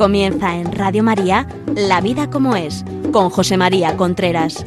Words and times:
Comienza 0.00 0.56
en 0.56 0.72
Radio 0.72 1.02
María 1.02 1.46
La 1.76 2.00
vida 2.00 2.30
como 2.30 2.56
es, 2.56 2.86
con 3.12 3.28
José 3.28 3.58
María 3.58 3.98
Contreras. 3.98 4.64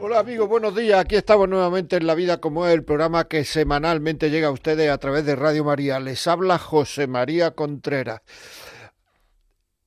Hola 0.00 0.18
amigos, 0.18 0.48
buenos 0.48 0.74
días. 0.74 0.98
Aquí 0.98 1.14
estamos 1.14 1.48
nuevamente 1.48 1.94
en 1.94 2.08
La 2.08 2.16
Vida 2.16 2.38
como 2.38 2.66
es, 2.66 2.74
el 2.74 2.82
programa 2.82 3.28
que 3.28 3.44
semanalmente 3.44 4.30
llega 4.30 4.48
a 4.48 4.50
ustedes 4.50 4.90
a 4.90 4.98
través 4.98 5.24
de 5.24 5.36
Radio 5.36 5.62
María. 5.62 6.00
Les 6.00 6.26
habla 6.26 6.58
José 6.58 7.06
María 7.06 7.52
Contreras. 7.52 8.22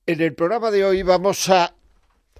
En 0.05 0.19
el 0.19 0.33
programa 0.35 0.69
de 0.69 0.83
hoy 0.83 1.01
vamos 1.01 1.47
a 1.47 1.73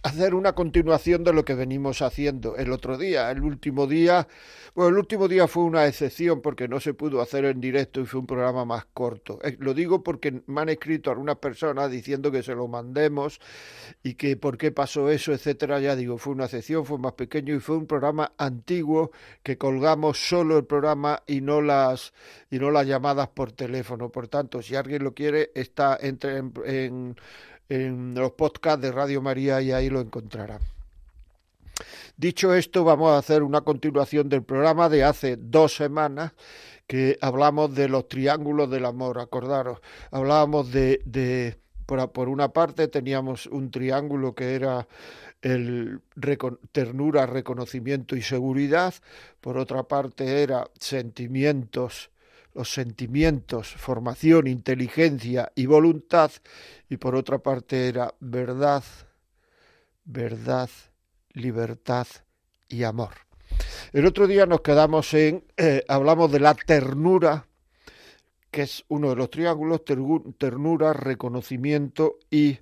hacer 0.03 0.35
una 0.35 0.53
continuación 0.53 1.23
de 1.23 1.31
lo 1.31 1.45
que 1.45 1.55
venimos 1.55 2.01
haciendo 2.01 2.57
el 2.57 2.73
otro 2.73 2.97
día, 2.97 3.31
el 3.31 3.41
último 3.41 3.87
día. 3.87 4.27
Bueno, 4.75 4.89
el 4.89 4.97
último 4.97 5.29
día 5.29 5.47
fue 5.47 5.63
una 5.63 5.87
excepción 5.87 6.41
porque 6.41 6.67
no 6.67 6.81
se 6.81 6.93
pudo 6.93 7.21
hacer 7.21 7.45
en 7.45 7.61
directo 7.61 8.01
y 8.01 8.05
fue 8.05 8.19
un 8.19 8.27
programa 8.27 8.65
más 8.65 8.85
corto. 8.93 9.39
Eh, 9.43 9.55
lo 9.59 9.73
digo 9.73 10.03
porque 10.03 10.41
me 10.47 10.61
han 10.61 10.67
escrito 10.69 11.09
algunas 11.09 11.37
personas 11.37 11.89
diciendo 11.89 12.31
que 12.31 12.43
se 12.43 12.53
lo 12.53 12.67
mandemos 12.67 13.39
y 14.03 14.15
que 14.15 14.35
por 14.35 14.57
qué 14.57 14.73
pasó 14.73 15.09
eso, 15.09 15.31
etcétera. 15.31 15.79
Ya 15.79 15.95
digo, 15.95 16.17
fue 16.17 16.33
una 16.33 16.45
excepción, 16.45 16.85
fue 16.85 16.97
más 16.97 17.13
pequeño 17.13 17.55
y 17.55 17.59
fue 17.61 17.77
un 17.77 17.87
programa 17.87 18.33
antiguo 18.37 19.11
que 19.41 19.57
colgamos 19.57 20.17
solo 20.17 20.57
el 20.57 20.65
programa 20.65 21.23
y 21.27 21.39
no 21.39 21.61
las 21.61 22.13
y 22.51 22.59
no 22.59 22.71
las 22.71 22.85
llamadas 22.85 23.29
por 23.29 23.53
teléfono. 23.53 24.09
Por 24.09 24.27
tanto, 24.27 24.61
si 24.61 24.75
alguien 24.75 25.01
lo 25.01 25.13
quiere, 25.13 25.51
está 25.55 25.97
entre 26.01 26.37
en, 26.37 26.53
en 26.65 27.15
en 27.69 28.13
los 28.13 28.31
podcasts 28.31 28.81
de 28.81 28.91
Radio 28.91 29.21
María 29.21 29.61
y 29.61 29.71
ahí 29.71 29.89
lo 29.89 30.01
encontrarán. 30.01 30.59
Dicho 32.15 32.53
esto, 32.53 32.83
vamos 32.83 33.11
a 33.11 33.17
hacer 33.17 33.41
una 33.41 33.61
continuación 33.61 34.29
del 34.29 34.43
programa 34.43 34.87
de 34.89 35.03
hace 35.03 35.35
dos 35.35 35.75
semanas 35.75 36.33
que 36.85 37.17
hablamos 37.21 37.73
de 37.73 37.89
los 37.89 38.07
triángulos 38.07 38.69
del 38.69 38.85
amor, 38.85 39.19
acordaros, 39.19 39.79
hablábamos 40.11 40.71
de, 40.71 41.01
de 41.05 41.57
por, 41.85 42.11
por 42.11 42.29
una 42.29 42.49
parte 42.49 42.87
teníamos 42.87 43.47
un 43.47 43.71
triángulo 43.71 44.35
que 44.35 44.55
era 44.55 44.87
el 45.41 46.01
ternura, 46.71 47.25
reconocimiento 47.25 48.15
y 48.15 48.21
seguridad, 48.21 48.93
por 49.41 49.57
otra 49.57 49.83
parte 49.83 50.41
era 50.41 50.67
sentimientos, 50.79 52.09
los 52.53 52.71
sentimientos, 52.71 53.73
formación, 53.73 54.47
inteligencia 54.47 55.51
y 55.55 55.65
voluntad, 55.65 56.31
y 56.89 56.97
por 56.97 57.15
otra 57.15 57.39
parte 57.39 57.87
era 57.87 58.13
verdad, 58.19 58.83
verdad, 60.05 60.69
libertad 61.33 62.07
y 62.67 62.83
amor. 62.83 63.13
El 63.91 64.05
otro 64.05 64.27
día 64.27 64.45
nos 64.45 64.61
quedamos 64.61 65.13
en, 65.13 65.45
eh, 65.57 65.83
hablamos 65.87 66.31
de 66.31 66.39
la 66.39 66.53
ternura, 66.53 67.47
que 68.51 68.63
es 68.63 68.85
uno 68.87 69.09
de 69.09 69.15
los 69.15 69.29
triángulos, 69.29 69.81
ternura, 69.83 70.93
reconocimiento 70.93 72.19
y 72.29 72.59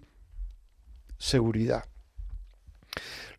seguridad. 1.17 1.90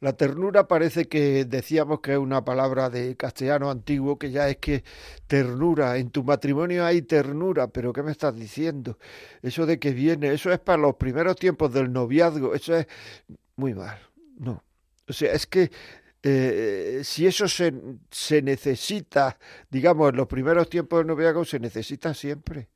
La 0.02 0.14
ternura 0.14 0.66
parece 0.66 1.06
que 1.06 1.44
decíamos 1.44 2.00
que 2.00 2.14
es 2.14 2.18
una 2.18 2.44
palabra 2.44 2.90
de 2.90 3.16
castellano 3.16 3.70
antiguo, 3.70 4.18
que 4.18 4.32
ya 4.32 4.48
es 4.48 4.56
que 4.56 4.82
ternura, 5.28 5.96
en 5.96 6.10
tu 6.10 6.24
matrimonio 6.24 6.84
hay 6.84 7.02
ternura, 7.02 7.68
pero 7.68 7.92
¿qué 7.92 8.02
me 8.02 8.10
estás 8.10 8.34
diciendo? 8.34 8.98
Eso 9.42 9.64
de 9.64 9.78
que 9.78 9.92
viene, 9.92 10.32
eso 10.32 10.50
es 10.52 10.58
para 10.58 10.82
los 10.82 10.96
primeros 10.96 11.36
tiempos 11.36 11.72
del 11.72 11.92
noviazgo, 11.92 12.52
eso 12.52 12.74
es 12.76 12.88
muy 13.54 13.74
mal, 13.74 13.96
no. 14.40 14.64
O 15.08 15.12
sea, 15.12 15.34
es 15.34 15.46
que 15.46 15.70
eh, 16.24 17.02
si 17.04 17.28
eso 17.28 17.46
se, 17.46 17.72
se 18.10 18.42
necesita, 18.42 19.38
digamos, 19.70 20.10
en 20.10 20.16
los 20.16 20.26
primeros 20.26 20.68
tiempos 20.68 20.98
del 20.98 21.06
noviazgo, 21.06 21.44
se 21.44 21.60
necesita 21.60 22.12
siempre 22.12 22.70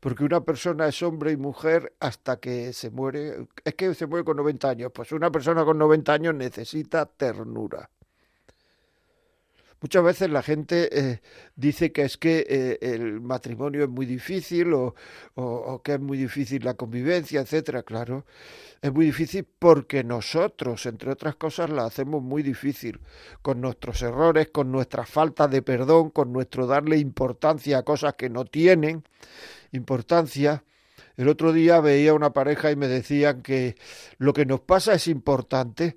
porque 0.00 0.24
una 0.24 0.42
persona 0.42 0.88
es 0.88 1.02
hombre 1.02 1.32
y 1.32 1.36
mujer 1.36 1.94
hasta 2.00 2.38
que 2.38 2.72
se 2.72 2.90
muere, 2.90 3.48
es 3.64 3.74
que 3.74 3.94
se 3.94 4.06
muere 4.06 4.24
con 4.24 4.36
90 4.36 4.68
años, 4.68 4.92
pues 4.94 5.12
una 5.12 5.30
persona 5.30 5.64
con 5.64 5.78
90 5.78 6.12
años 6.12 6.34
necesita 6.34 7.06
ternura. 7.06 7.90
Muchas 9.78 10.02
veces 10.02 10.30
la 10.30 10.42
gente 10.42 10.88
eh, 10.90 11.20
dice 11.54 11.92
que 11.92 12.02
es 12.02 12.16
que 12.16 12.46
eh, 12.48 12.78
el 12.80 13.20
matrimonio 13.20 13.84
es 13.84 13.90
muy 13.90 14.06
difícil 14.06 14.72
o, 14.72 14.94
o, 15.34 15.44
o, 15.44 15.82
que 15.82 15.94
es 15.94 16.00
muy 16.00 16.16
difícil 16.16 16.64
la 16.64 16.74
convivencia, 16.74 17.42
etcétera. 17.42 17.82
Claro, 17.82 18.24
es 18.80 18.90
muy 18.90 19.04
difícil 19.06 19.46
porque 19.58 20.02
nosotros, 20.02 20.86
entre 20.86 21.10
otras 21.10 21.36
cosas, 21.36 21.68
la 21.68 21.84
hacemos 21.84 22.22
muy 22.22 22.42
difícil 22.42 23.00
con 23.42 23.60
nuestros 23.60 24.00
errores, 24.00 24.48
con 24.48 24.72
nuestra 24.72 25.04
falta 25.04 25.46
de 25.46 25.60
perdón, 25.60 26.08
con 26.08 26.32
nuestro 26.32 26.66
darle 26.66 26.96
importancia 26.96 27.78
a 27.78 27.82
cosas 27.82 28.14
que 28.14 28.30
no 28.30 28.46
tienen 28.46 29.04
importancia. 29.76 30.64
El 31.16 31.28
otro 31.28 31.52
día 31.52 31.80
veía 31.80 32.14
una 32.14 32.32
pareja 32.32 32.70
y 32.70 32.76
me 32.76 32.88
decían 32.88 33.42
que 33.42 33.76
lo 34.18 34.32
que 34.32 34.46
nos 34.46 34.60
pasa 34.60 34.94
es 34.94 35.06
importante 35.06 35.96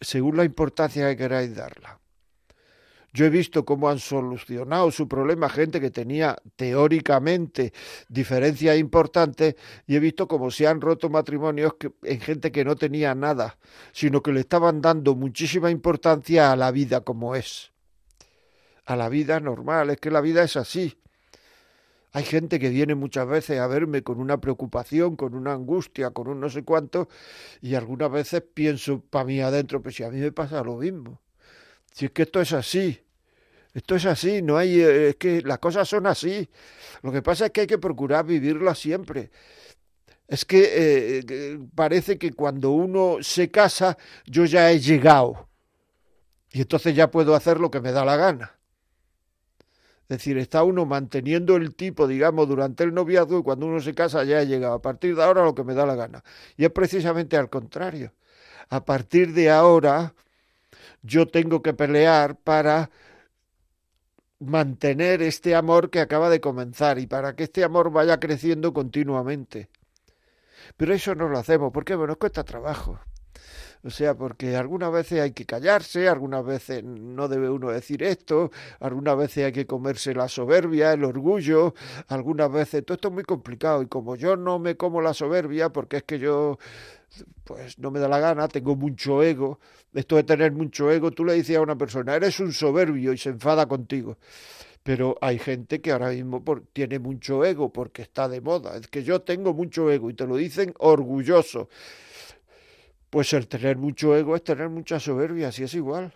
según 0.00 0.36
la 0.36 0.44
importancia 0.44 1.08
que 1.08 1.16
queráis 1.16 1.54
darla. 1.54 1.98
Yo 3.12 3.24
he 3.24 3.30
visto 3.30 3.64
cómo 3.64 3.88
han 3.88 3.98
solucionado 3.98 4.90
su 4.90 5.08
problema 5.08 5.48
gente 5.48 5.80
que 5.80 5.90
tenía 5.90 6.36
teóricamente 6.56 7.72
diferencias 8.08 8.78
importantes 8.78 9.56
y 9.86 9.96
he 9.96 9.98
visto 9.98 10.28
cómo 10.28 10.50
se 10.50 10.66
han 10.66 10.80
roto 10.80 11.08
matrimonios 11.08 11.72
en 12.02 12.20
gente 12.20 12.52
que 12.52 12.64
no 12.64 12.76
tenía 12.76 13.14
nada, 13.14 13.58
sino 13.92 14.22
que 14.22 14.32
le 14.32 14.40
estaban 14.40 14.82
dando 14.82 15.14
muchísima 15.14 15.70
importancia 15.70 16.52
a 16.52 16.56
la 16.56 16.70
vida 16.70 17.00
como 17.00 17.34
es. 17.34 17.72
A 18.84 18.94
la 18.94 19.08
vida 19.08 19.40
normal, 19.40 19.90
es 19.90 19.98
que 19.98 20.10
la 20.10 20.20
vida 20.20 20.42
es 20.42 20.56
así. 20.56 20.98
Hay 22.12 22.24
gente 22.24 22.58
que 22.58 22.70
viene 22.70 22.94
muchas 22.94 23.28
veces 23.28 23.60
a 23.60 23.66
verme 23.66 24.02
con 24.02 24.18
una 24.18 24.40
preocupación, 24.40 25.16
con 25.16 25.34
una 25.34 25.52
angustia, 25.52 26.10
con 26.10 26.28
un 26.28 26.40
no 26.40 26.48
sé 26.48 26.64
cuánto, 26.64 27.08
y 27.60 27.74
algunas 27.74 28.10
veces 28.10 28.42
pienso 28.54 29.00
para 29.00 29.26
mí 29.26 29.40
adentro, 29.40 29.82
pues 29.82 29.96
si 29.96 30.04
a 30.04 30.10
mí 30.10 30.18
me 30.18 30.32
pasa 30.32 30.62
lo 30.62 30.76
mismo. 30.76 31.20
Si 31.92 32.06
es 32.06 32.10
que 32.12 32.22
esto 32.22 32.40
es 32.40 32.52
así, 32.52 33.00
esto 33.74 33.94
es 33.94 34.06
así, 34.06 34.40
no 34.40 34.56
hay, 34.56 34.80
es 34.80 35.16
que 35.16 35.42
las 35.42 35.58
cosas 35.58 35.88
son 35.88 36.06
así. 36.06 36.48
Lo 37.02 37.12
que 37.12 37.22
pasa 37.22 37.46
es 37.46 37.52
que 37.52 37.62
hay 37.62 37.66
que 37.66 37.78
procurar 37.78 38.24
vivirlas 38.24 38.78
siempre. 38.78 39.30
Es 40.26 40.44
que 40.44 40.68
eh, 40.72 41.58
parece 41.74 42.18
que 42.18 42.32
cuando 42.32 42.70
uno 42.70 43.18
se 43.20 43.50
casa, 43.50 43.96
yo 44.26 44.44
ya 44.46 44.70
he 44.70 44.80
llegado. 44.80 45.48
Y 46.50 46.62
entonces 46.62 46.94
ya 46.94 47.10
puedo 47.10 47.34
hacer 47.34 47.60
lo 47.60 47.70
que 47.70 47.80
me 47.80 47.92
da 47.92 48.04
la 48.04 48.16
gana. 48.16 48.57
Es 50.08 50.18
decir, 50.18 50.38
está 50.38 50.62
uno 50.62 50.86
manteniendo 50.86 51.56
el 51.56 51.74
tipo, 51.74 52.06
digamos, 52.06 52.48
durante 52.48 52.82
el 52.82 52.94
noviazgo 52.94 53.40
y 53.40 53.42
cuando 53.42 53.66
uno 53.66 53.78
se 53.80 53.94
casa 53.94 54.24
ya 54.24 54.38
ha 54.38 54.44
llegado. 54.44 54.72
A 54.72 54.80
partir 54.80 55.14
de 55.14 55.22
ahora 55.22 55.44
lo 55.44 55.54
que 55.54 55.64
me 55.64 55.74
da 55.74 55.84
la 55.84 55.96
gana. 55.96 56.24
Y 56.56 56.64
es 56.64 56.70
precisamente 56.70 57.36
al 57.36 57.50
contrario. 57.50 58.14
A 58.70 58.84
partir 58.84 59.34
de 59.34 59.50
ahora 59.50 60.14
yo 61.02 61.26
tengo 61.28 61.62
que 61.62 61.74
pelear 61.74 62.36
para 62.36 62.90
mantener 64.38 65.20
este 65.22 65.54
amor 65.54 65.90
que 65.90 66.00
acaba 66.00 66.30
de 66.30 66.40
comenzar 66.40 66.98
y 66.98 67.06
para 67.06 67.36
que 67.36 67.44
este 67.44 67.62
amor 67.62 67.90
vaya 67.90 68.18
creciendo 68.18 68.72
continuamente. 68.72 69.68
Pero 70.78 70.94
eso 70.94 71.14
no 71.14 71.28
lo 71.28 71.38
hacemos 71.38 71.70
porque 71.70 71.94
bueno, 71.94 72.12
nos 72.12 72.18
cuesta 72.18 72.44
trabajo. 72.44 72.98
O 73.84 73.90
sea, 73.90 74.16
porque 74.16 74.56
algunas 74.56 74.92
veces 74.92 75.20
hay 75.20 75.32
que 75.32 75.46
callarse, 75.46 76.08
algunas 76.08 76.44
veces 76.44 76.82
no 76.84 77.28
debe 77.28 77.48
uno 77.48 77.70
decir 77.70 78.02
esto, 78.02 78.50
algunas 78.80 79.16
veces 79.16 79.46
hay 79.46 79.52
que 79.52 79.66
comerse 79.66 80.14
la 80.14 80.28
soberbia, 80.28 80.92
el 80.92 81.04
orgullo, 81.04 81.74
algunas 82.08 82.50
veces 82.50 82.84
todo 82.84 82.96
esto 82.96 83.08
es 83.08 83.14
muy 83.14 83.24
complicado 83.24 83.82
y 83.82 83.86
como 83.86 84.16
yo 84.16 84.36
no 84.36 84.58
me 84.58 84.76
como 84.76 85.00
la 85.00 85.14
soberbia 85.14 85.70
porque 85.70 85.98
es 85.98 86.02
que 86.02 86.18
yo 86.18 86.58
pues 87.44 87.78
no 87.78 87.90
me 87.90 88.00
da 88.00 88.08
la 88.08 88.18
gana, 88.18 88.48
tengo 88.48 88.76
mucho 88.76 89.22
ego, 89.22 89.58
esto 89.94 90.16
de 90.16 90.24
tener 90.24 90.52
mucho 90.52 90.90
ego, 90.90 91.10
tú 91.10 91.24
le 91.24 91.34
dices 91.34 91.56
a 91.56 91.60
una 91.62 91.76
persona, 91.76 92.14
eres 92.14 92.40
un 92.40 92.52
soberbio 92.52 93.12
y 93.12 93.18
se 93.18 93.30
enfada 93.30 93.66
contigo. 93.66 94.18
Pero 94.82 95.18
hay 95.20 95.38
gente 95.38 95.80
que 95.80 95.92
ahora 95.92 96.10
mismo 96.10 96.44
por, 96.44 96.62
tiene 96.72 96.98
mucho 96.98 97.44
ego 97.44 97.72
porque 97.72 98.02
está 98.02 98.28
de 98.28 98.40
moda. 98.40 98.76
Es 98.76 98.88
que 98.88 99.02
yo 99.02 99.20
tengo 99.20 99.52
mucho 99.52 99.90
ego 99.90 100.08
y 100.08 100.14
te 100.14 100.26
lo 100.26 100.36
dicen 100.36 100.72
orgulloso. 100.78 101.68
Pues 103.10 103.32
el 103.32 103.48
tener 103.48 103.76
mucho 103.76 104.16
ego 104.16 104.36
es 104.36 104.44
tener 104.44 104.68
mucha 104.68 105.00
soberbia, 105.00 105.48
así 105.48 105.62
es 105.64 105.74
igual. 105.74 106.12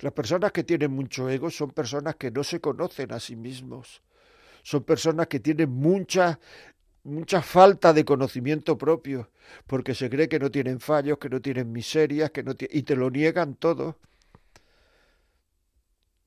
Las 0.00 0.12
personas 0.12 0.50
que 0.50 0.64
tienen 0.64 0.90
mucho 0.90 1.28
ego 1.30 1.48
son 1.48 1.70
personas 1.70 2.16
que 2.16 2.30
no 2.32 2.42
se 2.42 2.60
conocen 2.60 3.12
a 3.12 3.20
sí 3.20 3.36
mismos. 3.36 4.02
Son 4.64 4.82
personas 4.82 5.28
que 5.28 5.38
tienen 5.38 5.70
mucha 5.70 6.40
mucha 7.04 7.42
falta 7.42 7.92
de 7.92 8.04
conocimiento 8.04 8.78
propio, 8.78 9.30
porque 9.66 9.94
se 9.94 10.08
cree 10.08 10.28
que 10.28 10.38
no 10.38 10.50
tienen 10.50 10.80
fallos, 10.80 11.18
que 11.18 11.28
no 11.28 11.40
tienen 11.40 11.72
miserias, 11.72 12.30
que 12.30 12.42
no 12.42 12.54
y 12.58 12.82
te 12.82 12.96
lo 12.96 13.10
niegan 13.10 13.54
todo. 13.54 13.98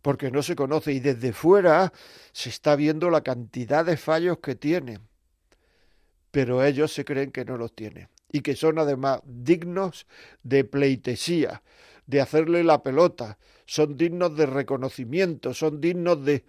Porque 0.02 0.32
no 0.32 0.44
se 0.44 0.56
conoce 0.56 0.94
y 0.94 1.00
desde 1.00 1.34
fuera 1.34 1.92
se 2.32 2.50
está 2.50 2.76
viendo 2.76 3.10
la 3.10 3.22
cantidad 3.22 3.86
de 3.86 3.98
fallos 3.98 4.40
que 4.40 4.56
tienen 4.56 5.02
pero 6.36 6.66
ellos 6.66 6.92
se 6.92 7.06
creen 7.06 7.32
que 7.32 7.46
no 7.46 7.56
los 7.56 7.74
tienen 7.74 8.10
y 8.30 8.42
que 8.42 8.58
son 8.58 8.78
además 8.78 9.22
dignos 9.24 10.06
de 10.44 10.66
pleitesía, 10.66 11.64
de 12.08 12.20
hacerle 12.20 12.62
la 12.66 12.84
pelota, 12.84 13.38
son 13.66 13.96
dignos 13.96 14.36
de 14.36 14.46
reconocimiento, 14.46 15.54
son 15.54 15.80
dignos 15.80 16.26
de... 16.26 16.44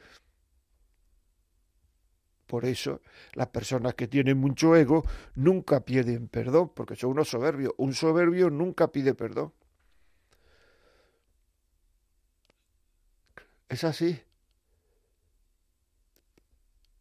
Por 2.49 2.65
eso 2.65 3.01
las 3.35 3.47
personas 3.47 3.95
que 3.95 4.09
tienen 4.09 4.39
mucho 4.39 4.75
ego 4.75 5.05
nunca 5.37 5.85
piden 5.85 6.27
perdón, 6.27 6.73
porque 6.75 6.97
son 6.97 7.11
unos 7.11 7.29
soberbios. 7.29 7.73
Un 7.77 7.95
soberbio 7.95 8.51
nunca 8.51 8.89
pide 8.91 9.15
perdón. 9.15 9.53
Es 13.69 13.85
así. 13.85 14.21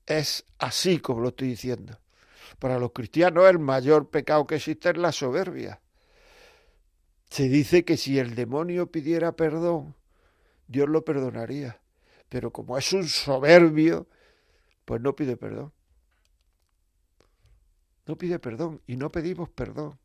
Es 0.06 0.46
así 0.60 1.00
como 1.00 1.22
lo 1.22 1.30
estoy 1.30 1.48
diciendo. 1.48 1.98
Para 2.60 2.80
los 2.80 2.92
cristianos 2.92 3.50
el 3.50 3.60
mayor 3.60 4.10
pecado 4.10 4.46
que 4.48 4.56
existe 4.56 4.90
es 4.90 4.98
la 4.98 5.12
soberbia. 5.12 5.82
Se 7.30 7.50
dice 7.50 7.84
que 7.84 7.98
si 7.98 8.20
el 8.20 8.36
demonio 8.36 8.92
pidiera 8.92 9.34
perdón, 9.34 9.96
Dios 10.68 10.90
lo 10.90 11.04
perdonaría. 11.04 11.80
Pero 12.30 12.52
como 12.52 12.78
es 12.78 12.92
un 12.94 13.08
soberbio, 13.08 14.08
pues 14.86 15.02
no 15.02 15.16
pide 15.16 15.38
perdón. 15.38 15.72
No 18.06 18.18
pide 18.18 18.40
perdón 18.40 18.82
y 18.88 18.98
no 18.98 19.12
pedimos 19.12 19.50
perdón. 19.50 19.98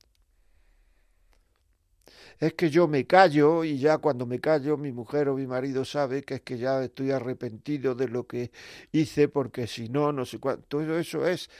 Es 2.38 2.54
que 2.54 2.70
yo 2.70 2.88
me 2.88 3.06
callo 3.06 3.64
y 3.64 3.78
ya 3.78 3.98
cuando 3.98 4.24
me 4.24 4.40
callo 4.40 4.78
mi 4.78 4.92
mujer 4.92 5.28
o 5.28 5.36
mi 5.36 5.46
marido 5.46 5.84
sabe 5.84 6.22
que 6.22 6.36
es 6.36 6.40
que 6.40 6.56
ya 6.56 6.82
estoy 6.82 7.10
arrepentido 7.10 7.94
de 7.94 8.08
lo 8.08 8.26
que 8.26 8.50
hice 8.92 9.28
porque 9.28 9.66
si 9.66 9.90
no, 9.90 10.10
no 10.10 10.24
sé 10.24 10.38
cuánto. 10.38 10.64
Todo 10.66 10.98
eso 10.98 11.26
es 11.26 11.50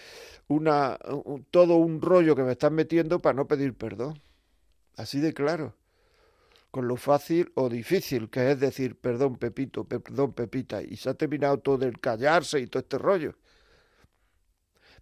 una, 0.50 0.98
todo 1.50 1.76
un 1.76 2.00
rollo 2.00 2.36
que 2.36 2.42
me 2.42 2.52
están 2.52 2.74
metiendo 2.74 3.20
para 3.20 3.34
no 3.34 3.46
pedir 3.46 3.74
perdón. 3.74 4.20
Así 4.96 5.20
de 5.20 5.32
claro 5.32 5.74
con 6.70 6.86
lo 6.86 6.96
fácil 6.96 7.50
o 7.54 7.68
difícil 7.68 8.30
que 8.30 8.52
es 8.52 8.60
decir 8.60 8.98
perdón 8.98 9.36
Pepito, 9.36 9.84
perdón 9.84 10.32
Pepita, 10.32 10.82
y 10.82 10.96
se 10.96 11.10
ha 11.10 11.14
terminado 11.14 11.58
todo 11.58 11.84
el 11.84 11.98
callarse 12.00 12.60
y 12.60 12.66
todo 12.66 12.80
este 12.80 12.98
rollo. 12.98 13.34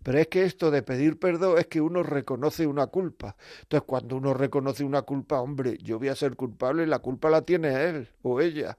Pero 0.02 0.18
es 0.18 0.28
que 0.28 0.44
esto 0.44 0.70
de 0.70 0.82
pedir 0.82 1.18
perdón 1.18 1.58
es 1.58 1.66
que 1.66 1.80
uno 1.80 2.02
reconoce 2.02 2.66
una 2.66 2.86
culpa. 2.86 3.36
Entonces, 3.62 3.86
cuando 3.86 4.16
uno 4.16 4.32
reconoce 4.32 4.84
una 4.84 5.02
culpa, 5.02 5.40
hombre, 5.40 5.76
yo 5.82 5.98
voy 5.98 6.08
a 6.08 6.14
ser 6.14 6.36
culpable, 6.36 6.86
la 6.86 7.00
culpa 7.00 7.28
la 7.30 7.42
tiene 7.42 7.84
él 7.84 8.08
o 8.22 8.40
ella. 8.40 8.78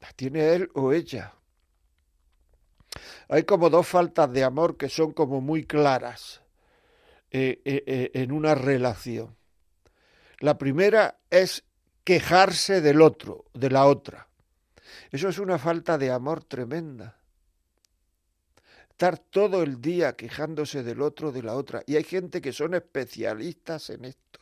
La 0.00 0.12
tiene 0.12 0.54
él 0.54 0.70
o 0.74 0.92
ella. 0.92 1.34
Hay 3.28 3.44
como 3.44 3.70
dos 3.70 3.86
faltas 3.86 4.32
de 4.32 4.44
amor 4.44 4.76
que 4.76 4.88
son 4.88 5.12
como 5.12 5.40
muy 5.40 5.64
claras 5.64 6.42
eh, 7.30 7.60
eh, 7.64 7.84
eh, 7.86 8.10
en 8.14 8.32
una 8.32 8.54
relación. 8.54 9.36
La 10.40 10.56
primera 10.56 11.18
es 11.30 11.64
quejarse 12.04 12.80
del 12.80 13.02
otro, 13.02 13.44
de 13.52 13.70
la 13.70 13.86
otra. 13.86 14.28
Eso 15.10 15.28
es 15.28 15.38
una 15.38 15.58
falta 15.58 15.98
de 15.98 16.10
amor 16.10 16.44
tremenda. 16.44 17.18
Estar 18.88 19.18
todo 19.18 19.62
el 19.62 19.80
día 19.80 20.16
quejándose 20.16 20.82
del 20.82 21.02
otro, 21.02 21.32
de 21.32 21.42
la 21.42 21.54
otra. 21.54 21.82
Y 21.86 21.96
hay 21.96 22.04
gente 22.04 22.40
que 22.40 22.52
son 22.52 22.74
especialistas 22.74 23.90
en 23.90 24.06
esto. 24.06 24.40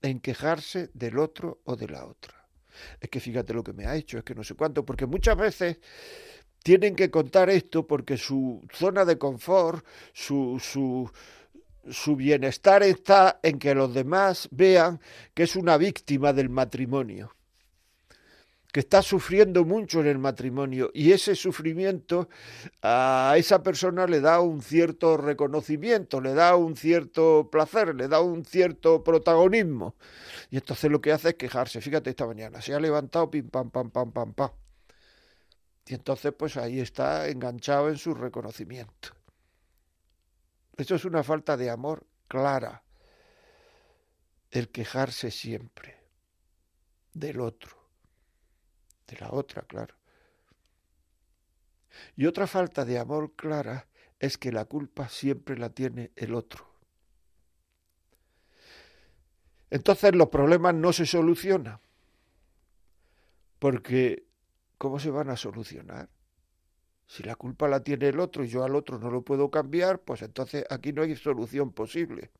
En 0.00 0.20
quejarse 0.20 0.90
del 0.94 1.18
otro 1.18 1.60
o 1.64 1.76
de 1.76 1.88
la 1.88 2.06
otra. 2.06 2.41
Es 3.00 3.08
que 3.10 3.20
fíjate 3.20 3.52
lo 3.52 3.62
que 3.62 3.72
me 3.72 3.86
ha 3.86 3.96
hecho, 3.96 4.18
es 4.18 4.24
que 4.24 4.34
no 4.34 4.44
sé 4.44 4.54
cuánto, 4.54 4.84
porque 4.84 5.06
muchas 5.06 5.36
veces 5.36 5.78
tienen 6.62 6.94
que 6.94 7.10
contar 7.10 7.50
esto 7.50 7.86
porque 7.86 8.16
su 8.16 8.62
zona 8.72 9.04
de 9.04 9.18
confort, 9.18 9.84
su, 10.12 10.60
su, 10.60 11.10
su 11.90 12.16
bienestar 12.16 12.82
está 12.82 13.40
en 13.42 13.58
que 13.58 13.74
los 13.74 13.92
demás 13.92 14.48
vean 14.50 15.00
que 15.34 15.44
es 15.44 15.56
una 15.56 15.76
víctima 15.76 16.32
del 16.32 16.48
matrimonio, 16.48 17.34
que 18.72 18.80
está 18.80 19.02
sufriendo 19.02 19.66
mucho 19.66 20.00
en 20.00 20.06
el 20.06 20.18
matrimonio 20.18 20.90
y 20.94 21.12
ese 21.12 21.36
sufrimiento 21.36 22.30
a 22.80 23.34
esa 23.36 23.62
persona 23.62 24.06
le 24.06 24.20
da 24.20 24.40
un 24.40 24.62
cierto 24.62 25.18
reconocimiento, 25.18 26.22
le 26.22 26.32
da 26.32 26.56
un 26.56 26.74
cierto 26.74 27.50
placer, 27.52 27.94
le 27.94 28.08
da 28.08 28.22
un 28.22 28.46
cierto 28.46 29.04
protagonismo. 29.04 29.94
Y 30.50 30.56
entonces 30.56 30.90
lo 30.90 31.02
que 31.02 31.12
hace 31.12 31.30
es 31.30 31.34
quejarse. 31.34 31.82
Fíjate 31.82 32.10
esta 32.10 32.26
mañana, 32.26 32.62
se 32.62 32.74
ha 32.74 32.80
levantado 32.80 33.30
pim 33.30 33.48
pam 33.50 33.70
pam 33.70 33.90
pam 33.90 34.10
pam 34.10 34.32
pam. 34.32 34.50
Y 35.86 35.94
entonces 35.94 36.32
pues 36.32 36.56
ahí 36.56 36.80
está 36.80 37.28
enganchado 37.28 37.90
en 37.90 37.98
su 37.98 38.14
reconocimiento. 38.14 39.10
Esto 40.78 40.94
es 40.94 41.04
una 41.04 41.22
falta 41.22 41.58
de 41.58 41.68
amor 41.68 42.06
clara. 42.26 42.82
El 44.50 44.70
quejarse 44.70 45.30
siempre 45.30 45.98
del 47.12 47.40
otro, 47.40 47.81
de 49.06 49.16
la 49.18 49.30
otra, 49.30 49.62
claro. 49.62 49.94
Y 52.16 52.26
otra 52.26 52.46
falta 52.46 52.84
de 52.84 52.98
amor 52.98 53.32
clara 53.36 53.86
es 54.18 54.38
que 54.38 54.52
la 54.52 54.64
culpa 54.64 55.08
siempre 55.08 55.58
la 55.58 55.70
tiene 55.70 56.12
el 56.16 56.34
otro. 56.34 56.66
Entonces 59.70 60.14
los 60.14 60.28
problemas 60.28 60.74
no 60.74 60.92
se 60.92 61.06
solucionan. 61.06 61.80
Porque, 63.58 64.26
¿cómo 64.78 64.98
se 64.98 65.10
van 65.10 65.30
a 65.30 65.36
solucionar? 65.36 66.08
Si 67.06 67.22
la 67.22 67.36
culpa 67.36 67.68
la 67.68 67.82
tiene 67.82 68.08
el 68.08 68.20
otro 68.20 68.44
y 68.44 68.48
yo 68.48 68.64
al 68.64 68.74
otro 68.74 68.98
no 68.98 69.10
lo 69.10 69.22
puedo 69.22 69.50
cambiar, 69.50 70.00
pues 70.00 70.22
entonces 70.22 70.64
aquí 70.70 70.92
no 70.92 71.02
hay 71.02 71.16
solución 71.16 71.72
posible. 71.72 72.30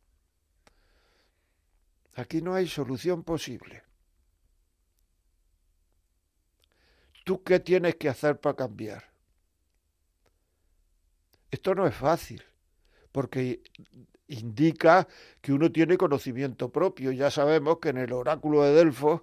Aquí 2.14 2.42
no 2.42 2.54
hay 2.54 2.66
solución 2.68 3.22
posible. 3.22 3.82
¿Tú 7.24 7.42
qué 7.42 7.60
tienes 7.60 7.96
que 7.96 8.08
hacer 8.08 8.40
para 8.40 8.56
cambiar? 8.56 9.04
Esto 11.50 11.74
no 11.74 11.86
es 11.86 11.94
fácil, 11.94 12.42
porque 13.12 13.62
indica 14.28 15.06
que 15.40 15.52
uno 15.52 15.70
tiene 15.70 15.96
conocimiento 15.98 16.70
propio. 16.72 17.12
Ya 17.12 17.30
sabemos 17.30 17.78
que 17.78 17.90
en 17.90 17.98
el 17.98 18.12
oráculo 18.12 18.62
de 18.62 18.72
Delfos, 18.72 19.22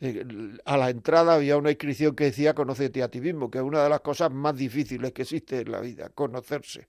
eh, 0.00 0.24
a 0.64 0.76
la 0.76 0.90
entrada 0.90 1.34
había 1.34 1.56
una 1.56 1.70
inscripción 1.70 2.16
que 2.16 2.24
decía 2.24 2.54
conócete 2.54 3.02
a 3.02 3.10
ti 3.10 3.20
mismo, 3.20 3.50
que 3.50 3.58
es 3.58 3.64
una 3.64 3.82
de 3.84 3.90
las 3.90 4.00
cosas 4.00 4.32
más 4.32 4.56
difíciles 4.56 5.12
que 5.12 5.22
existe 5.22 5.60
en 5.60 5.70
la 5.70 5.80
vida, 5.80 6.08
conocerse. 6.10 6.88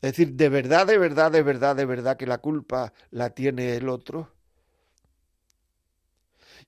Es 0.00 0.12
decir, 0.12 0.34
de 0.34 0.48
verdad, 0.48 0.86
de 0.86 0.98
verdad, 0.98 1.32
de 1.32 1.42
verdad, 1.42 1.74
de 1.76 1.86
verdad 1.86 2.16
que 2.16 2.26
la 2.26 2.38
culpa 2.38 2.92
la 3.10 3.30
tiene 3.30 3.76
el 3.76 3.88
otro. 3.88 4.30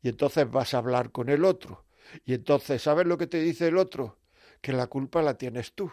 Y 0.03 0.09
entonces 0.09 0.51
vas 0.51 0.75
a 0.75 0.79
hablar 0.79 1.11
con 1.13 1.29
el 1.29 1.45
otro. 1.45 1.86
Y 2.25 2.35
entonces, 2.35 2.83
¿sabes 2.83 3.07
lo 3.07 3.19
que 3.19 3.27
te 3.27 3.41
dice 3.41 3.69
el 3.69 3.77
otro? 3.77 4.19
Que 4.61 4.73
la 4.73 4.87
culpa 4.87 5.23
la 5.23 5.35
tienes 5.35 5.73
tú 5.73 5.91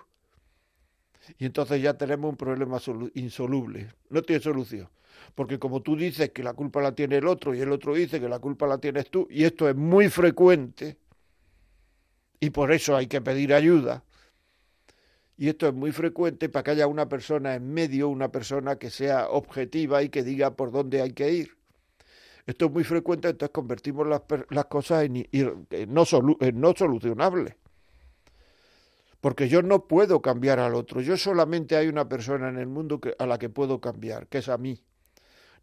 y 1.38 1.46
entonces 1.46 1.82
ya 1.82 1.94
tenemos 1.94 2.30
un 2.30 2.38
problema 2.38 2.80
insoluble. 3.14 3.94
No 4.10 4.22
tiene 4.22 4.42
solución. 4.42 4.90
Porque 5.36 5.60
como 5.60 5.82
tú 5.82 5.96
dices 5.96 6.32
que 6.32 6.44
la 6.44 6.54
culpa 6.54 6.82
la 6.82 6.94
tiene 6.94 7.18
el 7.18 7.28
otro 7.28 7.54
y 7.54 7.62
el 7.62 7.72
otro 7.72 7.94
dice 7.94 8.20
que 8.20 8.28
la 8.28 8.40
culpa 8.40 8.68
la 8.68 8.80
tienes 8.80 9.10
tú, 9.10 9.28
y 9.30 9.44
esto 9.44 9.70
es 9.70 9.76
muy 9.76 10.10
frecuente, 10.10 10.98
y 12.40 12.50
por 12.50 12.72
eso 12.72 12.96
hay 12.96 13.08
que 13.08 13.22
pedir 13.22 13.54
ayuda, 13.54 14.04
y 15.38 15.50
esto 15.50 15.68
es 15.68 15.74
muy 15.74 15.92
frecuente 15.92 16.50
para 16.50 16.64
que 16.64 16.72
haya 16.72 16.88
una 16.88 17.08
persona 17.08 17.56
en 17.56 17.74
medio, 17.74 18.10
una 18.10 18.32
persona 18.32 18.78
que 18.78 18.90
sea 18.90 19.30
objetiva 19.30 20.04
y 20.04 20.10
que 20.10 20.24
diga 20.24 20.56
por 20.56 20.72
dónde 20.72 21.02
hay 21.02 21.14
que 21.14 21.32
ir. 21.32 21.58
Esto 22.46 22.66
es 22.66 22.72
muy 22.72 22.84
frecuente, 22.84 23.30
entonces 23.30 23.54
convertimos 23.54 24.06
las, 24.08 24.22
las 24.50 24.66
cosas 24.66 25.06
en, 25.06 25.28
no, 25.88 26.06
solucionables 26.06 27.56
porque 29.22 29.48
yo 29.48 29.62
no 29.62 29.88
puedo 29.88 30.22
cambiar 30.22 30.60
al 30.60 30.76
otro. 30.76 31.00
Yo 31.00 31.16
solamente 31.16 31.78
hay 31.78 31.88
una 31.88 32.10
persona 32.10 32.50
en 32.50 32.58
el 32.58 32.68
mundo 32.68 33.00
a 33.18 33.26
la 33.26 33.40
que 33.40 33.48
puedo 33.48 33.80
cambiar, 33.80 34.28
que 34.28 34.40
es 34.40 34.50
a 34.50 34.58
mí. 34.58 34.84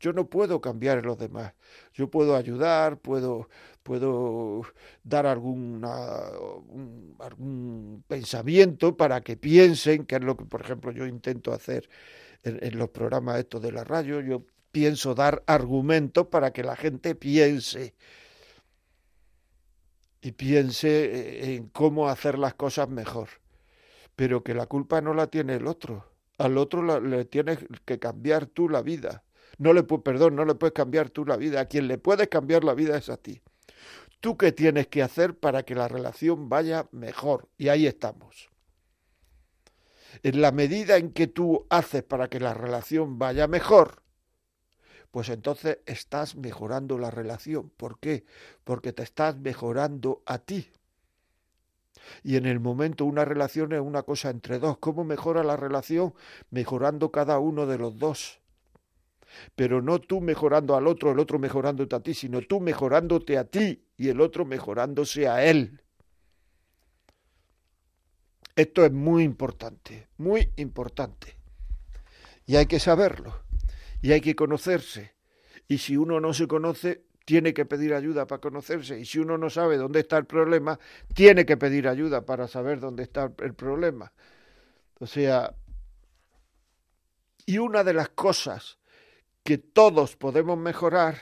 Yo 0.00 0.14
no 0.14 0.30
puedo 0.30 0.62
cambiar 0.62 0.96
a 0.96 1.02
los 1.02 1.18
demás. 1.18 1.52
Yo 1.92 2.08
puedo 2.08 2.37
ayudar, 2.37 2.96
puedo, 2.96 3.50
puedo 3.82 4.62
dar 5.04 5.26
alguna, 5.26 6.30
algún 7.18 8.02
pensamiento 8.08 8.96
para 8.96 9.20
que 9.20 9.37
piensen, 9.37 10.06
que 10.06 10.16
es 10.16 10.25
lo 10.25 10.38
que, 10.38 10.46
por 10.46 10.62
ejemplo, 10.62 10.90
yo 10.90 11.04
intento 11.04 11.52
hacer 11.52 11.87
en, 12.42 12.58
en 12.64 12.78
los 12.78 12.88
programas 12.88 13.38
estos 13.40 13.60
de 13.60 13.72
la 13.72 13.84
radio. 13.84 14.22
Yo 14.22 14.46
pienso 14.73 15.15
dar 15.15 15.43
argumentos 15.47 16.27
para 16.29 16.53
que 16.53 16.62
la 16.62 16.77
gente 16.77 17.15
piense 17.15 17.95
y 20.21 20.33
piense 20.33 21.05
eh, 21.05 21.55
en 21.55 21.69
cómo 21.69 22.09
hacer 22.09 22.39
las 22.39 22.55
cosas 22.55 22.89
mejor 22.89 23.29
pero 24.21 24.45
que 24.45 24.53
la 24.53 24.67
culpa 24.67 25.00
no 25.00 25.15
la 25.15 25.29
tiene 25.29 25.55
el 25.55 25.67
otro. 25.67 26.05
Al 26.37 26.59
otro 26.59 27.00
le 27.00 27.25
tienes 27.25 27.59
que 27.87 27.99
cambiar 27.99 28.45
tú 28.45 28.69
la 28.69 28.83
vida. 28.83 29.25
No 29.57 29.73
le 29.73 29.83
perdón, 29.83 30.37
no 30.37 30.45
le 30.45 30.55
puedes 30.55 30.75
cambiar 30.75 31.09
tú 31.09 31.25
la 31.25 31.39
vida. 31.39 31.61
A 31.62 31.65
quien 31.65 31.89
le 31.89 31.97
puedes 31.97 32.29
cambiar 32.29 32.62
la 32.62 32.75
vida 32.75 32.99
es 32.99 33.09
a 33.09 33.17
ti. 33.17 33.41
¿Tú 34.21 34.37
qué 34.37 34.53
tienes 34.53 34.89
que 34.89 35.03
hacer 35.03 35.39
para 35.39 35.62
que 35.62 35.75
la 35.75 35.89
relación 35.89 36.50
vaya 36.50 36.87
mejor? 36.93 37.49
Y 37.57 37.69
ahí 37.69 37.87
estamos. 37.87 38.50
en 40.23 40.43
la 40.43 40.53
medida 40.53 40.99
en 40.99 41.12
que 41.12 41.27
tú 41.27 41.67
haces 41.71 42.03
para 42.03 42.29
que 42.29 42.41
la 42.41 42.53
relación 42.53 43.19
vaya 43.19 43.49
mejor, 43.49 44.03
pues 45.11 45.29
entonces 45.29 45.79
estás 45.87 46.37
mejorando 46.37 46.99
la 46.99 47.11
relación. 47.11 47.71
¿Por 47.76 47.99
qué? 47.99 48.25
Porque 48.64 48.93
te 48.93 49.02
estás 49.02 49.37
mejorando 49.37 50.23
a 50.26 50.38
ti. 50.38 50.71
Y 52.23 52.37
en 52.37 52.47
el 52.47 52.61
momento 52.61 53.05
una 53.05 53.25
relación 53.25 53.73
es 53.73 53.81
una 53.81 54.02
cosa 54.02 54.31
entre 54.31 54.59
dos. 54.59 54.79
¿Cómo 54.79 55.05
mejora 55.05 55.43
la 55.43 55.57
relación? 55.57 56.14
Mejorando 56.50 57.11
cada 57.11 57.38
uno 57.38 57.67
de 57.67 57.79
los 57.79 57.99
dos. 57.99 58.40
Pero 59.55 59.83
no 59.83 60.00
tú 60.00 60.21
mejorando 60.21 60.76
al 60.76 60.87
otro, 60.87 61.12
el 61.12 61.19
otro 61.19 61.38
mejorándote 61.38 61.97
a 61.97 62.00
ti, 62.00 62.14
sino 62.14 62.40
tú 62.43 62.61
mejorándote 62.61 63.38
a 63.38 63.45
ti 63.45 63.85
y 63.97 64.09
el 64.09 64.21
otro 64.21 64.45
mejorándose 64.45 65.29
a 65.29 65.45
él. 65.45 65.81
Esto 68.57 68.85
es 68.85 68.93
muy 68.93 69.23
importante, 69.23 70.09
muy 70.19 70.52
importante. 70.57 71.37
Y 72.47 72.57
hay 72.57 72.67
que 72.67 72.81
saberlo. 72.81 73.50
Y 74.02 74.12
hay 74.12 74.21
que 74.21 74.35
conocerse. 74.35 75.14
Y 75.69 75.78
si 75.78 75.97
uno 75.97 76.21
no 76.21 76.33
se 76.33 76.47
conoce, 76.47 77.04
tiene 77.25 77.54
que 77.54 77.64
pedir 77.64 77.95
ayuda 77.95 78.26
para 78.26 78.40
conocerse. 78.40 78.99
Y 78.99 79.04
si 79.04 79.19
uno 79.19 79.38
no 79.38 79.50
sabe 79.50 79.76
dónde 79.76 80.00
está 80.00 80.19
el 80.19 80.26
problema, 80.26 80.78
tiene 81.14 81.47
que 81.47 81.57
pedir 81.57 81.87
ayuda 81.87 82.25
para 82.25 82.49
saber 82.49 82.80
dónde 82.80 83.04
está 83.04 83.33
el 83.38 83.54
problema. 83.54 84.12
O 84.99 85.07
sea, 85.07 85.54
y 87.47 87.59
una 87.59 87.85
de 87.85 87.95
las 87.95 88.11
cosas 88.11 88.78
que 89.42 89.59
todos 89.59 90.16
podemos 90.16 90.59
mejorar 90.59 91.16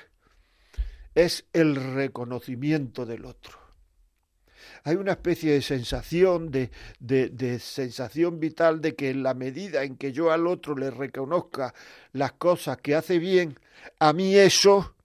es 1.15 1.47
el 1.53 1.77
reconocimiento 1.77 3.05
del 3.05 3.25
otro. 3.25 3.68
Hay 4.89 4.97
una 4.97 5.13
especie 5.13 5.53
de 5.53 5.61
sensación, 5.61 6.51
de, 6.51 7.59
sensación 7.61 8.41
vital 8.41 8.81
de 8.81 8.97
que 8.97 9.11
en 9.11 9.23
la 9.23 9.35
medida 9.35 9.85
en 9.85 9.99
que 9.99 10.13
yo 10.13 10.33
al 10.33 10.47
otro 10.47 10.75
le 10.75 10.91
reconozca 10.91 11.75
las 12.13 12.33
cosas 12.33 12.79
que 12.79 12.95
hace 12.95 13.19
bien, 13.19 13.61
a 13.99 14.15
mí 14.15 14.35
eso 14.35 14.97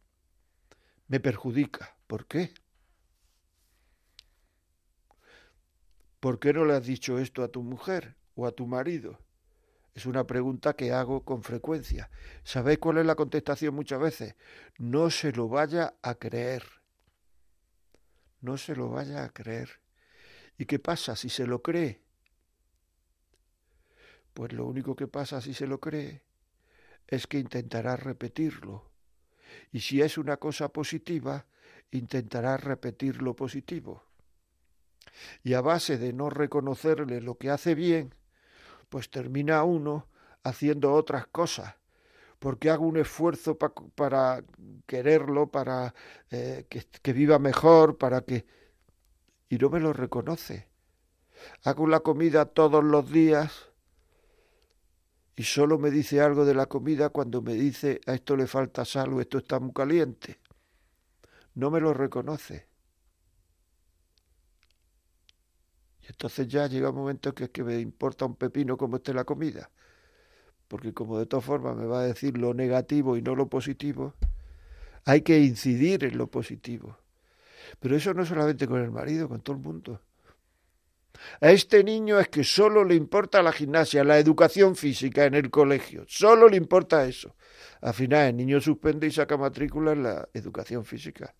me 1.09 1.19
perjudica. 1.19 1.97
¿Por 2.07 2.27
qué? 2.27 2.53
¿Por 6.21 6.39
qué 6.39 6.53
no 6.53 6.63
le 6.63 6.75
has 6.75 6.85
dicho 6.85 7.19
esto 7.19 7.43
a 7.43 7.49
tu 7.49 7.61
mujer 7.61 8.15
o 8.35 8.47
a 8.47 8.53
tu 8.53 8.65
marido? 8.65 9.19
Es 9.93 10.05
una 10.05 10.25
pregunta 10.25 10.77
que 10.77 10.93
hago 10.93 11.25
con 11.25 11.43
frecuencia. 11.43 12.09
¿Sabéis 12.45 12.79
cuál 12.79 12.99
es 12.99 13.05
la 13.05 13.15
contestación 13.15 13.75
muchas 13.75 13.99
veces? 13.99 14.35
No 14.77 15.09
se 15.09 15.33
lo 15.33 15.49
vaya 15.49 15.95
a 16.01 16.15
creer. 16.15 16.82
No 18.43 18.57
se 18.57 18.75
lo 18.75 18.89
vaya 18.89 19.23
a 19.23 19.29
creer. 19.29 19.79
¿Y 20.57 20.65
qué 20.65 20.77
pasa 20.77 21.15
si 21.15 21.29
se 21.29 21.47
lo 21.47 21.61
cree? 21.61 22.01
Pues 24.33 24.51
lo 24.51 24.65
único 24.65 24.97
que 24.97 25.07
pasa 25.07 25.39
si 25.39 25.53
se 25.53 25.65
lo 25.65 25.79
cree 25.79 26.23
es 27.07 27.25
que 27.25 27.39
intentará 27.39 27.95
repetirlo. 27.95 28.91
Y 29.71 29.79
si 29.79 30.01
es 30.01 30.17
una 30.17 30.35
cosa 30.35 30.67
positiva, 30.73 31.45
intentará 31.91 32.57
repetir 32.57 33.21
lo 33.21 33.33
positivo. 33.33 34.03
Y 35.41 35.53
a 35.53 35.61
base 35.61 35.97
de 35.97 36.11
no 36.11 36.29
reconocerle 36.29 37.21
lo 37.21 37.37
que 37.37 37.49
hace 37.49 37.75
bien, 37.75 38.13
pues 38.89 39.09
termina 39.09 39.63
uno 39.63 40.09
haciendo 40.43 40.91
otras 40.91 41.27
cosas, 41.27 41.75
porque 42.43 42.69
hago 42.69 42.85
un 42.85 42.97
esfuerzo 42.97 43.57
para 43.57 44.43
quererlo, 44.85 45.49
para 45.49 45.95
eh, 46.29 46.65
que, 46.67 47.13
viva 47.13 47.39
mejor, 47.39 47.97
para 47.97 48.19
que... 48.19 48.45
y 49.47 49.57
no 49.57 49.69
me 49.69 49.79
lo 49.79 49.93
reconoce. 49.93 50.67
Hago 51.63 51.87
la 51.87 52.01
comida 52.01 52.43
todos 52.43 52.83
los 52.83 53.09
días 53.09 53.69
y 55.37 55.43
solo 55.43 55.79
me 55.79 55.89
dice 55.89 56.19
algo 56.19 56.43
de 56.43 56.53
la 56.53 56.65
comida 56.65 57.11
cuando 57.11 57.41
me 57.41 57.53
dice 57.53 58.01
a 58.07 58.13
esto 58.13 58.35
le 58.35 58.45
falta 58.45 58.83
sal 58.83 59.13
o 59.13 59.21
esto 59.21 59.37
está 59.37 59.61
muy 59.61 59.71
caliente. 59.71 60.41
No 61.55 61.71
me 61.71 61.79
lo 61.79 61.93
reconoce. 61.93 62.67
Y 66.01 66.07
entonces 66.07 66.45
ya 66.49 66.67
llega 66.67 66.89
un 66.89 66.97
momento 66.97 67.33
que 67.33 67.45
es 67.45 67.49
que 67.51 67.63
me 67.63 67.79
importa 67.79 68.25
un 68.25 68.35
pepino 68.35 68.75
cómo 68.75 68.97
esté 68.97 69.13
la 69.13 69.23
comida. 69.23 69.71
Porque 70.73 70.91
como 70.91 71.19
de 71.19 71.27
todas 71.27 71.45
formas 71.45 71.77
me 71.77 71.85
va 71.85 71.99
a 71.99 72.03
decir 72.03 72.35
lo 72.35 72.55
negativo 72.55 73.15
y 73.15 73.21
no 73.21 73.35
lo 73.35 73.47
positivo, 73.47 74.15
hay 75.05 75.21
que 75.21 75.37
incidir 75.37 76.03
en 76.03 76.17
lo 76.17 76.25
positivo. 76.25 76.97
Pero 77.79 77.95
eso 77.95 78.11
no 78.15 78.25
solamente 78.25 78.65
con 78.65 78.81
el 78.81 78.89
marido, 78.89 79.29
con 79.29 79.41
todo 79.41 79.55
el 79.55 79.61
mundo. 79.61 80.01
A 81.41 81.51
este 81.51 81.83
niño 81.83 82.19
es 82.19 82.27
que 82.27 82.43
solo 82.43 82.83
le 82.83 82.95
importa 82.95 83.43
la 83.43 83.51
gimnasia, 83.51 84.03
la 84.03 84.17
educación 84.17 84.75
física 84.75 85.25
en 85.25 85.35
el 85.35 85.51
colegio. 85.51 86.05
Solo 86.07 86.49
le 86.49 86.57
importa 86.57 87.05
eso. 87.05 87.35
Al 87.81 87.93
final 87.93 88.29
el 88.29 88.37
niño 88.37 88.59
suspende 88.59 89.05
y 89.05 89.11
saca 89.11 89.37
matrícula 89.37 89.91
en 89.91 90.01
la 90.01 90.27
educación 90.33 90.85
física. 90.85 91.35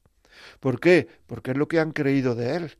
¿Por 0.60 0.80
qué? 0.80 1.08
Porque 1.26 1.50
es 1.50 1.58
lo 1.58 1.68
que 1.68 1.80
han 1.80 1.92
creído 1.92 2.36
de 2.36 2.56
él. 2.56 2.78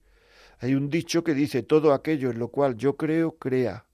Hay 0.60 0.76
un 0.76 0.92
dicho 0.92 1.24
que 1.24 1.34
dice, 1.34 1.64
todo 1.64 1.94
aquello 1.94 2.30
en 2.30 2.38
lo 2.38 2.50
cual 2.50 2.78
yo 2.78 2.96
creo, 2.96 3.38
crea. 3.40 3.88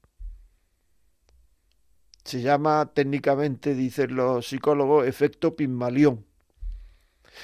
Se 2.24 2.42
llama 2.42 2.92
técnicamente, 2.94 3.74
dicen 3.74 4.16
los 4.16 4.48
psicólogos, 4.48 5.08
efecto 5.08 5.56
Pigmalión. 5.56 6.26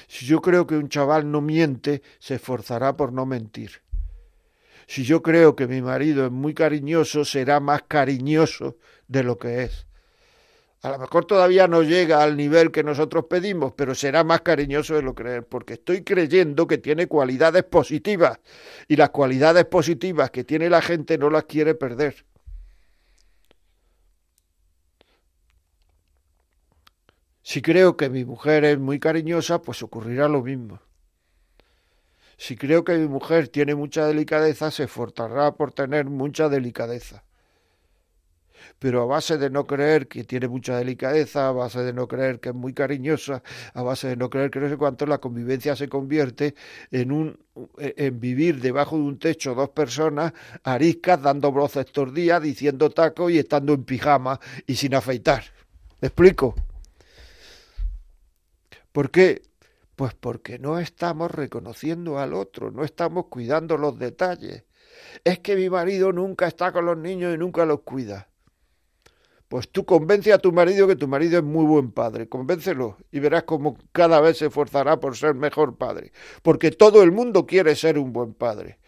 Si 0.07 0.25
yo 0.25 0.41
creo 0.41 0.67
que 0.67 0.75
un 0.75 0.89
chaval 0.89 1.31
no 1.31 1.41
miente, 1.41 2.01
se 2.19 2.35
esforzará 2.35 2.97
por 2.97 3.13
no 3.13 3.25
mentir. 3.25 3.81
Si 4.87 5.03
yo 5.03 5.21
creo 5.21 5.55
que 5.55 5.67
mi 5.67 5.81
marido 5.81 6.25
es 6.25 6.31
muy 6.31 6.53
cariñoso, 6.53 7.25
será 7.25 7.59
más 7.59 7.83
cariñoso 7.87 8.77
de 9.07 9.23
lo 9.23 9.37
que 9.37 9.63
es. 9.63 9.87
A 10.81 10.91
lo 10.91 10.99
mejor 10.99 11.25
todavía 11.25 11.67
no 11.67 11.81
llega 11.81 12.21
al 12.21 12.37
nivel 12.37 12.71
que 12.71 12.83
nosotros 12.83 13.25
pedimos, 13.27 13.73
pero 13.75 13.95
será 13.95 14.23
más 14.23 14.41
cariñoso 14.41 14.93
de 14.93 15.01
lo 15.01 15.15
que 15.15 15.37
es, 15.37 15.43
porque 15.43 15.73
estoy 15.73 16.03
creyendo 16.03 16.67
que 16.67 16.77
tiene 16.77 17.07
cualidades 17.07 17.63
positivas 17.63 18.39
y 18.87 18.95
las 18.95 19.09
cualidades 19.09 19.65
positivas 19.65 20.29
que 20.29 20.43
tiene 20.43 20.69
la 20.69 20.83
gente 20.83 21.17
no 21.17 21.31
las 21.31 21.45
quiere 21.45 21.73
perder. 21.73 22.25
Si 27.47 27.61
creo 27.61 27.95
que 27.95 28.09
mi 28.09 28.25
mujer 28.25 28.65
es 28.65 28.79
muy 28.79 28.99
cariñosa, 28.99 29.61
pues 29.61 29.83
ocurrirá 29.83 30.27
lo 30.27 30.41
mismo. 30.41 30.79
Si 32.37 32.55
creo 32.57 32.83
que 32.83 32.97
mi 32.97 33.07
mujer 33.07 33.49
tiene 33.49 33.75
mucha 33.75 34.07
delicadeza, 34.07 34.71
se 34.71 34.85
esforzará 34.85 35.51
por 35.51 35.71
tener 35.71 36.05
mucha 36.05 36.49
delicadeza 36.49 37.23
pero 38.79 39.03
a 39.03 39.05
base 39.05 39.37
de 39.37 39.51
no 39.51 39.67
creer 39.67 40.07
que 40.07 40.23
tiene 40.23 40.47
mucha 40.47 40.77
delicadeza, 40.77 41.47
a 41.47 41.51
base 41.51 41.83
de 41.83 41.93
no 41.93 42.07
creer 42.07 42.39
que 42.39 42.49
es 42.49 42.55
muy 42.55 42.73
cariñosa, 42.73 43.43
a 43.73 43.83
base 43.83 44.07
de 44.07 44.15
no 44.15 44.29
creer 44.29 44.49
que 44.49 44.59
no 44.59 44.67
sé 44.69 44.75
cuánto, 44.75 45.05
la 45.05 45.19
convivencia 45.19 45.75
se 45.75 45.87
convierte 45.87 46.55
en 46.89 47.11
un 47.11 47.39
en 47.77 48.19
vivir 48.19 48.59
debajo 48.59 48.97
de 48.97 49.03
un 49.03 49.19
techo 49.19 49.53
dos 49.53 49.69
personas 49.69 50.33
ariscas 50.63 51.21
dando 51.21 51.51
broces 51.51 51.85
estos 51.85 52.13
días, 52.13 52.41
diciendo 52.41 52.89
taco 52.89 53.29
y 53.29 53.37
estando 53.37 53.73
en 53.73 53.83
pijama 53.83 54.39
y 54.65 54.75
sin 54.75 54.95
afeitar. 54.95 55.43
¿Me 56.01 56.07
explico? 56.07 56.55
¿Por 58.95 59.11
qué? 59.11 59.41
Pues 59.97 60.13
porque 60.13 60.57
no 60.57 60.79
estamos 60.79 61.29
reconociendo 61.29 62.17
al 62.17 62.33
otro, 62.33 62.71
no 62.71 62.85
estamos 62.85 63.25
cuidando 63.25 63.77
los 63.77 63.99
detalles. 63.99 64.63
Es 65.25 65.39
que 65.39 65.57
mi 65.57 65.69
marido 65.69 66.13
nunca 66.13 66.47
está 66.47 66.71
con 66.71 66.85
los 66.85 66.97
niños 66.97 67.35
y 67.35 67.37
nunca 67.37 67.65
los 67.65 67.81
cuida. 67.81 68.29
Pues 69.49 69.67
tú 69.69 69.83
convence 69.83 70.31
a 70.31 70.37
tu 70.37 70.53
marido 70.53 70.87
que 70.87 70.95
tu 70.95 71.09
marido 71.09 71.39
es 71.39 71.43
muy 71.43 71.65
buen 71.65 71.91
padre, 71.91 72.29
convéncelo 72.29 72.95
y 73.11 73.19
verás 73.19 73.43
cómo 73.43 73.77
cada 73.91 74.21
vez 74.21 74.37
se 74.37 74.45
esforzará 74.45 74.97
por 74.97 75.17
ser 75.17 75.35
mejor 75.35 75.77
padre, 75.77 76.13
porque 76.41 76.71
todo 76.71 77.03
el 77.03 77.11
mundo 77.11 77.45
quiere 77.45 77.75
ser 77.75 77.99
un 77.99 78.13
buen 78.13 78.33
padre. 78.33 78.79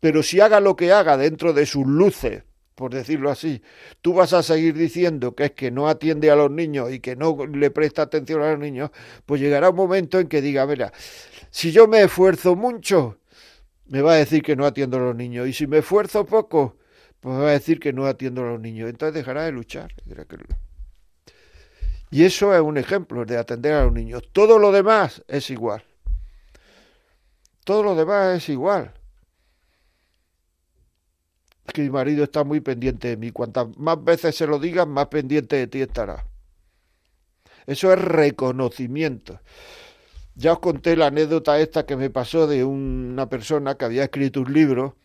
Pero 0.00 0.22
si 0.22 0.40
haga 0.40 0.60
lo 0.60 0.74
que 0.74 0.90
haga 0.90 1.18
dentro 1.18 1.52
de 1.52 1.66
sus 1.66 1.86
luces, 1.86 2.44
por 2.74 2.94
decirlo 2.94 3.30
así, 3.30 3.62
tú 4.00 4.14
vas 4.14 4.32
a 4.32 4.42
seguir 4.42 4.74
diciendo 4.74 5.34
que 5.34 5.46
es 5.46 5.50
que 5.52 5.70
no 5.70 5.88
atiende 5.88 6.30
a 6.30 6.36
los 6.36 6.50
niños 6.50 6.92
y 6.92 7.00
que 7.00 7.16
no 7.16 7.36
le 7.46 7.70
presta 7.70 8.02
atención 8.02 8.42
a 8.42 8.50
los 8.52 8.58
niños, 8.58 8.90
pues 9.26 9.40
llegará 9.40 9.70
un 9.70 9.76
momento 9.76 10.18
en 10.18 10.28
que 10.28 10.40
diga, 10.40 10.66
mira, 10.66 10.92
si 11.50 11.72
yo 11.72 11.86
me 11.88 12.02
esfuerzo 12.02 12.56
mucho, 12.56 13.18
me 13.86 14.02
va 14.02 14.12
a 14.12 14.16
decir 14.16 14.42
que 14.42 14.56
no 14.56 14.64
atiendo 14.66 14.96
a 14.96 15.00
los 15.00 15.16
niños, 15.16 15.48
y 15.48 15.52
si 15.52 15.66
me 15.66 15.78
esfuerzo 15.78 16.24
poco, 16.24 16.76
pues 17.20 17.36
va 17.36 17.48
a 17.48 17.52
decir 17.52 17.78
que 17.80 17.92
no 17.92 18.06
atiendo 18.06 18.42
a 18.42 18.46
los 18.46 18.60
niños. 18.60 18.88
Entonces 18.88 19.14
dejará 19.14 19.44
de 19.44 19.52
luchar. 19.52 19.92
Y 22.10 22.24
eso 22.24 22.54
es 22.54 22.60
un 22.60 22.78
ejemplo 22.78 23.24
de 23.24 23.36
atender 23.36 23.74
a 23.74 23.84
los 23.84 23.92
niños. 23.92 24.22
Todo 24.32 24.58
lo 24.58 24.72
demás 24.72 25.22
es 25.28 25.50
igual. 25.50 25.84
Todo 27.64 27.82
lo 27.82 27.94
demás 27.94 28.38
es 28.38 28.48
igual. 28.48 28.94
Que 31.72 31.82
mi 31.82 31.90
marido 31.90 32.24
está 32.24 32.44
muy 32.44 32.60
pendiente 32.60 33.08
de 33.08 33.16
mí. 33.16 33.30
Cuantas 33.32 33.68
más 33.78 34.02
veces 34.04 34.36
se 34.36 34.46
lo 34.46 34.58
digan, 34.58 34.90
más 34.90 35.06
pendiente 35.08 35.56
de 35.56 35.66
ti 35.66 35.80
estará. 35.82 36.26
Eso 37.66 37.90
es 37.92 37.98
reconocimiento. 37.98 39.40
Ya 40.34 40.52
os 40.54 40.60
conté 40.60 40.96
la 40.96 41.06
anécdota 41.08 41.60
esta 41.60 41.86
que 41.86 41.96
me 41.96 42.10
pasó 42.10 42.46
de 42.46 42.64
una 42.64 43.28
persona 43.28 43.76
que 43.76 43.84
había 43.86 44.04
escrito 44.04 44.40
un 44.42 44.52
libro 44.52 44.96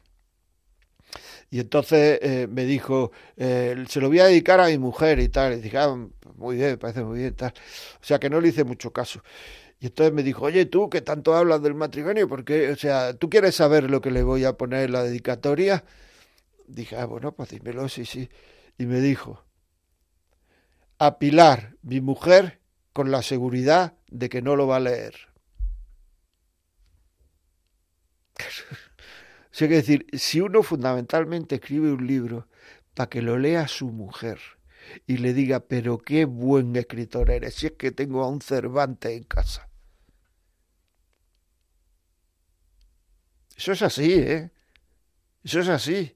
Y 1.49 1.59
entonces 1.59 2.19
eh, 2.21 2.47
me 2.49 2.65
dijo, 2.65 3.11
eh, 3.37 3.75
se 3.87 4.01
lo 4.01 4.07
voy 4.09 4.19
a 4.19 4.25
dedicar 4.25 4.59
a 4.59 4.67
mi 4.67 4.77
mujer 4.77 5.19
y 5.19 5.29
tal. 5.29 5.53
Y 5.53 5.61
dije, 5.61 5.77
ah, 5.77 5.95
muy 6.35 6.57
bien, 6.57 6.77
parece 6.77 7.03
muy 7.03 7.19
bien, 7.19 7.35
tal. 7.35 7.53
O 8.01 8.03
sea 8.05 8.19
que 8.19 8.29
no 8.29 8.41
le 8.41 8.49
hice 8.49 8.63
mucho 8.63 8.91
caso. 8.91 9.21
Y 9.79 9.87
entonces 9.87 10.13
me 10.13 10.23
dijo, 10.23 10.45
oye, 10.45 10.65
tú 10.67 10.89
que 10.89 11.01
tanto 11.01 11.35
hablas 11.35 11.61
del 11.63 11.75
matrimonio, 11.75 12.27
porque, 12.29 12.71
o 12.71 12.77
sea, 12.77 13.15
¿tú 13.15 13.29
quieres 13.29 13.55
saber 13.55 13.89
lo 13.91 14.01
que 14.01 14.11
le 14.11 14.23
voy 14.23 14.45
a 14.45 14.53
poner 14.57 14.85
en 14.85 14.93
la 14.93 15.03
dedicatoria? 15.03 15.85
Dije, 16.67 16.95
ah, 16.97 17.05
bueno, 17.05 17.33
pues 17.33 17.49
dímelo, 17.49 17.87
sí, 17.89 18.05
sí. 18.05 18.29
Y 18.77 18.85
me 18.85 18.99
dijo, 18.99 19.45
a 20.97 21.19
Pilar, 21.19 21.75
mi 21.81 22.01
mujer, 22.01 22.61
con 22.93 23.11
la 23.11 23.21
seguridad 23.21 23.97
de 24.07 24.29
que 24.29 24.41
no 24.41 24.55
lo 24.55 24.67
va 24.67 24.77
a 24.77 24.79
leer. 24.79 25.15
o 28.37 28.43
sea, 29.51 29.67
que 29.67 29.75
decir, 29.75 30.07
si 30.13 30.41
uno 30.41 30.63
fundamentalmente 30.63 31.55
escribe 31.55 31.91
un 31.91 32.07
libro 32.07 32.47
para 32.93 33.09
que 33.09 33.21
lo 33.21 33.37
lea 33.37 33.67
su 33.67 33.91
mujer 33.91 34.39
y 35.07 35.17
le 35.17 35.33
diga, 35.33 35.61
pero 35.61 35.97
qué 35.97 36.25
buen 36.25 36.75
escritor 36.75 37.29
eres, 37.31 37.55
si 37.55 37.67
es 37.67 37.73
que 37.73 37.91
tengo 37.91 38.23
a 38.23 38.29
un 38.29 38.41
Cervantes 38.41 39.11
en 39.11 39.23
casa. 39.23 39.69
Eso 43.55 43.71
es 43.71 43.81
así, 43.81 44.13
¿eh? 44.13 44.51
Eso 45.43 45.59
es 45.61 45.69
así. 45.69 46.15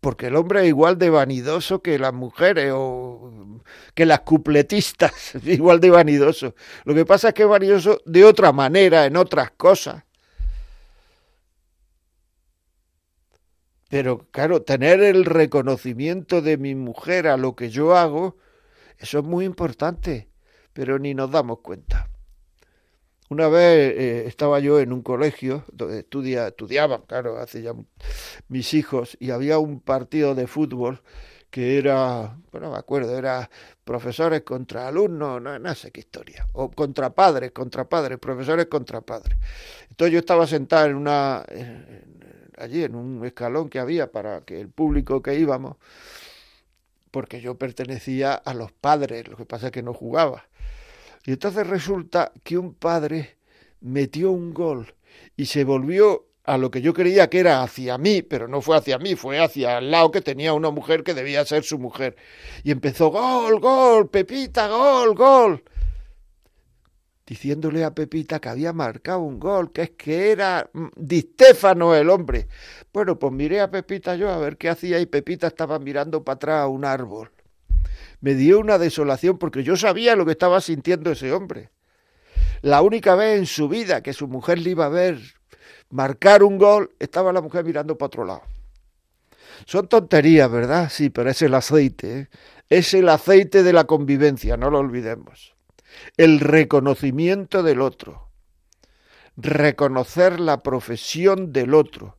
Porque 0.00 0.28
el 0.28 0.36
hombre 0.36 0.62
es 0.62 0.68
igual 0.68 0.98
de 0.98 1.10
vanidoso 1.10 1.82
que 1.82 1.98
las 1.98 2.14
mujeres 2.14 2.72
o 2.74 3.60
que 3.94 4.06
las 4.06 4.20
cupletistas, 4.20 5.34
igual 5.44 5.80
de 5.80 5.90
vanidoso. 5.90 6.54
Lo 6.84 6.94
que 6.94 7.04
pasa 7.04 7.28
es 7.28 7.34
que 7.34 7.42
es 7.42 7.48
vanidoso 7.48 8.00
de 8.06 8.24
otra 8.24 8.52
manera, 8.52 9.04
en 9.04 9.16
otras 9.16 9.50
cosas. 9.52 10.04
Pero 13.90 14.26
claro, 14.30 14.62
tener 14.62 15.02
el 15.02 15.24
reconocimiento 15.24 16.42
de 16.42 16.56
mi 16.56 16.74
mujer 16.74 17.26
a 17.26 17.36
lo 17.36 17.56
que 17.56 17.70
yo 17.70 17.96
hago, 17.96 18.36
eso 18.98 19.18
es 19.18 19.24
muy 19.24 19.44
importante, 19.44 20.28
pero 20.72 20.98
ni 20.98 21.12
nos 21.14 21.30
damos 21.30 21.58
cuenta. 21.58 22.09
Una 23.30 23.48
vez 23.48 23.94
eh, 23.96 24.24
estaba 24.26 24.58
yo 24.58 24.80
en 24.80 24.92
un 24.92 25.02
colegio 25.02 25.64
donde 25.72 26.00
estudia, 26.00 26.48
estudiaban, 26.48 27.02
claro, 27.02 27.38
hace 27.38 27.62
ya 27.62 27.74
mis 28.48 28.74
hijos, 28.74 29.16
y 29.20 29.30
había 29.30 29.60
un 29.60 29.80
partido 29.80 30.34
de 30.34 30.48
fútbol 30.48 31.00
que 31.48 31.78
era, 31.78 32.36
bueno, 32.50 32.72
me 32.72 32.76
acuerdo, 32.76 33.16
era 33.16 33.48
profesores 33.84 34.42
contra 34.42 34.88
alumnos, 34.88 35.40
no, 35.40 35.74
sé 35.76 35.92
qué 35.92 36.00
historia, 36.00 36.48
o 36.54 36.72
contra 36.72 37.10
padres, 37.14 37.52
contra 37.52 37.88
padres, 37.88 38.18
profesores 38.18 38.66
contra 38.66 39.00
padres. 39.00 39.38
Entonces 39.90 40.12
yo 40.12 40.18
estaba 40.18 40.48
sentado 40.48 40.86
en 40.86 40.96
una, 40.96 41.44
allí 42.58 42.82
en 42.82 42.96
un 42.96 43.24
escalón 43.24 43.68
que 43.68 43.78
había 43.78 44.10
para 44.10 44.40
que 44.40 44.60
el 44.60 44.70
público 44.70 45.22
que 45.22 45.36
íbamos, 45.38 45.76
porque 47.12 47.40
yo 47.40 47.56
pertenecía 47.56 48.34
a 48.34 48.54
los 48.54 48.72
padres, 48.72 49.28
lo 49.28 49.36
que 49.36 49.44
pasa 49.44 49.66
es 49.66 49.72
que 49.72 49.84
no 49.84 49.94
jugaba. 49.94 50.46
Y 51.24 51.32
entonces 51.32 51.66
resulta 51.66 52.32
que 52.42 52.58
un 52.58 52.74
padre 52.74 53.36
metió 53.80 54.30
un 54.30 54.54
gol 54.54 54.94
y 55.36 55.46
se 55.46 55.64
volvió 55.64 56.26
a 56.44 56.58
lo 56.58 56.70
que 56.70 56.82
yo 56.82 56.94
creía 56.94 57.30
que 57.30 57.40
era 57.40 57.62
hacia 57.62 57.98
mí, 57.98 58.22
pero 58.22 58.48
no 58.48 58.60
fue 58.60 58.76
hacia 58.76 58.98
mí, 58.98 59.14
fue 59.14 59.38
hacia 59.38 59.78
el 59.78 59.90
lado 59.90 60.10
que 60.10 60.20
tenía 60.20 60.52
una 60.52 60.70
mujer 60.70 61.02
que 61.04 61.14
debía 61.14 61.44
ser 61.44 61.62
su 61.62 61.78
mujer. 61.78 62.16
Y 62.64 62.70
empezó, 62.70 63.10
gol, 63.10 63.60
gol, 63.60 64.08
Pepita, 64.08 64.68
gol, 64.68 65.14
gol 65.14 65.64
diciéndole 67.30 67.84
a 67.84 67.94
Pepita 67.94 68.40
que 68.40 68.48
había 68.48 68.72
marcado 68.72 69.20
un 69.20 69.38
gol, 69.38 69.70
que 69.70 69.82
es 69.82 69.90
que 69.90 70.32
era 70.32 70.68
mm, 70.72 70.88
distéfano 70.96 71.94
el 71.94 72.10
hombre. 72.10 72.48
Bueno, 72.92 73.20
pues 73.20 73.32
miré 73.32 73.60
a 73.60 73.70
Pepita 73.70 74.16
yo 74.16 74.30
a 74.30 74.38
ver 74.38 74.56
qué 74.56 74.68
hacía 74.68 74.98
y 74.98 75.06
Pepita 75.06 75.46
estaba 75.46 75.78
mirando 75.78 76.24
para 76.24 76.34
atrás 76.34 76.62
a 76.62 76.66
un 76.66 76.84
árbol. 76.84 77.30
Me 78.20 78.34
dio 78.34 78.58
una 78.58 78.78
desolación 78.78 79.38
porque 79.38 79.62
yo 79.62 79.76
sabía 79.76 80.16
lo 80.16 80.26
que 80.26 80.32
estaba 80.32 80.60
sintiendo 80.60 81.10
ese 81.10 81.32
hombre. 81.32 81.70
La 82.62 82.82
única 82.82 83.14
vez 83.14 83.38
en 83.38 83.46
su 83.46 83.68
vida 83.68 84.02
que 84.02 84.12
su 84.12 84.28
mujer 84.28 84.58
le 84.58 84.70
iba 84.70 84.86
a 84.86 84.90
ver 84.90 85.18
marcar 85.88 86.42
un 86.42 86.58
gol, 86.58 86.94
estaba 86.98 87.32
la 87.32 87.40
mujer 87.40 87.64
mirando 87.64 87.96
para 87.96 88.06
otro 88.06 88.24
lado. 88.24 88.42
Son 89.66 89.88
tonterías, 89.88 90.50
¿verdad? 90.50 90.88
Sí, 90.90 91.10
pero 91.10 91.30
es 91.30 91.42
el 91.42 91.54
aceite. 91.54 92.18
¿eh? 92.18 92.28
Es 92.68 92.94
el 92.94 93.08
aceite 93.08 93.62
de 93.62 93.72
la 93.72 93.84
convivencia, 93.84 94.56
no 94.56 94.70
lo 94.70 94.78
olvidemos 94.78 95.54
el 96.16 96.40
reconocimiento 96.40 97.62
del 97.62 97.80
otro, 97.80 98.28
reconocer 99.36 100.40
la 100.40 100.62
profesión 100.62 101.52
del 101.52 101.74
otro, 101.74 102.16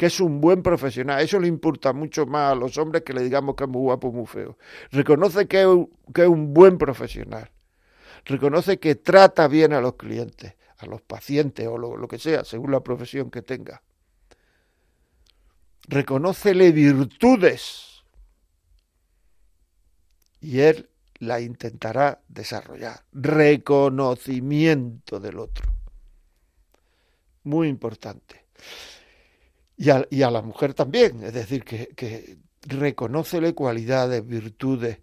que 0.00 0.06
es 0.06 0.18
un 0.18 0.40
buen 0.40 0.62
profesional. 0.62 1.20
Eso 1.20 1.38
le 1.38 1.46
importa 1.46 1.92
mucho 1.92 2.24
más 2.24 2.52
a 2.52 2.54
los 2.54 2.78
hombres 2.78 3.02
que 3.02 3.12
le 3.12 3.22
digamos 3.22 3.54
que 3.54 3.64
es 3.64 3.68
muy 3.68 3.82
guapo, 3.82 4.10
muy 4.10 4.24
feo. 4.24 4.56
Reconoce 4.92 5.46
que 5.46 5.60
es 5.60 5.66
un, 5.66 5.90
que 6.14 6.22
es 6.22 6.28
un 6.28 6.54
buen 6.54 6.78
profesional. 6.78 7.50
Reconoce 8.24 8.78
que 8.78 8.94
trata 8.94 9.46
bien 9.46 9.74
a 9.74 9.82
los 9.82 9.96
clientes, 9.96 10.54
a 10.78 10.86
los 10.86 11.02
pacientes 11.02 11.66
o 11.66 11.76
lo, 11.76 11.98
lo 11.98 12.08
que 12.08 12.18
sea, 12.18 12.46
según 12.46 12.70
la 12.70 12.80
profesión 12.80 13.30
que 13.30 13.42
tenga. 13.42 13.82
Reconócele 15.86 16.72
virtudes. 16.72 18.02
Y 20.40 20.60
él 20.60 20.88
la 21.18 21.42
intentará 21.42 22.22
desarrollar. 22.26 23.04
Reconocimiento 23.12 25.20
del 25.20 25.40
otro. 25.40 25.70
Muy 27.42 27.68
importante. 27.68 28.46
Y 29.80 29.88
a, 29.88 30.06
y 30.10 30.20
a 30.20 30.30
la 30.30 30.42
mujer 30.42 30.74
también, 30.74 31.24
es 31.24 31.32
decir, 31.32 31.64
que, 31.64 31.86
que 31.96 32.36
reconócele 32.60 33.54
cualidades, 33.54 34.26
virtudes. 34.26 34.98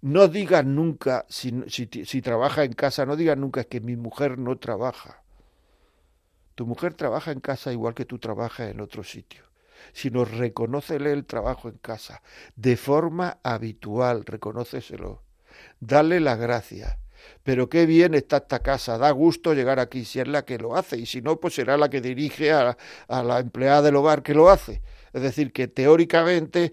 No 0.00 0.28
digas 0.28 0.64
nunca, 0.64 1.26
si, 1.28 1.52
si, 1.68 2.22
trabaja 2.22 2.62
en 2.62 2.72
casa, 2.74 3.04
no 3.04 3.16
digas 3.16 3.36
nunca 3.36 3.64
que 3.64 3.80
mi 3.80 3.96
mujer 3.96 4.38
no 4.38 4.58
trabaja. 4.58 5.24
Tu 6.54 6.66
mujer 6.66 6.94
trabaja 6.94 7.32
en 7.32 7.40
casa 7.40 7.72
igual 7.72 7.94
que 7.94 8.04
tú 8.04 8.20
trabajas 8.20 8.70
en 8.70 8.80
otro 8.80 9.02
sitio 9.02 9.42
sino 9.92 10.24
reconócele 10.24 11.12
el 11.12 11.24
trabajo 11.24 11.68
en 11.68 11.78
casa, 11.78 12.20
de 12.56 12.76
forma 12.76 13.38
habitual, 13.42 14.24
reconóceselo. 14.24 15.22
Dale 15.80 16.20
las 16.20 16.38
gracias. 16.38 16.98
Pero 17.42 17.68
qué 17.68 17.86
bien 17.86 18.14
está 18.14 18.38
esta 18.38 18.60
casa, 18.60 18.98
da 18.98 19.10
gusto 19.10 19.54
llegar 19.54 19.80
aquí 19.80 20.04
si 20.04 20.20
es 20.20 20.28
la 20.28 20.44
que 20.44 20.58
lo 20.58 20.76
hace, 20.76 20.96
y 20.96 21.06
si 21.06 21.22
no, 21.22 21.38
pues 21.40 21.54
será 21.54 21.76
la 21.76 21.88
que 21.88 22.00
dirige 22.00 22.52
a, 22.52 22.76
la 23.08 23.38
empleada 23.38 23.82
del 23.82 23.96
hogar 23.96 24.22
que 24.22 24.34
lo 24.34 24.50
hace. 24.50 24.82
Es 25.12 25.22
decir, 25.22 25.52
que 25.52 25.68
teóricamente 25.68 26.72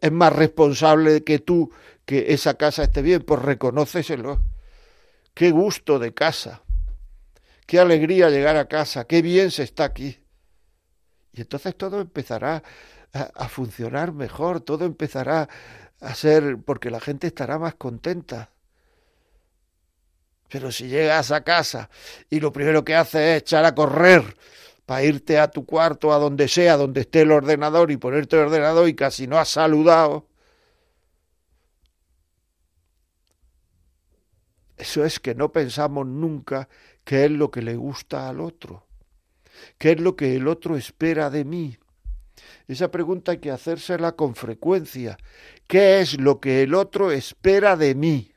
es 0.00 0.12
más 0.12 0.32
responsable 0.32 1.22
que 1.24 1.38
tú 1.38 1.70
que 2.04 2.32
esa 2.32 2.54
casa 2.54 2.84
esté 2.84 3.02
bien, 3.02 3.22
pues 3.22 3.40
reconóceselo. 3.40 4.40
Qué 5.32 5.50
gusto 5.50 5.98
de 5.98 6.14
casa, 6.14 6.62
qué 7.66 7.80
alegría 7.80 8.30
llegar 8.30 8.56
a 8.56 8.68
casa, 8.68 9.04
qué 9.06 9.22
bien 9.22 9.50
se 9.50 9.64
está 9.64 9.84
aquí. 9.84 10.18
Y 11.32 11.40
entonces 11.40 11.76
todo 11.76 12.00
empezará 12.00 12.62
a, 13.12 13.48
funcionar 13.48 14.12
mejor, 14.12 14.60
todo 14.60 14.84
empezará 14.84 15.48
a 16.00 16.14
ser, 16.14 16.58
porque 16.64 16.90
la 16.90 17.00
gente 17.00 17.26
estará 17.26 17.58
más 17.58 17.74
contenta. 17.74 18.50
Pero 20.54 20.70
si 20.70 20.86
llegas 20.86 21.32
a 21.32 21.42
casa 21.42 21.90
y 22.30 22.38
lo 22.38 22.52
primero 22.52 22.84
que 22.84 22.94
haces 22.94 23.20
es 23.20 23.38
echar 23.38 23.64
a 23.64 23.74
correr 23.74 24.36
para 24.86 25.02
irte 25.02 25.36
a 25.36 25.50
tu 25.50 25.66
cuarto, 25.66 26.12
a 26.12 26.18
donde 26.18 26.46
sea, 26.46 26.76
donde 26.76 27.00
esté 27.00 27.22
el 27.22 27.32
ordenador 27.32 27.90
y 27.90 27.96
ponerte 27.96 28.36
el 28.36 28.42
ordenador 28.42 28.88
y 28.88 28.94
casi 28.94 29.26
no 29.26 29.36
has 29.36 29.48
saludado, 29.48 30.28
eso 34.76 35.04
es 35.04 35.18
que 35.18 35.34
no 35.34 35.50
pensamos 35.50 36.06
nunca 36.06 36.68
que 37.02 37.24
es 37.24 37.32
lo 37.32 37.50
que 37.50 37.60
le 37.60 37.74
gusta 37.74 38.28
al 38.28 38.40
otro. 38.40 38.86
¿Qué 39.76 39.90
es 39.90 40.00
lo 40.00 40.14
que 40.14 40.36
el 40.36 40.46
otro 40.46 40.76
espera 40.76 41.30
de 41.30 41.44
mí? 41.44 41.78
Esa 42.68 42.92
pregunta 42.92 43.32
hay 43.32 43.38
que 43.38 43.50
hacérsela 43.50 44.12
con 44.12 44.36
frecuencia. 44.36 45.18
¿Qué 45.66 45.98
es 45.98 46.20
lo 46.20 46.38
que 46.38 46.62
el 46.62 46.74
otro 46.74 47.10
espera 47.10 47.76
de 47.76 47.96
mí? 47.96 48.33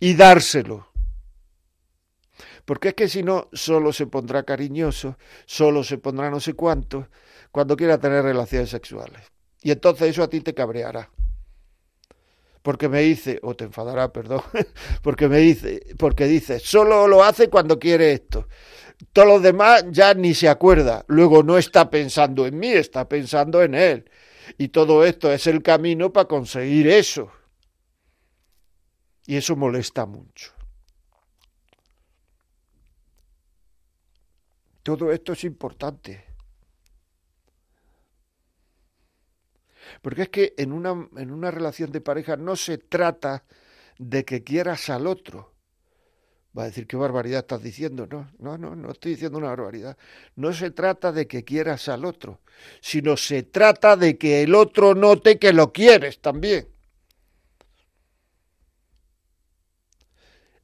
Y 0.00 0.14
dárselo. 0.14 0.88
Porque 2.64 2.88
es 2.88 2.94
que 2.94 3.08
si 3.08 3.22
no, 3.22 3.48
solo 3.52 3.92
se 3.92 4.06
pondrá 4.06 4.42
cariñoso, 4.42 5.16
solo 5.46 5.84
se 5.84 5.98
pondrá 5.98 6.30
no 6.30 6.40
sé 6.40 6.54
cuánto, 6.54 7.08
cuando 7.50 7.76
quiera 7.76 7.98
tener 7.98 8.22
relaciones 8.22 8.70
sexuales. 8.70 9.30
Y 9.62 9.70
entonces 9.70 10.08
eso 10.10 10.22
a 10.22 10.30
ti 10.30 10.40
te 10.40 10.54
cabreará. 10.54 11.10
Porque 12.62 12.88
me 12.88 13.00
dice, 13.00 13.38
o 13.42 13.54
te 13.54 13.64
enfadará, 13.64 14.12
perdón, 14.12 14.42
porque 15.02 15.28
me 15.28 15.38
dice, 15.38 15.82
porque 15.98 16.26
dice, 16.26 16.58
solo 16.58 17.06
lo 17.08 17.24
hace 17.24 17.48
cuando 17.48 17.78
quiere 17.78 18.12
esto 18.12 18.46
todos 19.12 19.28
los 19.28 19.42
demás 19.42 19.84
ya 19.90 20.14
ni 20.14 20.34
se 20.34 20.48
acuerda. 20.48 21.04
Luego 21.08 21.42
no 21.42 21.58
está 21.58 21.90
pensando 21.90 22.46
en 22.46 22.58
mí, 22.58 22.68
está 22.68 23.08
pensando 23.08 23.62
en 23.62 23.74
él. 23.74 24.10
Y 24.58 24.68
todo 24.68 25.04
esto 25.04 25.32
es 25.32 25.46
el 25.46 25.62
camino 25.62 26.12
para 26.12 26.28
conseguir 26.28 26.88
eso. 26.88 27.30
Y 29.30 29.36
eso 29.36 29.54
molesta 29.54 30.06
mucho. 30.06 30.52
Todo 34.82 35.12
esto 35.12 35.34
es 35.34 35.44
importante. 35.44 36.24
Porque 40.02 40.22
es 40.22 40.28
que 40.30 40.54
en 40.58 40.72
una, 40.72 41.08
en 41.16 41.30
una 41.30 41.52
relación 41.52 41.92
de 41.92 42.00
pareja 42.00 42.36
no 42.36 42.56
se 42.56 42.78
trata 42.78 43.44
de 43.98 44.24
que 44.24 44.42
quieras 44.42 44.90
al 44.90 45.06
otro. 45.06 45.54
Va 46.58 46.64
a 46.64 46.66
decir, 46.66 46.88
qué 46.88 46.96
barbaridad 46.96 47.42
estás 47.42 47.62
diciendo. 47.62 48.08
No, 48.08 48.32
no, 48.40 48.58
no, 48.58 48.74
no 48.74 48.90
estoy 48.90 49.12
diciendo 49.12 49.38
una 49.38 49.50
barbaridad. 49.50 49.96
No 50.34 50.52
se 50.52 50.72
trata 50.72 51.12
de 51.12 51.28
que 51.28 51.44
quieras 51.44 51.88
al 51.88 52.04
otro, 52.04 52.40
sino 52.80 53.16
se 53.16 53.44
trata 53.44 53.96
de 53.96 54.18
que 54.18 54.42
el 54.42 54.56
otro 54.56 54.96
note 54.96 55.38
que 55.38 55.52
lo 55.52 55.72
quieres 55.72 56.20
también. 56.20 56.69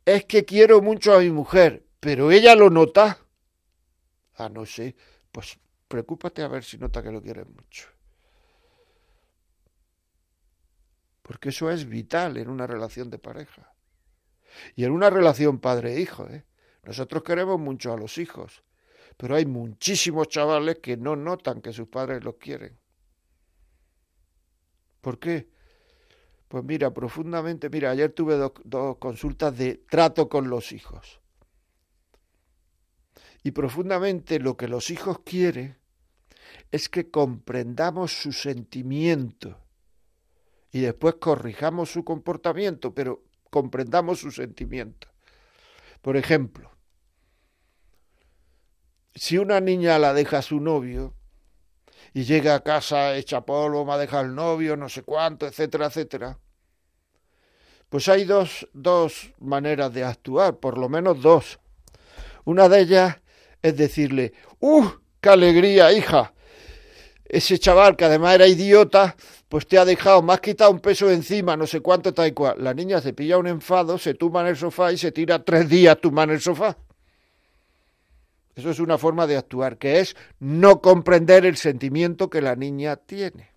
Es 0.07 0.25
que 0.25 0.45
quiero 0.45 0.81
mucho 0.83 1.15
a 1.15 1.19
mi 1.19 1.31
mujer, 1.31 1.85
pero 1.99 2.31
ella 2.31 2.55
lo 2.55 2.71
nota. 2.71 3.19
Ah, 4.37 4.49
no 4.49 4.65
sé. 4.65 4.95
Pues 5.33 5.59
preocúpate 5.89 6.43
a 6.43 6.49
ver 6.49 6.63
si 6.63 6.79
nota 6.79 7.03
que 7.03 7.11
lo 7.11 7.21
quieres 7.21 7.49
mucho. 7.49 7.89
Porque 11.23 11.49
eso 11.49 11.69
es 11.73 11.89
vital 11.89 12.37
en 12.37 12.49
una 12.49 12.69
relación 12.69 13.11
de 13.11 13.19
pareja. 13.19 13.75
Y 14.77 14.85
en 14.85 14.93
una 14.93 15.11
relación 15.11 15.59
padre-hijo. 15.59 16.29
¿eh? 16.29 16.47
Nosotros 16.85 17.25
queremos 17.25 17.59
mucho 17.59 17.93
a 17.93 17.97
los 17.97 18.17
hijos, 18.19 18.63
pero 19.17 19.35
hay 19.35 19.45
muchísimos 19.45 20.29
chavales 20.29 20.79
que 20.79 20.97
no 20.97 21.17
notan 21.17 21.61
que 21.61 21.73
sus 21.73 21.89
padres 21.89 22.23
los 22.23 22.37
quieren. 22.37 22.79
¿Por 25.01 25.19
qué? 25.19 25.49
Pues 26.57 26.65
mira, 26.65 26.95
profundamente, 26.95 27.69
mira, 27.69 27.91
ayer 27.91 28.13
tuve 28.13 28.35
dos 28.65 28.97
consultas 28.97 29.59
de 29.59 29.85
trato 29.91 30.31
con 30.31 30.49
los 30.49 30.73
hijos. 30.73 31.21
Y 33.43 33.51
profundamente 33.51 34.39
lo 34.39 34.57
que 34.57 34.67
los 34.67 34.89
hijos 34.89 35.19
quieren 35.19 35.77
es 36.71 36.89
que 36.89 37.11
comprendamos 37.11 38.13
su 38.13 38.33
sentimiento 38.33 39.67
y 40.73 40.81
después 40.81 41.17
corrijamos 41.17 41.93
su 41.93 42.07
comportamiento, 42.07 42.95
pero 42.95 43.23
comprendamos 43.51 44.21
su 44.21 44.31
sentimiento. 44.31 45.09
Por 46.01 46.17
ejemplo, 46.17 46.71
si 49.15 49.37
una 49.37 49.61
niña 49.61 49.99
la 49.99 50.15
deja 50.15 50.39
a 50.39 50.43
su 50.43 50.59
novio 50.59 51.13
y 52.15 52.25
llega 52.25 52.55
a 52.55 52.63
casa 52.63 53.15
hecha 53.15 53.45
polvo, 53.45 53.85
me 53.85 53.93
ha 53.93 53.99
dejado 53.99 54.25
el 54.25 54.35
novio, 54.35 54.75
no 54.79 54.89
sé 54.89 55.03
cuánto, 55.03 55.47
etcétera, 55.47 55.89
etcétera, 55.89 56.39
pues 57.89 58.09
hay 58.09 58.25
dos, 58.25 58.69
dos 58.73 59.33
maneras 59.39 59.93
de 59.93 60.05
actuar, 60.05 60.57
por 60.57 60.79
lo 60.79 60.89
menos 60.89 61.21
dos. 61.21 61.59
Una 62.45 62.69
de 62.69 62.81
ellas 62.81 63.17
es 63.63 63.77
decirle, 63.77 64.33
¡uh! 64.61 64.87
¡Qué 65.21 65.29
alegría, 65.29 65.93
hija! 65.93 66.33
Ese 67.25 67.59
chaval 67.59 67.97
que 67.97 68.05
además 68.05 68.37
era 68.37 68.47
idiota, 68.47 69.17
pues 69.49 69.67
te 69.67 69.79
ha 69.79 69.85
dejado, 69.85 70.25
has 70.31 70.41
quitado 70.41 70.71
un 70.71 70.81
peso 70.81 71.11
encima, 71.11 71.57
no 71.57 71.67
sé 71.67 71.81
cuánto, 71.81 72.15
tal 72.15 72.29
y 72.29 72.33
cual. 72.33 72.63
La 72.63 72.73
niña 72.73 73.01
se 73.01 73.13
pilla 73.13 73.39
un 73.39 73.49
enfado, 73.49 73.99
se 73.99 74.15
tumba 74.15 74.43
en 74.43 74.49
el 74.49 74.57
sofá 74.57 74.93
y 74.93 74.99
se 74.99 75.11
tira 75.11 75.45
tres 75.45 75.69
días 75.69 76.01
tumba 76.01 76.23
en 76.25 76.31
el 76.31 76.41
sofá. 76.41 76.77
Eso 78.55 78.71
es 78.71 78.79
una 78.79 78.97
forma 78.97 79.27
de 79.27 79.37
actuar, 79.37 79.77
que 79.77 80.01
es 80.01 80.17
no 80.39 80.81
comprender 80.81 81.45
el 81.45 81.57
sentimiento 81.57 82.31
que 82.31 82.41
la 82.41 82.57
niña 82.57 82.97
tiene. 82.97 83.56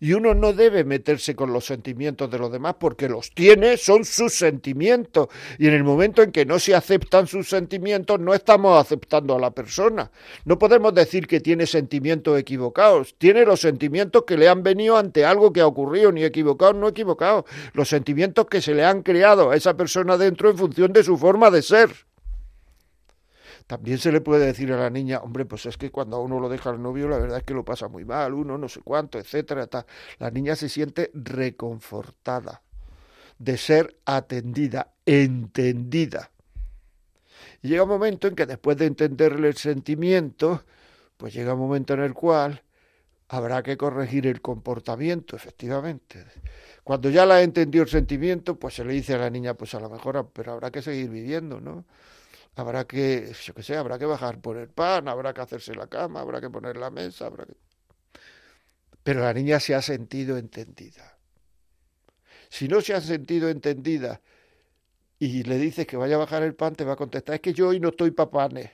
Y 0.00 0.12
uno 0.12 0.34
no 0.34 0.52
debe 0.52 0.84
meterse 0.84 1.34
con 1.34 1.52
los 1.52 1.64
sentimientos 1.64 2.30
de 2.30 2.38
los 2.38 2.50
demás 2.50 2.76
porque 2.78 3.08
los 3.08 3.32
tiene, 3.32 3.76
son 3.76 4.04
sus 4.04 4.34
sentimientos. 4.34 5.28
Y 5.58 5.68
en 5.68 5.74
el 5.74 5.84
momento 5.84 6.22
en 6.22 6.32
que 6.32 6.44
no 6.44 6.58
se 6.58 6.74
aceptan 6.74 7.26
sus 7.26 7.48
sentimientos, 7.48 8.20
no 8.20 8.34
estamos 8.34 8.80
aceptando 8.80 9.34
a 9.34 9.40
la 9.40 9.50
persona. 9.50 10.10
No 10.44 10.58
podemos 10.58 10.94
decir 10.94 11.26
que 11.26 11.40
tiene 11.40 11.66
sentimientos 11.66 12.38
equivocados. 12.38 13.14
Tiene 13.18 13.44
los 13.44 13.60
sentimientos 13.60 14.24
que 14.26 14.36
le 14.36 14.48
han 14.48 14.62
venido 14.62 14.96
ante 14.96 15.24
algo 15.24 15.52
que 15.52 15.60
ha 15.60 15.66
ocurrido, 15.66 16.12
ni 16.12 16.24
equivocados, 16.24 16.74
no 16.74 16.88
equivocados. 16.88 17.44
Los 17.72 17.88
sentimientos 17.88 18.46
que 18.46 18.60
se 18.60 18.74
le 18.74 18.84
han 18.84 19.02
creado 19.02 19.50
a 19.50 19.56
esa 19.56 19.76
persona 19.76 20.16
dentro 20.16 20.50
en 20.50 20.58
función 20.58 20.92
de 20.92 21.04
su 21.04 21.16
forma 21.16 21.50
de 21.50 21.62
ser. 21.62 22.09
También 23.70 23.98
se 23.98 24.10
le 24.10 24.20
puede 24.20 24.46
decir 24.46 24.72
a 24.72 24.76
la 24.76 24.90
niña, 24.90 25.20
hombre, 25.20 25.44
pues 25.44 25.64
es 25.64 25.76
que 25.76 25.92
cuando 25.92 26.16
a 26.16 26.20
uno 26.20 26.40
lo 26.40 26.48
deja 26.48 26.70
el 26.70 26.82
novio, 26.82 27.06
la 27.08 27.18
verdad 27.18 27.38
es 27.38 27.44
que 27.44 27.54
lo 27.54 27.64
pasa 27.64 27.86
muy 27.86 28.04
mal, 28.04 28.34
uno 28.34 28.58
no 28.58 28.68
sé 28.68 28.80
cuánto, 28.80 29.16
etcétera, 29.16 29.68
tal. 29.68 29.86
La 30.18 30.28
niña 30.28 30.56
se 30.56 30.68
siente 30.68 31.12
reconfortada 31.14 32.62
de 33.38 33.56
ser 33.56 33.96
atendida, 34.06 34.94
entendida. 35.06 36.32
Y 37.62 37.68
llega 37.68 37.84
un 37.84 37.90
momento 37.90 38.26
en 38.26 38.34
que 38.34 38.44
después 38.44 38.76
de 38.76 38.86
entenderle 38.86 39.46
el 39.46 39.56
sentimiento, 39.56 40.64
pues 41.16 41.32
llega 41.32 41.54
un 41.54 41.60
momento 41.60 41.94
en 41.94 42.00
el 42.00 42.12
cual 42.12 42.64
habrá 43.28 43.62
que 43.62 43.76
corregir 43.76 44.26
el 44.26 44.40
comportamiento, 44.40 45.36
efectivamente. 45.36 46.24
Cuando 46.82 47.08
ya 47.08 47.24
la 47.24 47.40
entendió 47.40 47.82
el 47.82 47.88
sentimiento, 47.88 48.58
pues 48.58 48.74
se 48.74 48.84
le 48.84 48.94
dice 48.94 49.14
a 49.14 49.18
la 49.18 49.30
niña, 49.30 49.54
pues 49.54 49.76
a 49.76 49.78
lo 49.78 49.88
mejor, 49.88 50.28
pero 50.32 50.54
habrá 50.54 50.72
que 50.72 50.82
seguir 50.82 51.08
viviendo, 51.08 51.60
¿no? 51.60 51.84
Habrá 52.56 52.86
que, 52.86 53.32
yo 53.44 53.54
qué 53.54 53.62
sé, 53.62 53.76
habrá 53.76 53.98
que 53.98 54.06
bajar 54.06 54.40
por 54.40 54.56
el 54.56 54.68
pan, 54.68 55.08
habrá 55.08 55.32
que 55.32 55.40
hacerse 55.40 55.74
la 55.74 55.86
cama, 55.86 56.20
habrá 56.20 56.40
que 56.40 56.50
poner 56.50 56.76
la 56.76 56.90
mesa, 56.90 57.26
habrá 57.26 57.46
que... 57.46 57.54
Pero 59.02 59.20
la 59.20 59.32
niña 59.32 59.60
se 59.60 59.74
ha 59.74 59.82
sentido 59.82 60.36
entendida. 60.36 61.18
Si 62.50 62.68
no 62.68 62.80
se 62.80 62.94
ha 62.94 63.00
sentido 63.00 63.48
entendida 63.48 64.20
y 65.18 65.42
le 65.44 65.58
dices 65.58 65.86
que 65.86 65.96
vaya 65.96 66.16
a 66.16 66.18
bajar 66.18 66.42
el 66.42 66.54
pan, 66.54 66.74
te 66.74 66.84
va 66.84 66.94
a 66.94 66.96
contestar, 66.96 67.36
es 67.36 67.40
que 67.40 67.54
yo 67.54 67.68
hoy 67.68 67.80
no 67.80 67.90
estoy 67.90 68.10
papanes. 68.10 68.70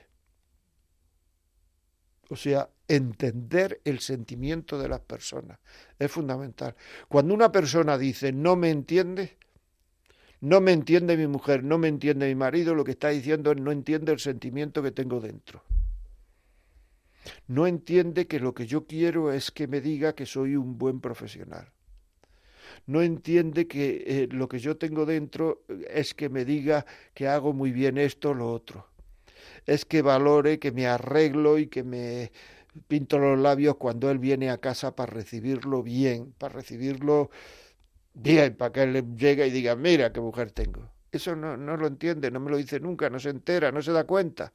O 2.29 2.35
sea, 2.35 2.69
entender 2.87 3.81
el 3.85 3.99
sentimiento 3.99 4.77
de 4.77 4.89
las 4.89 4.99
personas 5.01 5.59
es 5.97 6.11
fundamental. 6.11 6.75
Cuando 7.07 7.33
una 7.33 7.51
persona 7.51 7.97
dice 7.97 8.33
no 8.33 8.55
me 8.55 8.69
entiende, 8.69 9.37
no 10.41 10.61
me 10.61 10.71
entiende 10.71 11.17
mi 11.17 11.27
mujer, 11.27 11.63
no 11.63 11.77
me 11.77 11.87
entiende 11.87 12.27
mi 12.27 12.35
marido, 12.35 12.75
lo 12.75 12.83
que 12.83 12.91
está 12.91 13.09
diciendo 13.09 13.51
es 13.51 13.57
no 13.57 13.71
entiende 13.71 14.11
el 14.11 14.19
sentimiento 14.19 14.83
que 14.83 14.91
tengo 14.91 15.19
dentro. 15.19 15.63
No 17.47 17.67
entiende 17.67 18.27
que 18.27 18.39
lo 18.39 18.53
que 18.53 18.67
yo 18.67 18.85
quiero 18.85 19.31
es 19.31 19.51
que 19.51 19.67
me 19.67 19.81
diga 19.81 20.13
que 20.13 20.25
soy 20.25 20.55
un 20.55 20.77
buen 20.77 21.01
profesional. 21.01 21.71
No 22.85 23.01
entiende 23.01 23.67
que 23.67 24.03
eh, 24.05 24.27
lo 24.31 24.47
que 24.47 24.59
yo 24.59 24.77
tengo 24.77 25.05
dentro 25.05 25.63
es 25.89 26.13
que 26.13 26.29
me 26.29 26.45
diga 26.45 26.85
que 27.13 27.27
hago 27.27 27.53
muy 27.53 27.71
bien 27.71 27.97
esto 27.97 28.29
o 28.29 28.33
lo 28.33 28.51
otro. 28.51 28.87
Es 29.65 29.85
que 29.85 30.01
valore, 30.01 30.59
que 30.59 30.71
me 30.71 30.87
arreglo 30.87 31.57
y 31.57 31.67
que 31.67 31.83
me 31.83 32.31
pinto 32.87 33.17
los 33.17 33.39
labios 33.39 33.75
cuando 33.77 34.11
él 34.11 34.19
viene 34.19 34.49
a 34.49 34.59
casa 34.59 34.95
para 34.95 35.11
recibirlo 35.11 35.83
bien, 35.83 36.33
para 36.37 36.53
recibirlo 36.53 37.29
bien 38.17 38.55
para 38.57 38.71
que 38.71 38.83
él 38.83 39.15
llegue 39.15 39.47
y 39.47 39.51
diga, 39.51 39.75
mira 39.75 40.11
qué 40.11 40.19
mujer 40.19 40.51
tengo. 40.51 40.91
Eso 41.11 41.35
no, 41.35 41.55
no 41.55 41.77
lo 41.77 41.87
entiende, 41.87 42.31
no 42.31 42.39
me 42.39 42.51
lo 42.51 42.57
dice 42.57 42.79
nunca, 42.79 43.09
no 43.09 43.19
se 43.19 43.29
entera, 43.29 43.71
no 43.71 43.81
se 43.81 43.91
da 43.91 44.05
cuenta. 44.05 44.53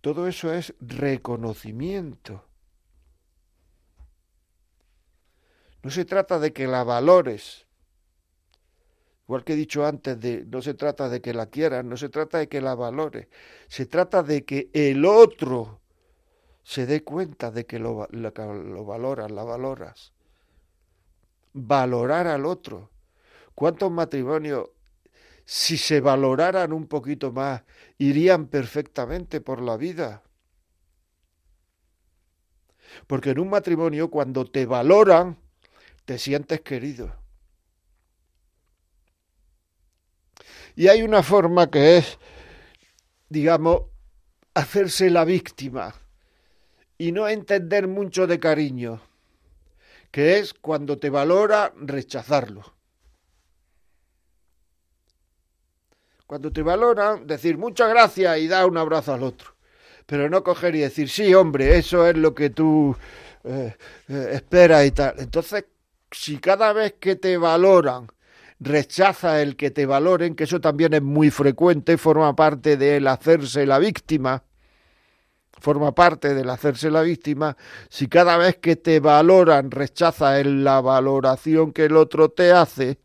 Todo 0.00 0.28
eso 0.28 0.52
es 0.52 0.74
reconocimiento. 0.80 2.46
No 5.82 5.90
se 5.90 6.04
trata 6.04 6.38
de 6.38 6.52
que 6.52 6.66
la 6.66 6.84
valores. 6.84 7.66
Igual 9.26 9.44
que 9.44 9.54
he 9.54 9.56
dicho 9.56 9.86
antes, 9.86 10.20
de, 10.20 10.44
no 10.46 10.60
se 10.62 10.74
trata 10.74 11.08
de 11.08 11.20
que 11.20 11.32
la 11.32 11.46
quieras, 11.46 11.84
no 11.84 11.96
se 11.96 12.10
trata 12.10 12.38
de 12.38 12.48
que 12.48 12.60
la 12.60 12.74
valores. 12.74 13.28
Se 13.68 13.86
trata 13.86 14.22
de 14.22 14.44
que 14.44 14.70
el 14.72 15.04
otro 15.04 15.80
se 16.62 16.86
dé 16.86 17.02
cuenta 17.02 17.50
de 17.50 17.66
que 17.66 17.78
lo, 17.78 18.06
lo, 18.10 18.30
lo 18.30 18.84
valoras, 18.84 19.30
la 19.30 19.44
valoras 19.44 20.13
valorar 21.54 22.26
al 22.26 22.44
otro. 22.44 22.90
¿Cuántos 23.54 23.90
matrimonios, 23.90 24.68
si 25.46 25.78
se 25.78 26.00
valoraran 26.00 26.72
un 26.72 26.86
poquito 26.86 27.32
más, 27.32 27.62
irían 27.96 28.48
perfectamente 28.48 29.40
por 29.40 29.62
la 29.62 29.76
vida? 29.76 30.22
Porque 33.06 33.30
en 33.30 33.38
un 33.38 33.48
matrimonio, 33.48 34.10
cuando 34.10 34.44
te 34.44 34.66
valoran, 34.66 35.38
te 36.04 36.18
sientes 36.18 36.60
querido. 36.60 37.14
Y 40.76 40.88
hay 40.88 41.02
una 41.02 41.22
forma 41.22 41.70
que 41.70 41.98
es, 41.98 42.18
digamos, 43.28 43.82
hacerse 44.54 45.08
la 45.08 45.24
víctima 45.24 45.94
y 46.98 47.12
no 47.12 47.28
entender 47.28 47.86
mucho 47.86 48.26
de 48.26 48.40
cariño 48.40 49.00
que 50.14 50.38
es 50.38 50.54
cuando 50.54 50.96
te 50.96 51.10
valora 51.10 51.72
rechazarlo. 51.76 52.62
Cuando 56.24 56.52
te 56.52 56.62
valora, 56.62 57.16
decir 57.16 57.58
muchas 57.58 57.88
gracias 57.88 58.38
y 58.38 58.46
dar 58.46 58.66
un 58.66 58.76
abrazo 58.76 59.12
al 59.12 59.24
otro. 59.24 59.56
Pero 60.06 60.30
no 60.30 60.44
coger 60.44 60.76
y 60.76 60.82
decir, 60.82 61.08
sí, 61.08 61.34
hombre, 61.34 61.76
eso 61.76 62.06
es 62.06 62.16
lo 62.16 62.32
que 62.32 62.50
tú 62.50 62.94
eh, 63.42 63.74
eh, 64.06 64.28
esperas 64.34 64.86
y 64.86 64.92
tal. 64.92 65.16
Entonces, 65.18 65.64
si 66.12 66.38
cada 66.38 66.72
vez 66.72 66.92
que 67.00 67.16
te 67.16 67.36
valoran 67.36 68.06
rechaza 68.60 69.42
el 69.42 69.56
que 69.56 69.72
te 69.72 69.84
valoren, 69.84 70.36
que 70.36 70.44
eso 70.44 70.60
también 70.60 70.94
es 70.94 71.02
muy 71.02 71.32
frecuente, 71.32 71.98
forma 71.98 72.36
parte 72.36 72.76
del 72.76 73.08
hacerse 73.08 73.66
la 73.66 73.80
víctima, 73.80 74.44
forma 75.60 75.94
parte 75.94 76.34
del 76.34 76.50
hacerse 76.50 76.90
la 76.90 77.02
víctima, 77.02 77.56
si 77.88 78.08
cada 78.08 78.36
vez 78.36 78.56
que 78.56 78.76
te 78.76 79.00
valoran 79.00 79.70
rechazas 79.70 80.44
la 80.46 80.80
valoración 80.80 81.72
que 81.72 81.86
el 81.86 81.96
otro 81.96 82.30
te 82.30 82.52
hace, 82.52 82.98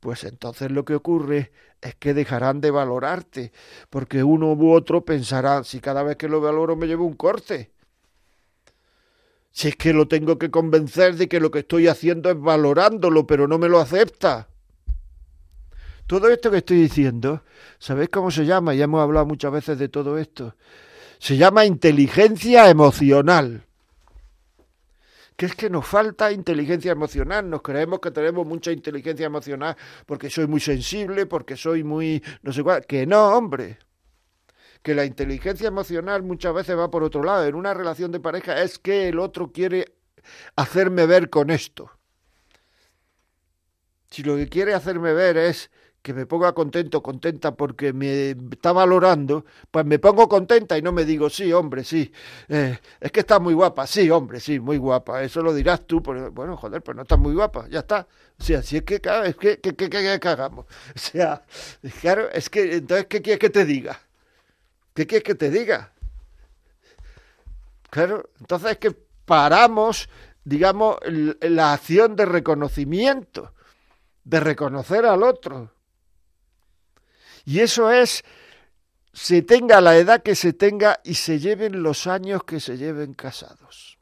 pues 0.00 0.24
entonces 0.24 0.70
lo 0.70 0.84
que 0.84 0.94
ocurre 0.94 1.52
es 1.80 1.94
que 1.96 2.14
dejarán 2.14 2.60
de 2.60 2.70
valorarte, 2.70 3.52
porque 3.90 4.22
uno 4.22 4.52
u 4.52 4.72
otro 4.72 5.04
pensará, 5.04 5.64
si 5.64 5.80
cada 5.80 6.02
vez 6.02 6.16
que 6.16 6.28
lo 6.28 6.40
valoro 6.40 6.76
me 6.76 6.86
llevo 6.86 7.04
un 7.04 7.14
corte. 7.14 7.72
Si 9.50 9.68
es 9.68 9.76
que 9.76 9.92
lo 9.92 10.08
tengo 10.08 10.38
que 10.38 10.50
convencer 10.50 11.16
de 11.16 11.28
que 11.28 11.38
lo 11.38 11.50
que 11.50 11.60
estoy 11.60 11.86
haciendo 11.88 12.30
es 12.30 12.40
valorándolo, 12.40 13.26
pero 13.26 13.46
no 13.46 13.58
me 13.58 13.68
lo 13.68 13.80
acepta. 13.80 14.48
Todo 16.06 16.28
esto 16.28 16.50
que 16.50 16.58
estoy 16.58 16.78
diciendo, 16.78 17.42
¿sabéis 17.78 18.08
cómo 18.08 18.30
se 18.30 18.44
llama? 18.44 18.74
Ya 18.74 18.84
hemos 18.84 19.02
hablado 19.02 19.26
muchas 19.26 19.52
veces 19.52 19.78
de 19.78 19.88
todo 19.88 20.18
esto. 20.18 20.54
Se 21.22 21.36
llama 21.36 21.64
inteligencia 21.64 22.68
emocional. 22.68 23.64
Que 25.36 25.46
es 25.46 25.54
que 25.54 25.70
nos 25.70 25.86
falta 25.86 26.32
inteligencia 26.32 26.90
emocional. 26.90 27.48
Nos 27.48 27.62
creemos 27.62 28.00
que 28.00 28.10
tenemos 28.10 28.44
mucha 28.44 28.72
inteligencia 28.72 29.26
emocional 29.26 29.76
porque 30.04 30.28
soy 30.28 30.48
muy 30.48 30.58
sensible, 30.58 31.26
porque 31.26 31.56
soy 31.56 31.84
muy 31.84 32.20
no 32.42 32.52
sé 32.52 32.64
cuál. 32.64 32.84
Que 32.86 33.06
no, 33.06 33.36
hombre. 33.36 33.78
Que 34.82 34.96
la 34.96 35.04
inteligencia 35.04 35.68
emocional 35.68 36.24
muchas 36.24 36.54
veces 36.54 36.76
va 36.76 36.90
por 36.90 37.04
otro 37.04 37.22
lado. 37.22 37.46
En 37.46 37.54
una 37.54 37.72
relación 37.72 38.10
de 38.10 38.18
pareja 38.18 38.60
es 38.60 38.80
que 38.80 39.08
el 39.08 39.20
otro 39.20 39.52
quiere 39.52 39.94
hacerme 40.56 41.06
ver 41.06 41.30
con 41.30 41.50
esto. 41.50 41.88
Si 44.10 44.24
lo 44.24 44.34
que 44.34 44.48
quiere 44.48 44.74
hacerme 44.74 45.12
ver 45.12 45.36
es 45.36 45.70
que 46.02 46.12
me 46.12 46.26
ponga 46.26 46.52
contento, 46.52 47.00
contenta 47.00 47.54
porque 47.54 47.92
me 47.92 48.30
está 48.50 48.72
valorando, 48.72 49.44
pues 49.70 49.86
me 49.86 50.00
pongo 50.00 50.28
contenta 50.28 50.76
y 50.76 50.82
no 50.82 50.90
me 50.90 51.04
digo, 51.04 51.30
sí, 51.30 51.52
hombre, 51.52 51.84
sí, 51.84 52.12
eh, 52.48 52.78
es 53.00 53.12
que 53.12 53.20
está 53.20 53.38
muy 53.38 53.54
guapa, 53.54 53.86
sí, 53.86 54.10
hombre, 54.10 54.40
sí, 54.40 54.58
muy 54.58 54.78
guapa, 54.78 55.22
eso 55.22 55.42
lo 55.42 55.54
dirás 55.54 55.86
tú, 55.86 56.00
bueno, 56.00 56.56
joder, 56.56 56.82
pues 56.82 56.96
no 56.96 57.02
está 57.02 57.16
muy 57.16 57.34
guapa, 57.34 57.68
ya 57.68 57.80
está. 57.80 58.06
O 58.38 58.42
sea, 58.42 58.62
si 58.62 58.78
es 58.78 58.82
que, 58.82 58.96
es 58.96 59.36
que, 59.36 59.60
que, 59.60 59.76
que, 59.76 59.88
que, 59.88 60.28
hagamos. 60.28 60.66
O 60.94 60.98
sea, 60.98 61.42
claro, 62.00 62.28
es 62.32 62.50
que, 62.50 62.76
entonces, 62.76 63.06
¿qué 63.06 63.22
quieres 63.22 63.38
que 63.38 63.50
te 63.50 63.64
diga? 63.64 64.00
¿Qué 64.94 65.06
quieres 65.06 65.24
que 65.24 65.36
te 65.36 65.50
diga? 65.50 65.92
Claro, 67.90 68.28
entonces 68.40 68.72
es 68.72 68.78
que 68.78 68.90
paramos, 69.24 70.08
digamos, 70.44 70.96
la 71.40 71.74
acción 71.74 72.16
de 72.16 72.26
reconocimiento, 72.26 73.52
de 74.24 74.40
reconocer 74.40 75.06
al 75.06 75.22
otro, 75.22 75.70
y 77.44 77.60
eso 77.60 77.90
es, 77.90 78.24
se 79.12 79.42
tenga 79.42 79.80
la 79.80 79.96
edad 79.96 80.22
que 80.22 80.34
se 80.34 80.52
tenga 80.52 81.00
y 81.04 81.14
se 81.14 81.38
lleven 81.38 81.82
los 81.82 82.06
años 82.06 82.44
que 82.44 82.60
se 82.60 82.76
lleven 82.76 83.14
casados. 83.14 83.98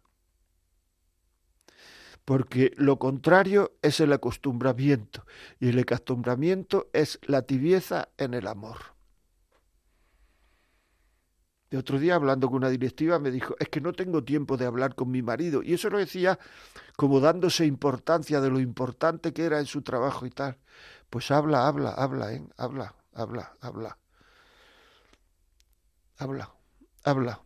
Porque 2.24 2.72
lo 2.76 2.98
contrario 2.98 3.72
es 3.82 3.98
el 4.00 4.12
acostumbramiento 4.12 5.26
y 5.58 5.70
el 5.70 5.78
acostumbramiento 5.80 6.88
es 6.92 7.18
la 7.22 7.42
tibieza 7.42 8.10
en 8.18 8.34
el 8.34 8.46
amor. 8.46 8.78
De 11.70 11.78
otro 11.78 12.00
día, 12.00 12.16
hablando 12.16 12.48
con 12.48 12.58
una 12.58 12.68
directiva, 12.68 13.20
me 13.20 13.30
dijo, 13.30 13.54
es 13.60 13.68
que 13.68 13.80
no 13.80 13.92
tengo 13.92 14.24
tiempo 14.24 14.56
de 14.56 14.66
hablar 14.66 14.96
con 14.96 15.10
mi 15.10 15.22
marido. 15.22 15.62
Y 15.62 15.74
eso 15.74 15.88
lo 15.88 15.98
decía 15.98 16.38
como 16.96 17.20
dándose 17.20 17.64
importancia 17.64 18.40
de 18.40 18.50
lo 18.50 18.58
importante 18.58 19.32
que 19.32 19.44
era 19.44 19.60
en 19.60 19.66
su 19.66 19.82
trabajo 19.82 20.26
y 20.26 20.30
tal. 20.30 20.58
Pues 21.10 21.30
habla, 21.30 21.68
habla, 21.68 21.90
habla, 21.90 22.32
¿eh? 22.32 22.42
habla 22.56 22.94
habla, 23.14 23.52
habla. 23.60 23.98
Habla, 26.18 26.54
habla. 27.04 27.42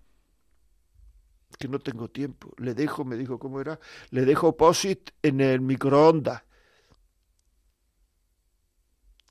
Que 1.59 1.69
no 1.69 1.79
tengo 1.79 2.09
tiempo. 2.09 2.53
Le 2.59 2.75
dejo, 2.75 3.05
me 3.05 3.17
dijo 3.17 3.39
cómo 3.39 3.61
era, 3.61 3.79
le 4.11 4.25
dejo 4.25 4.57
POSIT 4.57 5.11
en 5.23 5.41
el 5.41 5.61
microondas. 5.61 6.43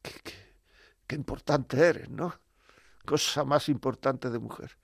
Qué, 0.01 0.13
qué 1.07 1.15
importante 1.15 1.77
eres, 1.77 2.09
¿no? 2.09 2.33
Cosa 3.05 3.43
más 3.43 3.67
importante 3.69 4.29
de 4.29 4.39
mujer. 4.39 4.77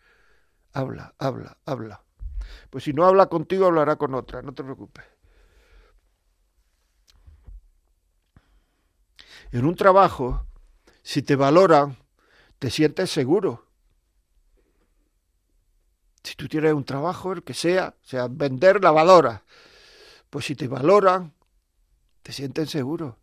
Habla, 0.74 1.16
habla, 1.18 1.58
habla. 1.66 2.04
Pues 2.70 2.84
si 2.84 2.94
no 2.94 3.06
habla 3.06 3.28
contigo, 3.28 3.66
hablará 3.66 3.96
con 3.96 4.14
otra, 4.14 4.42
no 4.42 4.54
te 4.54 4.64
preocupes. 4.64 5.06
En 9.52 9.66
un 9.66 9.76
trabajo 9.76 10.46
si 11.10 11.24
te 11.24 11.36
valoran, 11.36 11.98
te 12.60 12.70
sientes 12.70 13.10
seguro. 13.10 13.66
Si 16.24 16.36
tú 16.36 16.48
tienes 16.48 16.72
un 16.72 16.84
trabajo, 16.84 17.34
el 17.34 17.42
que 17.42 17.56
sea, 17.56 17.96
sea 18.04 18.28
vender 18.30 18.84
lavadoras, 18.84 19.42
pues 20.30 20.46
si 20.46 20.56
te 20.56 20.68
valoran, 20.68 21.34
te 22.22 22.32
sientes 22.32 22.70
seguro. 22.70 23.18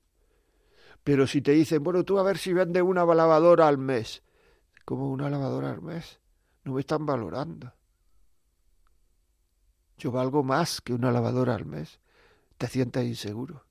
Pero 1.05 1.29
si 1.29 1.40
te 1.42 1.53
dicen, 1.53 1.85
bueno, 1.85 2.03
tú 2.03 2.18
a 2.18 2.25
ver 2.25 2.38
si 2.38 2.53
vendes 2.53 2.83
una 2.83 3.05
lavadora 3.05 3.68
al 3.68 3.79
mes, 3.79 4.25
como 4.85 5.09
una 5.09 5.31
lavadora 5.31 5.70
al 5.70 5.81
mes, 5.81 6.18
no 6.64 6.72
me 6.72 6.81
están 6.81 7.07
valorando. 7.07 7.72
Yo 9.96 10.11
valgo 10.11 10.42
más 10.42 10.81
que 10.81 10.92
una 10.92 11.12
lavadora 11.12 11.55
al 11.55 11.66
mes. 11.66 12.01
Te 12.59 12.66
sientes 12.66 13.05
inseguro 13.05 13.64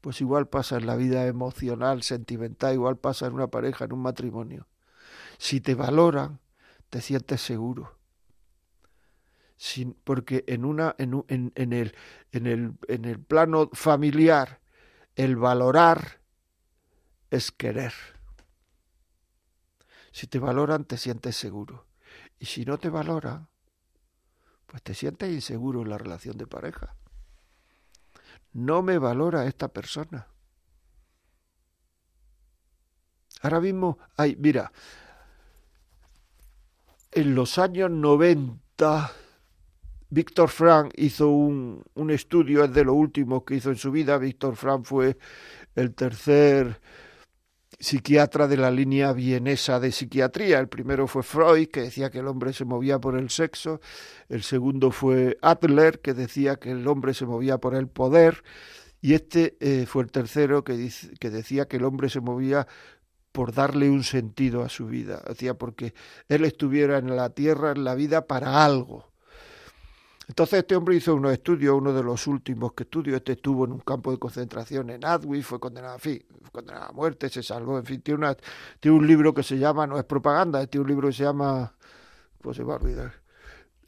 pues 0.00 0.20
igual 0.20 0.48
pasa 0.48 0.76
en 0.76 0.86
la 0.86 0.96
vida 0.96 1.26
emocional, 1.26 2.02
sentimental, 2.02 2.74
igual 2.74 2.96
pasa 2.96 3.26
en 3.26 3.34
una 3.34 3.48
pareja, 3.48 3.84
en 3.84 3.92
un 3.92 4.02
matrimonio. 4.02 4.68
Si 5.38 5.60
te 5.60 5.74
valoran, 5.74 6.40
te 6.90 7.00
sientes 7.00 7.40
seguro. 7.40 7.98
Sin, 9.56 9.94
porque 10.04 10.44
en, 10.46 10.64
una, 10.64 10.94
en, 10.98 11.24
en, 11.28 11.52
en, 11.56 11.72
el, 11.72 11.94
en, 12.32 12.46
el, 12.46 12.74
en 12.86 13.04
el 13.04 13.18
plano 13.18 13.70
familiar, 13.72 14.60
el 15.16 15.36
valorar 15.36 16.20
es 17.30 17.50
querer. 17.50 17.92
Si 20.12 20.28
te 20.28 20.38
valoran, 20.38 20.84
te 20.84 20.96
sientes 20.96 21.36
seguro. 21.36 21.86
Y 22.38 22.46
si 22.46 22.64
no 22.64 22.78
te 22.78 22.88
valoran, 22.88 23.48
pues 24.66 24.82
te 24.82 24.94
sientes 24.94 25.32
inseguro 25.32 25.82
en 25.82 25.90
la 25.90 25.98
relación 25.98 26.36
de 26.38 26.46
pareja 26.46 26.97
no 28.58 28.82
me 28.82 28.98
valora 28.98 29.46
esta 29.46 29.68
persona. 29.68 30.26
Ahora 33.42 33.60
mismo, 33.60 33.98
mira, 34.38 34.72
en 37.12 37.34
los 37.36 37.58
años 37.58 37.90
90, 37.90 39.12
Víctor 40.10 40.48
Frank 40.48 40.92
hizo 40.96 41.30
un, 41.30 41.84
un 41.94 42.10
estudio, 42.10 42.64
es 42.64 42.72
de 42.72 42.84
lo 42.84 42.94
último 42.94 43.44
que 43.44 43.54
hizo 43.54 43.70
en 43.70 43.76
su 43.76 43.92
vida. 43.92 44.18
Víctor 44.18 44.56
Frank 44.56 44.84
fue 44.84 45.16
el 45.76 45.94
tercer 45.94 46.80
psiquiatra 47.78 48.48
de 48.48 48.56
la 48.56 48.70
línea 48.70 49.12
vienesa 49.12 49.78
de 49.80 49.92
psiquiatría. 49.92 50.58
El 50.58 50.68
primero 50.68 51.06
fue 51.06 51.22
Freud, 51.22 51.68
que 51.68 51.82
decía 51.82 52.10
que 52.10 52.18
el 52.18 52.26
hombre 52.26 52.52
se 52.52 52.64
movía 52.64 52.98
por 52.98 53.16
el 53.16 53.30
sexo. 53.30 53.80
El 54.28 54.42
segundo 54.42 54.90
fue 54.90 55.38
Adler, 55.42 56.00
que 56.00 56.14
decía 56.14 56.56
que 56.56 56.72
el 56.72 56.86
hombre 56.86 57.14
se 57.14 57.26
movía 57.26 57.58
por 57.58 57.74
el 57.74 57.88
poder. 57.88 58.42
Y 59.00 59.14
este 59.14 59.56
eh, 59.60 59.86
fue 59.86 60.02
el 60.02 60.10
tercero 60.10 60.64
que, 60.64 60.90
que 61.20 61.30
decía 61.30 61.68
que 61.68 61.76
el 61.76 61.84
hombre 61.84 62.08
se 62.08 62.20
movía 62.20 62.66
por 63.30 63.52
darle 63.52 63.88
un 63.88 64.02
sentido 64.02 64.62
a 64.62 64.68
su 64.68 64.86
vida. 64.86 65.22
Decía 65.28 65.54
porque 65.54 65.94
él 66.28 66.44
estuviera 66.44 66.98
en 66.98 67.14
la 67.14 67.30
tierra, 67.30 67.70
en 67.72 67.84
la 67.84 67.94
vida, 67.94 68.26
para 68.26 68.64
algo. 68.64 69.12
Entonces 70.28 70.58
este 70.58 70.76
hombre 70.76 70.94
hizo 70.94 71.14
unos 71.14 71.32
estudios, 71.32 71.74
uno 71.74 71.92
de 71.94 72.02
los 72.02 72.26
últimos 72.26 72.74
que 72.74 72.82
estudió, 72.82 73.16
este 73.16 73.32
estuvo 73.32 73.64
en 73.64 73.72
un 73.72 73.80
campo 73.80 74.12
de 74.12 74.18
concentración 74.18 74.90
en 74.90 75.02
Auschwitz, 75.02 75.46
fue 75.46 75.58
condenado, 75.58 75.94
a 75.94 75.98
fin, 75.98 76.22
condenado 76.52 76.90
a 76.90 76.92
muerte, 76.92 77.30
se 77.30 77.42
salvó, 77.42 77.78
en 77.78 77.86
fin, 77.86 78.02
tiene 78.02 78.36
un 78.84 79.06
libro 79.06 79.32
que 79.32 79.42
se 79.42 79.58
llama, 79.58 79.86
no 79.86 79.98
es 79.98 80.04
propaganda, 80.04 80.66
tiene 80.66 80.82
un 80.82 80.88
libro 80.88 81.08
que 81.08 81.14
se 81.14 81.22
llama, 81.24 81.74
pues 82.42 82.58
se 82.58 82.62
va 82.62 82.74
a 82.74 82.76
olvidar, 82.76 83.14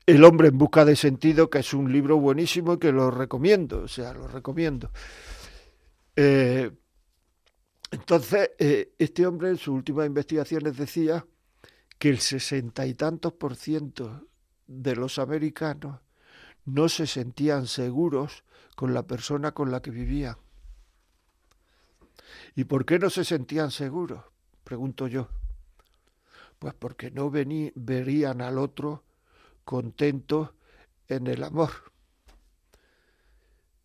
El 0.07 0.25
hombre 0.25 0.49
en 0.49 0.57
busca 0.57 0.87
de 0.87 0.97
sentido, 0.97 1.51
que 1.51 1.59
es 1.59 1.75
un 1.75 1.93
libro 1.93 2.17
buenísimo 2.19 2.75
y 2.75 2.79
que 2.79 2.91
lo 2.91 3.11
recomiendo, 3.11 3.83
o 3.83 3.89
sea, 3.89 4.15
lo 4.15 4.27
recomiendo. 4.27 4.91
Eh, 6.17 6.71
entonces, 7.91 8.53
eh, 8.59 8.95
este 8.99 9.27
hombre 9.27 9.51
en 9.51 9.59
sus 9.59 9.75
últimas 9.75 10.07
investigaciones 10.07 10.75
decía 10.79 11.27
que 11.99 12.09
el 12.09 12.19
sesenta 12.19 12.87
y 12.87 12.95
tantos 12.95 13.35
por 13.35 13.57
ciento 13.57 14.27
de 14.67 14.97
los 14.97 15.19
americanos 15.19 16.01
no 16.75 16.89
se 16.89 17.07
sentían 17.07 17.67
seguros 17.67 18.45
con 18.77 18.95
la 18.95 19.07
persona 19.07 19.53
con 19.53 19.71
la 19.71 19.83
que 19.83 19.91
vivían. 19.91 20.37
¿Y 22.55 22.65
por 22.65 22.85
qué 22.85 22.99
no 22.99 23.11
se 23.11 23.25
sentían 23.25 23.71
seguros? 23.71 24.25
Pregunto 24.65 25.07
yo. 25.07 25.29
Pues 26.59 26.75
porque 26.75 27.11
no 27.11 27.31
verían 27.31 28.41
al 28.43 28.59
otro 28.59 29.05
contento 29.65 30.55
en 31.09 31.27
el 31.27 31.43
amor. 31.43 31.71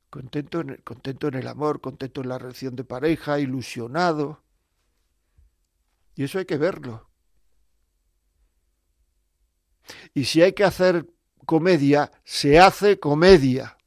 Contento 0.09 0.61
en, 0.61 0.69
el, 0.71 0.83
contento 0.83 1.27
en 1.27 1.35
el 1.35 1.47
amor, 1.47 1.81
contento 1.81 2.21
en 2.21 2.29
la 2.29 2.37
relación 2.37 2.75
de 2.75 2.83
pareja, 2.83 3.39
ilusionado. 3.39 4.43
Y 6.15 6.23
eso 6.23 6.39
hay 6.39 6.45
que 6.45 6.57
verlo. 6.57 7.09
Y 10.13 10.25
si 10.25 10.41
hay 10.41 10.53
que 10.53 10.63
hacer 10.63 11.05
comedia, 11.45 12.11
se 12.23 12.59
hace 12.59 12.99
comedia. 12.99 13.77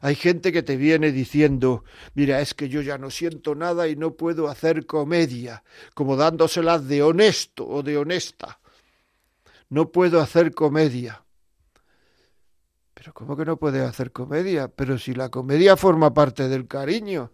Hay 0.00 0.14
gente 0.14 0.52
que 0.52 0.62
te 0.62 0.76
viene 0.76 1.10
diciendo, 1.10 1.84
mira, 2.14 2.40
es 2.40 2.54
que 2.54 2.68
yo 2.68 2.82
ya 2.82 2.98
no 2.98 3.10
siento 3.10 3.54
nada 3.54 3.88
y 3.88 3.96
no 3.96 4.14
puedo 4.14 4.48
hacer 4.48 4.86
comedia, 4.86 5.64
como 5.94 6.16
dándoselas 6.16 6.86
de 6.86 7.02
honesto 7.02 7.66
o 7.66 7.82
de 7.82 7.96
honesta. 7.96 8.60
No 9.68 9.90
puedo 9.90 10.20
hacer 10.20 10.54
comedia. 10.54 11.24
Pero 12.94 13.12
¿cómo 13.14 13.36
que 13.36 13.44
no 13.44 13.56
puedes 13.56 13.82
hacer 13.82 14.12
comedia? 14.12 14.68
Pero 14.68 14.98
si 14.98 15.14
la 15.14 15.28
comedia 15.28 15.76
forma 15.76 16.14
parte 16.14 16.48
del 16.48 16.66
cariño. 16.66 17.32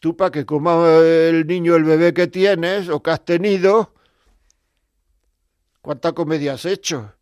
Tú 0.00 0.16
para 0.16 0.30
que 0.30 0.46
coma 0.46 1.00
el 1.00 1.46
niño 1.46 1.74
el 1.74 1.84
bebé 1.84 2.14
que 2.14 2.28
tienes 2.28 2.88
o 2.88 3.02
que 3.02 3.10
has 3.10 3.24
tenido, 3.24 3.94
¿cuánta 5.80 6.12
comedia 6.12 6.52
has 6.52 6.66
hecho? 6.66 7.17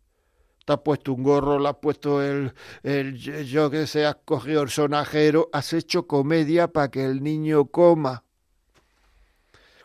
Te 0.67 0.73
has 0.73 0.81
puesto 0.81 1.13
un 1.13 1.23
gorro, 1.23 1.59
le 1.59 1.69
has 1.69 1.77
puesto 1.77 2.21
el, 2.21 2.53
el 2.83 3.15
yo 3.15 3.69
que 3.71 3.87
sé, 3.87 4.05
has 4.05 4.17
cogido 4.25 4.63
el 4.63 4.69
sonajero, 4.69 5.49
has 5.53 5.71
hecho 5.71 6.05
comedia 6.05 6.67
para 6.67 6.91
que 6.91 7.05
el 7.05 7.23
niño 7.23 7.67
coma. 7.67 8.25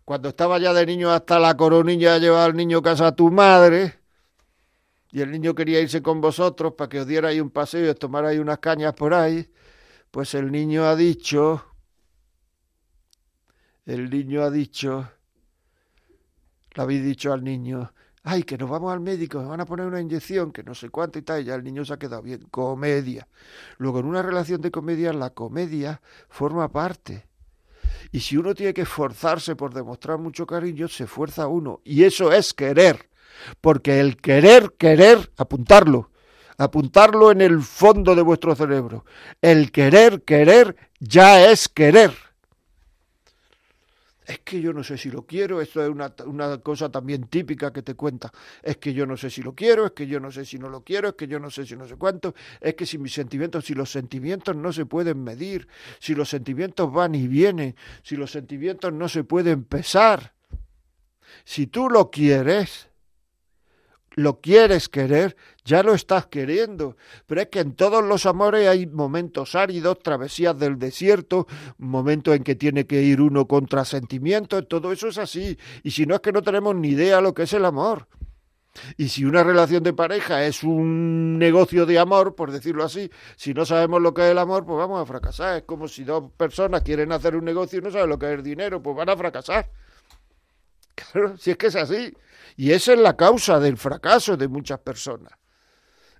Cuando 0.04 0.30
estaba 0.30 0.58
ya 0.58 0.74
de 0.74 0.84
niño 0.84 1.12
hasta 1.12 1.38
la 1.38 1.56
coronilla, 1.56 2.18
llevaba 2.18 2.46
al 2.46 2.56
niño 2.56 2.78
a 2.78 2.82
casa 2.82 3.06
a 3.06 3.14
tu 3.14 3.30
madre, 3.30 4.00
y 5.12 5.20
el 5.20 5.30
niño 5.30 5.54
quería 5.54 5.80
irse 5.80 6.02
con 6.02 6.20
vosotros 6.20 6.72
para 6.76 6.88
que 6.88 6.98
os 6.98 7.06
dierais 7.06 7.40
un 7.40 7.50
paseo 7.50 7.86
y 7.86 7.88
os 7.88 7.96
tomarais 7.96 8.40
unas 8.40 8.58
cañas 8.58 8.92
por 8.94 9.14
ahí, 9.14 9.48
pues 10.10 10.34
el 10.34 10.50
niño 10.50 10.84
ha 10.84 10.96
dicho, 10.96 11.64
el 13.86 14.10
niño 14.10 14.42
ha 14.42 14.50
dicho, 14.50 15.08
le 16.74 16.82
habéis 16.82 17.04
dicho 17.04 17.32
al 17.32 17.44
niño, 17.44 17.92
ay, 18.24 18.44
que 18.44 18.56
nos 18.56 18.70
vamos 18.70 18.92
al 18.92 19.00
médico, 19.00 19.40
me 19.40 19.46
van 19.46 19.60
a 19.60 19.66
poner 19.66 19.86
una 19.86 20.00
inyección, 20.00 20.52
que 20.52 20.62
no 20.62 20.74
sé 20.74 20.90
cuánto 20.90 21.18
y 21.18 21.22
tal, 21.22 21.42
y 21.42 21.44
ya 21.44 21.54
el 21.54 21.64
niño 21.64 21.84
se 21.84 21.94
ha 21.94 21.98
quedado 21.98 22.22
bien. 22.22 22.42
Comedia. 22.50 23.28
Luego, 23.78 24.00
en 24.00 24.06
una 24.06 24.22
relación 24.22 24.60
de 24.60 24.70
comedia, 24.70 25.12
la 25.12 25.30
comedia 25.30 26.00
forma 26.28 26.68
parte. 26.68 27.26
Y 28.12 28.20
si 28.20 28.36
uno 28.36 28.54
tiene 28.54 28.74
que 28.74 28.82
esforzarse 28.82 29.56
por 29.56 29.74
demostrar 29.74 30.18
mucho 30.18 30.46
cariño, 30.46 30.88
se 30.88 31.04
esfuerza 31.04 31.46
uno. 31.46 31.80
Y 31.84 32.04
eso 32.04 32.32
es 32.32 32.54
querer. 32.54 33.08
Porque 33.60 34.00
el 34.00 34.16
querer, 34.18 34.74
querer, 34.78 35.32
apuntarlo, 35.36 36.10
apuntarlo 36.58 37.32
en 37.32 37.40
el 37.40 37.62
fondo 37.62 38.14
de 38.14 38.22
vuestro 38.22 38.54
cerebro. 38.54 39.04
El 39.40 39.72
querer, 39.72 40.22
querer, 40.22 40.76
ya 41.00 41.50
es 41.50 41.68
querer 41.68 42.31
es 44.32 44.38
que 44.40 44.62
yo 44.62 44.72
no 44.72 44.82
sé 44.82 44.96
si 44.96 45.10
lo 45.10 45.26
quiero, 45.26 45.60
esto 45.60 45.82
es 45.82 45.90
una, 45.90 46.12
una, 46.24 46.58
cosa 46.58 46.90
también 46.90 47.24
típica 47.24 47.70
que 47.70 47.82
te 47.82 47.94
cuenta, 47.94 48.32
es 48.62 48.78
que 48.78 48.94
yo 48.94 49.04
no 49.04 49.14
sé 49.14 49.28
si 49.28 49.42
lo 49.42 49.54
quiero, 49.54 49.84
es 49.84 49.92
que 49.92 50.06
yo 50.06 50.20
no 50.20 50.30
sé 50.30 50.46
si 50.46 50.58
no 50.58 50.70
lo 50.70 50.82
quiero, 50.82 51.08
es 51.08 51.14
que 51.14 51.28
yo 51.28 51.38
no 51.38 51.50
sé 51.50 51.66
si 51.66 51.76
no 51.76 51.86
sé 51.86 51.96
cuánto, 51.96 52.34
es 52.58 52.74
que 52.74 52.86
si 52.86 52.96
mis 52.96 53.12
sentimientos, 53.12 53.66
si 53.66 53.74
los 53.74 53.90
sentimientos 53.90 54.56
no 54.56 54.72
se 54.72 54.86
pueden 54.86 55.22
medir, 55.22 55.68
si 55.98 56.14
los 56.14 56.30
sentimientos 56.30 56.90
van 56.90 57.14
y 57.14 57.28
vienen, 57.28 57.76
si 58.02 58.16
los 58.16 58.30
sentimientos 58.30 58.90
no 58.90 59.06
se 59.06 59.22
pueden 59.22 59.64
pesar, 59.64 60.32
si 61.44 61.66
tú 61.66 61.90
lo 61.90 62.10
quieres, 62.10 62.88
lo 64.14 64.40
quieres 64.40 64.88
querer, 64.88 65.36
ya 65.64 65.82
lo 65.82 65.94
estás 65.94 66.26
queriendo. 66.26 66.96
Pero 67.26 67.42
es 67.42 67.48
que 67.48 67.60
en 67.60 67.74
todos 67.74 68.04
los 68.04 68.26
amores 68.26 68.68
hay 68.68 68.86
momentos 68.86 69.54
áridos, 69.54 69.98
travesías 70.00 70.58
del 70.58 70.78
desierto, 70.78 71.46
momentos 71.78 72.34
en 72.34 72.44
que 72.44 72.54
tiene 72.54 72.86
que 72.86 73.02
ir 73.02 73.20
uno 73.20 73.46
contra 73.46 73.84
sentimientos, 73.84 74.66
todo 74.68 74.92
eso 74.92 75.08
es 75.08 75.18
así. 75.18 75.58
Y 75.82 75.90
si 75.90 76.06
no 76.06 76.14
es 76.14 76.20
que 76.20 76.32
no 76.32 76.42
tenemos 76.42 76.74
ni 76.74 76.88
idea 76.88 77.20
lo 77.20 77.34
que 77.34 77.44
es 77.44 77.52
el 77.52 77.64
amor. 77.64 78.06
Y 78.96 79.08
si 79.08 79.24
una 79.24 79.44
relación 79.44 79.82
de 79.82 79.92
pareja 79.92 80.44
es 80.46 80.62
un 80.62 81.38
negocio 81.38 81.84
de 81.84 81.98
amor, 81.98 82.34
por 82.34 82.50
decirlo 82.50 82.84
así, 82.84 83.10
si 83.36 83.52
no 83.52 83.66
sabemos 83.66 84.00
lo 84.00 84.14
que 84.14 84.22
es 84.22 84.30
el 84.30 84.38
amor, 84.38 84.64
pues 84.64 84.78
vamos 84.78 85.00
a 85.00 85.06
fracasar. 85.06 85.58
Es 85.58 85.62
como 85.64 85.88
si 85.88 86.04
dos 86.04 86.30
personas 86.36 86.82
quieren 86.82 87.12
hacer 87.12 87.36
un 87.36 87.44
negocio 87.44 87.78
y 87.78 87.82
no 87.82 87.90
saben 87.90 88.08
lo 88.08 88.18
que 88.18 88.26
es 88.26 88.32
el 88.32 88.42
dinero, 88.42 88.82
pues 88.82 88.96
van 88.96 89.08
a 89.08 89.16
fracasar. 89.16 89.70
Claro, 90.94 91.36
si 91.38 91.50
es 91.50 91.56
que 91.56 91.68
es 91.68 91.76
así. 91.76 92.14
Y 92.56 92.72
esa 92.72 92.92
es 92.92 92.98
la 92.98 93.16
causa 93.16 93.58
del 93.58 93.76
fracaso 93.76 94.36
de 94.36 94.48
muchas 94.48 94.78
personas 94.80 95.32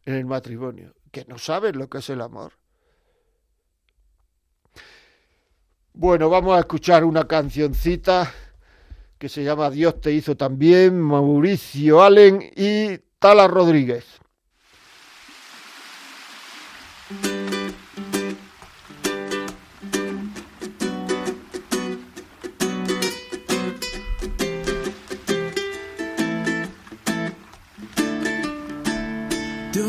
en 0.04 0.14
el 0.14 0.24
matrimonio, 0.24 0.94
que 1.10 1.24
no 1.26 1.38
saben 1.38 1.78
lo 1.78 1.88
que 1.88 1.98
es 1.98 2.10
el 2.10 2.20
amor. 2.20 2.52
Bueno, 5.94 6.30
vamos 6.30 6.56
a 6.56 6.60
escuchar 6.60 7.04
una 7.04 7.26
cancioncita 7.28 8.32
que 9.18 9.28
se 9.28 9.44
llama 9.44 9.70
Dios 9.70 10.00
te 10.00 10.10
hizo 10.10 10.36
también, 10.36 11.00
Mauricio 11.00 12.02
Allen 12.02 12.42
y 12.56 12.98
Tala 13.20 13.46
Rodríguez. 13.46 14.21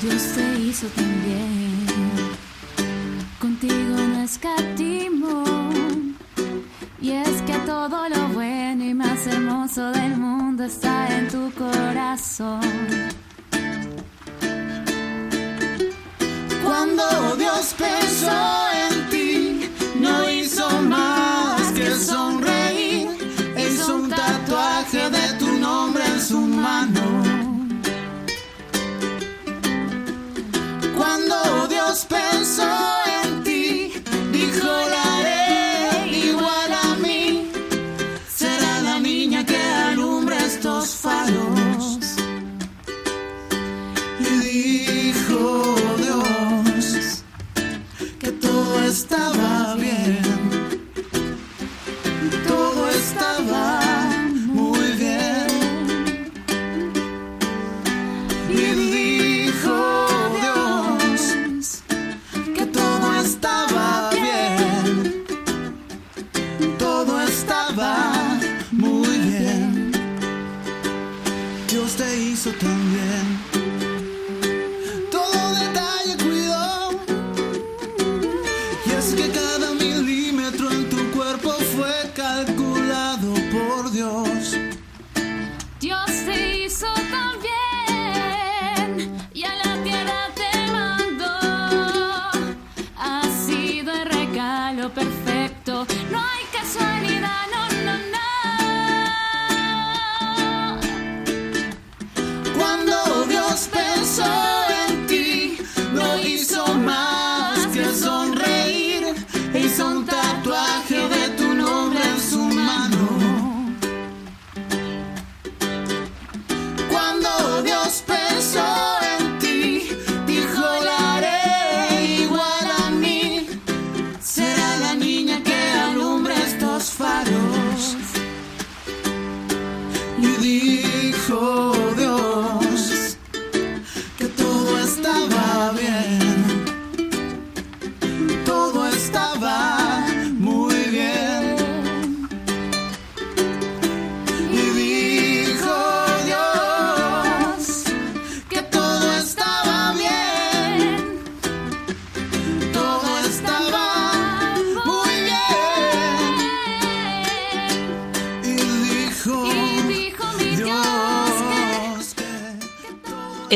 Dios 0.00 0.22
te 0.34 0.60
hizo 0.60 0.86
también. 0.88 1.86
Contigo 3.40 3.96
no 3.96 4.22
escatimo. 4.22 5.42
Y 7.00 7.10
es 7.10 7.42
que 7.42 7.54
todo 7.66 8.08
lo 8.08 8.28
bueno 8.28 8.84
y 8.84 8.94
más 8.94 9.26
hermoso 9.26 9.90
del 9.90 10.16
mundo 10.16 10.64
está 10.64 11.08
en 11.18 11.26
tu 11.28 11.50
corazón. 11.52 12.60
Cuando 16.62 17.36
Dios 17.36 17.74
pensó 17.76 18.68
en 18.88 19.10
ti, 19.10 19.70
no 20.00 20.30
hizo 20.30 20.80
más 20.82 21.72
que 21.72 21.90
sonreír. 21.90 23.08
Hizo 23.56 23.96
un 23.96 24.10
tatuaje 24.10 25.10
de 25.10 25.32
tu 25.40 25.58
nombre 25.58 26.04
en 26.06 26.20
su 26.20 26.40
mano. 26.40 27.27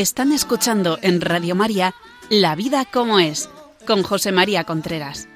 Están 0.03 0.33
escuchando 0.33 0.99
en 1.01 1.21
Radio 1.21 1.55
María 1.55 1.95
La 2.29 2.55
vida 2.55 2.83
como 2.83 3.19
es, 3.19 3.49
con 3.87 4.03
José 4.03 4.33
María 4.33 4.65
Contreras. 4.65 5.29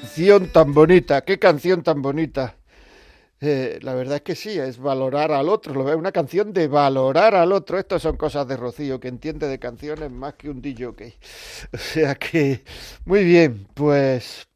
Canción 0.00 0.50
tan 0.50 0.72
bonita, 0.72 1.20
qué 1.26 1.38
canción 1.38 1.82
tan 1.82 2.00
bonita. 2.00 2.56
Eh, 3.38 3.78
la 3.82 3.92
verdad 3.92 4.16
es 4.16 4.22
que 4.22 4.34
sí, 4.34 4.58
es 4.58 4.78
valorar 4.78 5.30
al 5.30 5.50
otro, 5.50 5.74
lo 5.74 5.94
una 5.94 6.10
canción 6.10 6.54
de 6.54 6.68
valorar 6.68 7.34
al 7.34 7.52
otro. 7.52 7.78
Estas 7.78 8.00
son 8.00 8.16
cosas 8.16 8.48
de 8.48 8.56
Rocío, 8.56 8.98
que 8.98 9.08
entiende 9.08 9.46
de 9.46 9.58
canciones 9.58 10.10
más 10.10 10.36
que 10.36 10.48
un 10.48 10.62
DJ. 10.62 10.86
O 11.74 11.76
sea 11.76 12.14
que, 12.14 12.64
muy 13.04 13.24
bien, 13.24 13.68
pues 13.74 14.48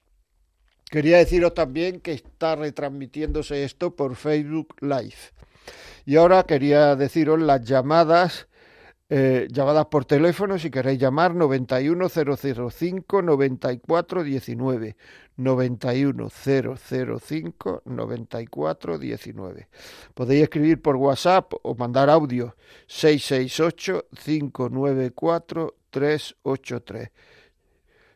quería 0.91 1.19
deciros 1.19 1.53
también 1.53 2.01
que 2.01 2.13
está 2.13 2.57
retransmitiéndose 2.57 3.65
esto 3.65 3.95
por 3.95 4.17
Facebook 4.17 4.77
Live. 4.81 5.35
Y 6.07 6.17
ahora 6.17 6.45
quería 6.45 6.97
deciros 6.97 7.39
las 7.39 7.63
llamadas 7.67 8.49
eh, 9.15 9.47
llamadas 9.51 9.85
por 9.87 10.07
teléfono 10.07 10.59
si 10.59 10.71
queréis 10.71 10.99
llamar 10.99 11.35
91005 11.35 13.21
9419 13.21 14.97
91005 15.37 17.83
9419. 17.85 19.69
Podéis 20.15 20.45
escribir 20.45 20.81
por 20.81 20.97
WhatsApp 20.97 21.53
o 21.63 21.75
mandar 21.75 22.09
audio 22.09 22.57
668 22.87 24.07
594 24.25 25.75
383. 25.91 27.11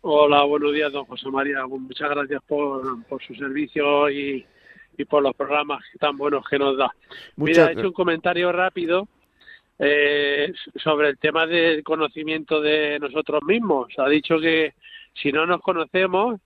Hola, 0.00 0.44
buenos 0.44 0.72
días, 0.72 0.90
don 0.92 1.04
José 1.04 1.28
María. 1.28 1.66
Muchas 1.66 2.08
gracias 2.08 2.42
por, 2.48 3.04
por 3.04 3.22
su 3.22 3.34
servicio 3.34 4.08
y, 4.08 4.46
y 4.96 5.04
por 5.04 5.22
los 5.22 5.36
programas 5.36 5.84
tan 5.98 6.16
buenos 6.16 6.42
que 6.48 6.58
nos 6.58 6.78
da. 6.78 6.90
Mira, 7.36 7.68
he 7.68 7.72
hecho 7.72 7.88
un 7.88 7.92
comentario 7.92 8.50
rápido 8.50 9.08
eh, 9.82 10.52
sobre 10.76 11.08
el 11.08 11.18
tema 11.18 11.46
del 11.46 11.82
conocimiento 11.82 12.60
de 12.60 12.98
nosotros 13.00 13.40
mismos. 13.46 13.88
Ha 13.96 14.08
dicho 14.08 14.38
que 14.38 14.74
si 15.14 15.32
no 15.32 15.46
nos 15.46 15.62
conocemos, 15.62 16.38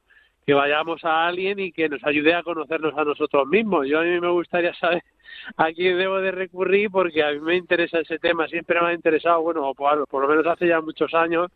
que 0.46 0.54
vayamos 0.54 1.04
a 1.04 1.26
alguien 1.26 1.58
y 1.58 1.72
que 1.72 1.88
nos 1.88 2.04
ayude 2.04 2.34
a 2.34 2.44
conocernos 2.44 2.96
a 2.96 3.04
nosotros 3.04 3.46
mismos. 3.48 3.88
Yo 3.88 4.00
a 4.00 4.02
mí 4.02 4.20
me 4.20 4.30
gustaría 4.30 4.72
saber 4.74 5.02
a 5.56 5.72
quién 5.72 5.98
debo 5.98 6.20
de 6.20 6.30
recurrir 6.30 6.90
porque 6.90 7.24
a 7.24 7.32
mí 7.32 7.40
me 7.40 7.56
interesa 7.56 7.98
ese 7.98 8.18
tema, 8.20 8.46
siempre 8.46 8.80
me 8.80 8.88
ha 8.88 8.94
interesado, 8.94 9.42
bueno, 9.42 9.74
por, 9.74 10.06
por 10.06 10.22
lo 10.22 10.28
menos 10.28 10.46
hace 10.46 10.68
ya 10.68 10.80
muchos 10.80 11.12
años, 11.14 11.50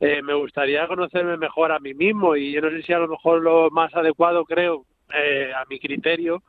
eh, 0.00 0.20
me 0.22 0.34
gustaría 0.34 0.86
conocerme 0.86 1.36
mejor 1.36 1.72
a 1.72 1.78
mí 1.78 1.94
mismo 1.94 2.36
y 2.36 2.52
yo 2.52 2.60
no 2.60 2.70
sé 2.70 2.82
si 2.82 2.92
a 2.92 2.98
lo 2.98 3.08
mejor 3.08 3.40
lo 3.40 3.70
más 3.70 3.94
adecuado 3.94 4.44
creo, 4.44 4.84
eh, 5.14 5.52
a 5.54 5.64
mi 5.70 5.78
criterio, 5.78 6.42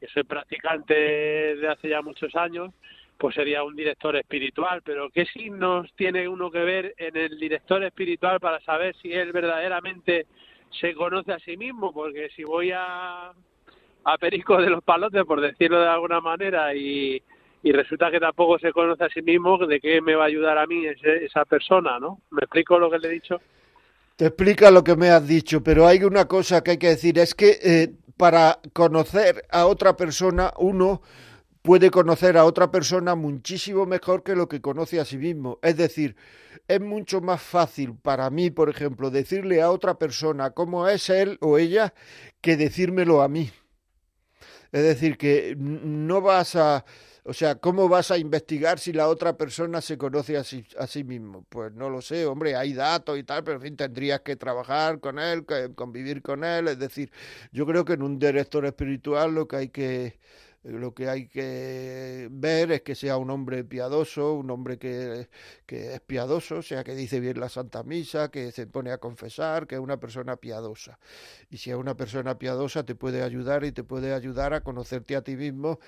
que 0.00 0.06
soy 0.08 0.24
practicante 0.24 0.94
de 0.94 1.68
hace 1.68 1.88
ya 1.88 2.02
muchos 2.02 2.34
años, 2.36 2.72
pues 3.18 3.34
sería 3.34 3.64
un 3.64 3.76
director 3.76 4.16
espiritual. 4.16 4.82
Pero 4.84 5.10
¿qué 5.10 5.26
signos 5.26 5.90
tiene 5.96 6.28
uno 6.28 6.50
que 6.50 6.60
ver 6.60 6.94
en 6.96 7.16
el 7.16 7.38
director 7.38 7.82
espiritual 7.82 8.40
para 8.40 8.60
saber 8.60 8.94
si 9.02 9.12
él 9.12 9.32
verdaderamente 9.32 10.26
se 10.80 10.94
conoce 10.94 11.32
a 11.32 11.38
sí 11.40 11.56
mismo? 11.56 11.92
Porque 11.92 12.30
si 12.34 12.44
voy 12.44 12.72
a, 12.74 13.32
Perico 14.20 14.56
de 14.56 14.70
los 14.70 14.82
Palotes, 14.82 15.24
por 15.24 15.40
decirlo 15.40 15.80
de 15.80 15.88
alguna 15.88 16.20
manera, 16.20 16.74
y, 16.74 17.22
y 17.62 17.72
resulta 17.72 18.10
que 18.10 18.18
tampoco 18.18 18.58
se 18.58 18.72
conoce 18.72 19.04
a 19.04 19.08
sí 19.10 19.20
mismo, 19.20 19.58
¿de 19.58 19.80
qué 19.80 20.00
me 20.00 20.14
va 20.14 20.24
a 20.24 20.28
ayudar 20.28 20.56
a 20.56 20.66
mí 20.66 20.86
ese, 20.86 21.26
esa 21.26 21.44
persona? 21.44 21.98
¿no? 21.98 22.20
¿Me 22.30 22.40
explico 22.40 22.78
lo 22.78 22.90
que 22.90 22.98
le 22.98 23.08
he 23.08 23.12
dicho? 23.12 23.38
Te 24.16 24.26
explica 24.26 24.70
lo 24.70 24.82
que 24.82 24.96
me 24.96 25.10
has 25.10 25.28
dicho, 25.28 25.62
pero 25.62 25.86
hay 25.86 26.02
una 26.04 26.26
cosa 26.26 26.64
que 26.64 26.72
hay 26.72 26.78
que 26.78 26.88
decir, 26.88 27.18
es 27.18 27.34
que 27.34 27.58
eh, 27.62 27.88
para 28.16 28.58
conocer 28.72 29.44
a 29.50 29.66
otra 29.66 29.96
persona 29.96 30.52
uno 30.58 31.02
puede 31.62 31.90
conocer 31.90 32.36
a 32.36 32.44
otra 32.44 32.70
persona 32.70 33.14
muchísimo 33.14 33.86
mejor 33.86 34.22
que 34.22 34.36
lo 34.36 34.48
que 34.48 34.60
conoce 34.60 35.00
a 35.00 35.04
sí 35.04 35.18
mismo. 35.18 35.58
Es 35.62 35.76
decir, 35.76 36.16
es 36.66 36.80
mucho 36.80 37.20
más 37.20 37.42
fácil 37.42 37.94
para 37.96 38.30
mí, 38.30 38.50
por 38.50 38.68
ejemplo, 38.68 39.10
decirle 39.10 39.62
a 39.62 39.70
otra 39.70 39.98
persona 39.98 40.50
cómo 40.50 40.88
es 40.88 41.10
él 41.10 41.38
o 41.40 41.58
ella 41.58 41.94
que 42.40 42.56
decírmelo 42.56 43.22
a 43.22 43.28
mí. 43.28 43.50
Es 44.72 44.82
decir, 44.82 45.16
que 45.16 45.54
no 45.58 46.20
vas 46.20 46.56
a... 46.56 46.84
O 47.24 47.34
sea, 47.34 47.56
¿cómo 47.56 47.90
vas 47.90 48.10
a 48.10 48.16
investigar 48.16 48.78
si 48.78 48.90
la 48.94 49.06
otra 49.06 49.36
persona 49.36 49.82
se 49.82 49.98
conoce 49.98 50.38
a 50.38 50.44
sí, 50.44 50.64
a 50.78 50.86
sí 50.86 51.04
mismo? 51.04 51.44
Pues 51.50 51.74
no 51.74 51.90
lo 51.90 52.00
sé, 52.00 52.24
hombre, 52.24 52.56
hay 52.56 52.72
datos 52.72 53.18
y 53.18 53.22
tal, 53.22 53.44
pero 53.44 53.56
en 53.58 53.62
fin, 53.62 53.76
tendrías 53.76 54.20
que 54.20 54.36
trabajar 54.36 54.98
con 54.98 55.18
él, 55.18 55.44
convivir 55.74 56.22
con 56.22 56.42
él. 56.42 56.68
Es 56.68 56.78
decir, 56.78 57.12
yo 57.52 57.66
creo 57.66 57.84
que 57.84 57.94
en 57.94 58.02
un 58.02 58.18
director 58.18 58.64
espiritual 58.64 59.34
lo 59.34 59.46
que 59.46 59.56
hay 59.56 59.68
que 59.68 60.18
lo 60.62 60.92
que 60.92 61.08
hay 61.08 61.28
que 61.28 62.28
ver 62.30 62.72
es 62.72 62.82
que 62.82 62.94
sea 62.94 63.16
un 63.16 63.30
hombre 63.30 63.64
piadoso, 63.64 64.34
un 64.34 64.50
hombre 64.50 64.78
que, 64.78 65.28
que, 65.66 65.94
es 65.94 66.00
piadoso, 66.00 66.62
sea, 66.62 66.84
que 66.84 66.94
dice 66.94 67.20
bien 67.20 67.40
la 67.40 67.48
Santa 67.48 67.82
Misa, 67.82 68.30
que 68.30 68.52
se 68.52 68.66
pone 68.66 68.90
a 68.90 68.98
confesar, 68.98 69.66
que 69.66 69.76
es 69.76 69.80
una 69.80 69.98
persona 69.98 70.36
piadosa. 70.36 70.98
Y 71.50 71.58
si 71.58 71.70
es 71.70 71.76
una 71.76 71.96
persona 71.96 72.38
piadosa 72.38 72.84
te 72.84 72.94
puede 72.94 73.22
ayudar 73.22 73.64
y 73.64 73.72
te 73.72 73.84
puede 73.84 74.12
ayudar 74.12 74.52
a 74.52 74.62
conocerte 74.62 75.16
a 75.16 75.22
ti 75.22 75.36
mismo, 75.36 75.78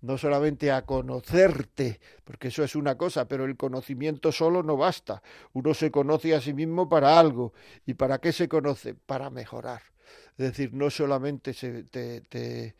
no 0.00 0.18
solamente 0.18 0.70
a 0.70 0.84
conocerte, 0.84 2.00
porque 2.24 2.48
eso 2.48 2.62
es 2.64 2.76
una 2.76 2.96
cosa, 2.96 3.26
pero 3.26 3.44
el 3.44 3.56
conocimiento 3.56 4.32
solo 4.32 4.62
no 4.62 4.76
basta. 4.76 5.22
Uno 5.52 5.74
se 5.74 5.90
conoce 5.90 6.34
a 6.34 6.40
sí 6.40 6.52
mismo 6.52 6.88
para 6.88 7.18
algo. 7.18 7.52
¿Y 7.86 7.94
para 7.94 8.18
qué 8.18 8.32
se 8.32 8.48
conoce? 8.48 8.94
Para 8.94 9.30
mejorar. 9.30 9.82
Es 10.36 10.46
decir, 10.46 10.74
no 10.74 10.90
solamente 10.90 11.54
se, 11.54 11.84
te, 11.84 12.74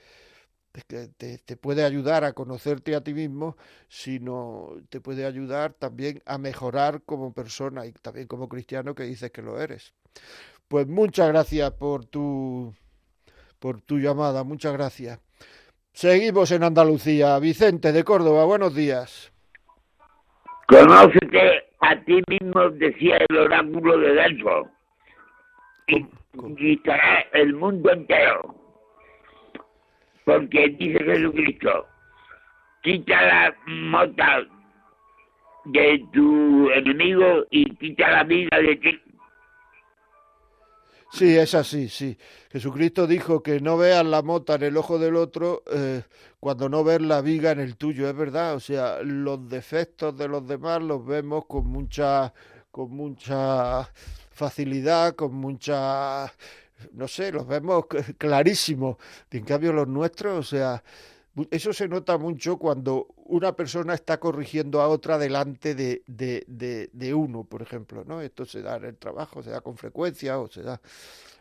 te, 0.83 1.39
te, 1.39 1.57
puede 1.57 1.85
ayudar 1.85 2.25
a 2.25 2.33
conocerte 2.33 2.97
a 2.97 3.01
ti 3.03 3.15
mismo, 3.15 3.57
sino 3.89 4.73
te 4.89 5.01
puede 5.01 5.25
ayudar 5.25 5.73
también 5.73 6.21
a 6.27 6.37
mejorar 6.39 7.03
como 7.07 7.33
persona 7.33 7.87
y 7.87 7.93
también 7.93 8.27
como 8.27 8.49
cristiano 8.49 8.95
que 8.95 9.05
dices 9.05 9.31
que 9.31 9.43
lo 9.43 9.61
eres. 9.61 9.95
Pues 10.67 10.87
muchas 10.89 11.29
gracias 11.29 11.71
por 11.73 12.07
tu 12.07 12.75
por 13.61 13.81
tu 13.81 13.99
llamada, 13.99 14.43
muchas 14.43 14.73
gracias. 14.73 15.21
Seguimos 15.93 16.51
en 16.51 16.65
Andalucía. 16.65 17.39
Vicente 17.39 17.93
de 17.93 18.03
Córdoba, 18.03 18.45
buenos 18.45 18.75
días. 18.75 19.33
Conócete 20.67 21.69
a 21.81 22.05
ti 22.05 22.21
mismo, 22.29 22.71
decía 22.71 23.19
el 23.29 23.37
oráculo 23.37 23.99
de 23.99 24.15
Delfo, 24.15 24.69
y 25.87 26.05
conquistará 26.37 27.21
el 27.33 27.55
mundo 27.55 27.93
entero 27.93 28.64
porque 30.25 30.69
dice 30.79 31.05
Jesucristo, 31.05 31.87
quita 32.83 33.23
la 33.23 33.57
mota 33.67 34.47
de 35.67 36.05
tu 36.13 36.71
enemigo 36.71 37.45
y 37.51 37.65
quita 37.77 38.11
la 38.11 38.25
vida 38.25 38.59
de 38.59 38.77
ti. 38.77 39.01
Sí, 41.15 41.37
es 41.37 41.55
así, 41.55 41.89
sí. 41.89 42.19
Jesucristo 42.51 43.07
dijo 43.07 43.41
que 43.41 43.61
no 43.61 43.77
veas 43.77 44.05
la 44.05 44.23
mota 44.23 44.57
en 44.57 44.65
el 44.65 44.77
ojo 44.77 44.99
del 44.99 45.15
otro 45.15 45.63
eh, 45.73 46.03
cuando 46.41 46.69
no 46.69 46.83
ves 46.83 47.01
la 47.01 47.21
viga 47.21 47.53
en 47.53 47.61
el 47.61 47.77
tuyo, 47.77 48.09
es 48.09 48.17
verdad. 48.17 48.57
O 48.57 48.61
sea, 48.61 49.01
los 49.01 49.49
defectos 49.49 50.17
de 50.19 50.27
los 50.27 50.47
demás 50.47 50.83
los 50.83 51.07
vemos 51.07 51.47
con 51.47 51.69
mucha, 51.69 52.35
con 52.73 52.91
mucha 52.91 53.89
facilidad, 54.33 55.15
con 55.15 55.35
mucha 55.35 56.33
no 56.93 57.09
sé, 57.09 57.33
los 57.33 57.47
vemos 57.47 57.87
clarísimos. 58.19 58.97
En 59.31 59.45
cambio, 59.45 59.73
los 59.73 59.89
nuestros, 59.89 60.39
o 60.39 60.43
sea, 60.43 60.83
eso 61.51 61.73
se 61.73 61.89
nota 61.89 62.17
mucho 62.19 62.59
cuando 62.59 63.09
una 63.17 63.57
persona 63.57 63.95
está 63.95 64.19
corrigiendo 64.21 64.81
a 64.81 64.89
otra 64.89 65.19
delante 65.19 65.75
de, 65.75 66.03
de, 66.07 66.45
de, 66.47 66.91
de, 66.93 67.15
uno, 67.15 67.45
por 67.45 67.63
ejemplo, 67.63 68.05
¿no? 68.05 68.21
Esto 68.21 68.45
se 68.45 68.63
da 68.63 68.77
en 68.77 68.85
el 68.85 68.97
trabajo, 68.97 69.43
se 69.43 69.51
da 69.51 69.61
con 69.61 69.77
frecuencia 69.77 70.39
o 70.39 70.49
se 70.49 70.63
da 70.63 70.81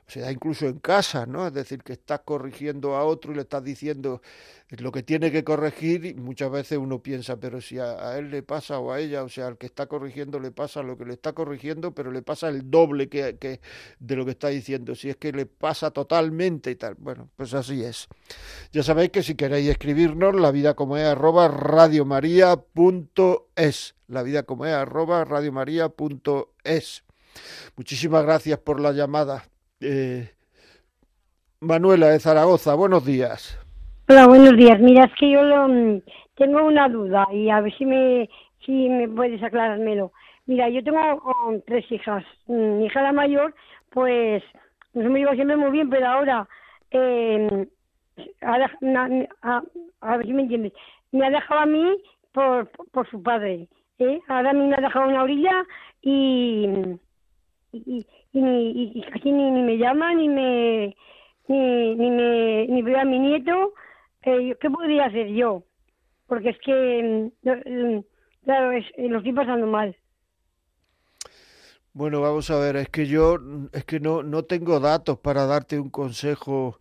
se 0.08 0.20
da 0.20 0.32
incluso 0.32 0.68
en 0.68 0.80
casa, 0.80 1.26
¿no? 1.26 1.47
Es 1.47 1.54
decir, 1.54 1.84
que 1.84 1.93
estás 1.93 2.22
corrigiendo 2.26 2.95
a 2.95 3.04
otro 3.04 3.32
y 3.32 3.36
le 3.36 3.41
estás 3.41 3.64
diciendo 3.64 4.22
lo 4.70 4.91
que 4.91 5.04
tiene 5.04 5.32
que 5.32 5.43
corregir 5.43 6.06
y 6.06 6.14
muchas 6.16 6.51
veces 6.51 6.78
uno 6.78 7.04
piensa, 7.04 7.38
pero 7.38 7.62
si 7.62 7.80
a, 7.80 8.18
él 8.18 8.32
le 8.32 8.43
pasa 8.43 8.80
o 8.80 8.91
a 8.91 8.99
ella, 8.99 9.24
o 9.24 9.30
sea, 9.30 9.47
al 9.47 9.58
que 9.58 9.68
está 9.68 9.88
corrigiendo 9.88 10.39
le 10.39 10.51
pasa 10.51 10.82
lo 10.82 10.97
que 10.97 11.06
le 11.06 11.14
está 11.14 11.34
corrigiendo, 11.34 11.93
pero 11.93 12.12
le 12.12 12.22
pasa 12.22 12.49
el 12.49 12.70
doble 12.70 13.08
que, 13.08 13.38
que 13.38 13.62
de 13.99 14.16
lo 14.16 14.26
que 14.26 14.32
está 14.32 14.49
diciendo, 14.49 14.95
si 14.95 15.10
es 15.10 15.18
que 15.18 15.32
le 15.32 15.45
pasa 15.45 15.91
totalmente 15.91 16.72
y 16.72 16.76
tal. 16.76 16.95
Bueno, 16.95 17.30
pues 17.36 17.54
así 17.54 17.84
es. 17.84 18.08
Ya 18.72 18.84
sabéis 18.84 19.12
que 19.12 19.24
si 19.24 19.36
queréis 19.36 19.70
escribirnos, 19.70 20.36
la 20.36 20.51
vida 20.51 20.74
como 20.74 20.97
es 20.97 21.06
arroba 21.06 21.47
radiomaria.es, 21.47 23.95
la 24.08 24.24
vida 24.24 24.43
como 24.43 24.66
es 24.66 24.74
arroba 24.74 25.24
radiomaria.es. 25.24 27.04
Muchísimas 27.76 28.24
gracias 28.24 28.60
por 28.60 28.80
la 28.80 28.91
llamada. 28.91 29.53
Eh, 29.86 30.30
Manuela 31.60 32.08
de 32.08 32.20
Zaragoza, 32.20 32.74
buenos 32.74 33.06
días. 33.06 33.60
Hola, 34.08 34.28
buenos 34.28 34.56
días. 34.56 34.80
Mira, 34.80 35.04
es 35.06 35.12
que 35.20 35.32
yo 35.32 35.42
mm, 35.42 36.02
tengo 36.36 36.64
una 36.64 36.88
duda 36.88 37.28
y 37.34 37.50
a 37.50 37.60
ver 37.60 37.78
si 37.78 37.86
me, 37.86 38.30
si 38.66 38.90
me 38.90 39.10
puedes 39.10 39.44
aclarármelo. 39.44 40.14
Mira, 40.46 40.70
yo 40.70 40.82
tengo 40.86 41.00
um, 41.26 41.60
tres 41.68 41.90
hijas. 41.92 42.24
Mm, 42.48 42.78
mi 42.78 42.86
hija 42.86 43.02
la 43.02 43.12
mayor, 43.12 43.54
pues, 43.90 44.42
no 44.94 45.04
se 45.04 45.10
me 45.10 45.20
iba 45.20 45.36
siempre 45.36 45.58
muy 45.58 45.72
bien, 45.72 45.90
pero 45.90 46.08
ahora, 46.08 46.48
eh, 46.92 47.68
a, 48.42 48.58
ver 48.58 50.26
si 50.26 50.34
me 50.34 50.44
entiendes, 50.44 50.72
me 51.12 51.26
ha 51.26 51.30
dejado 51.30 51.60
a 51.60 51.66
mí 51.66 51.98
por, 52.32 52.70
por 52.92 53.10
su 53.10 53.22
padre. 53.22 53.68
¿eh? 54.00 54.22
Ahora 54.30 54.52
a 54.52 54.54
mí 54.54 54.66
me 54.66 54.76
ha 54.76 54.82
dejado 54.82 55.10
una 55.10 55.24
orilla 55.24 55.66
y, 56.02 56.70
y, 57.74 58.06
y, 58.34 58.42
ni, 58.42 58.92
y 58.96 59.02
casi 59.12 59.32
ni, 59.32 59.52
ni, 59.52 59.62
me 59.64 59.78
llama, 59.78 60.14
ni 60.14 60.30
me 60.30 60.96
ni, 61.48 61.96
ni 61.96 62.12
me 62.12 62.68
ni 62.68 62.82
veo 62.82 63.00
a 63.00 63.06
mi 63.06 63.20
nieto. 63.20 63.74
Eh, 64.22 64.56
¿Qué 64.62 64.70
podría 64.70 65.06
hacer 65.06 65.28
yo? 65.28 65.64
Porque 66.28 66.50
es 66.50 66.58
que, 66.60 67.32
mm, 67.44 67.50
mm, 67.50 68.04
claro, 68.46 68.72
es, 68.72 68.86
eh, 68.98 69.10
lo 69.10 69.18
estoy 69.18 69.34
pasando 69.34 69.68
mal. 69.68 69.96
Bueno, 71.94 72.22
vamos 72.22 72.50
a 72.50 72.58
ver, 72.58 72.76
es 72.76 72.90
que 72.90 73.06
yo 73.06 73.38
es 73.72 73.86
que 73.86 74.00
no, 74.00 74.24
no 74.24 74.46
tengo 74.46 74.80
datos 74.80 75.20
para 75.20 75.46
darte 75.46 75.80
un 75.80 75.90
consejo 75.92 76.80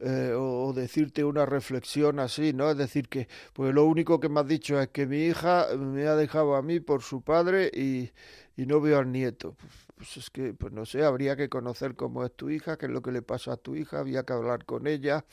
eh, 0.00 0.32
o, 0.36 0.72
decirte 0.72 1.24
una 1.24 1.46
reflexión 1.46 2.20
así, 2.20 2.52
¿no? 2.52 2.70
Es 2.70 2.76
decir, 2.76 3.08
que 3.08 3.28
pues 3.52 3.74
lo 3.74 3.84
único 3.84 4.20
que 4.20 4.28
me 4.28 4.40
has 4.40 4.46
dicho 4.48 4.80
es 4.80 4.88
que 4.88 5.06
mi 5.06 5.24
hija 5.26 5.66
me 5.76 6.06
ha 6.06 6.16
dejado 6.16 6.56
a 6.56 6.62
mí 6.62 6.80
por 6.80 7.02
su 7.02 7.22
padre 7.22 7.70
y, 7.74 8.10
y 8.56 8.66
no 8.66 8.80
veo 8.80 8.98
al 8.98 9.12
nieto 9.12 9.56
pues 10.00 10.16
es 10.16 10.30
que, 10.30 10.54
pues 10.54 10.72
no 10.72 10.86
sé, 10.86 11.04
habría 11.04 11.36
que 11.36 11.50
conocer 11.50 11.94
cómo 11.94 12.24
es 12.24 12.34
tu 12.34 12.48
hija, 12.48 12.78
qué 12.78 12.86
es 12.86 12.92
lo 12.92 13.02
que 13.02 13.12
le 13.12 13.20
pasa 13.20 13.52
a 13.52 13.56
tu 13.58 13.76
hija, 13.76 13.98
había 13.98 14.22
que 14.22 14.32
hablar 14.32 14.64
con 14.64 14.86
ella. 14.86 15.26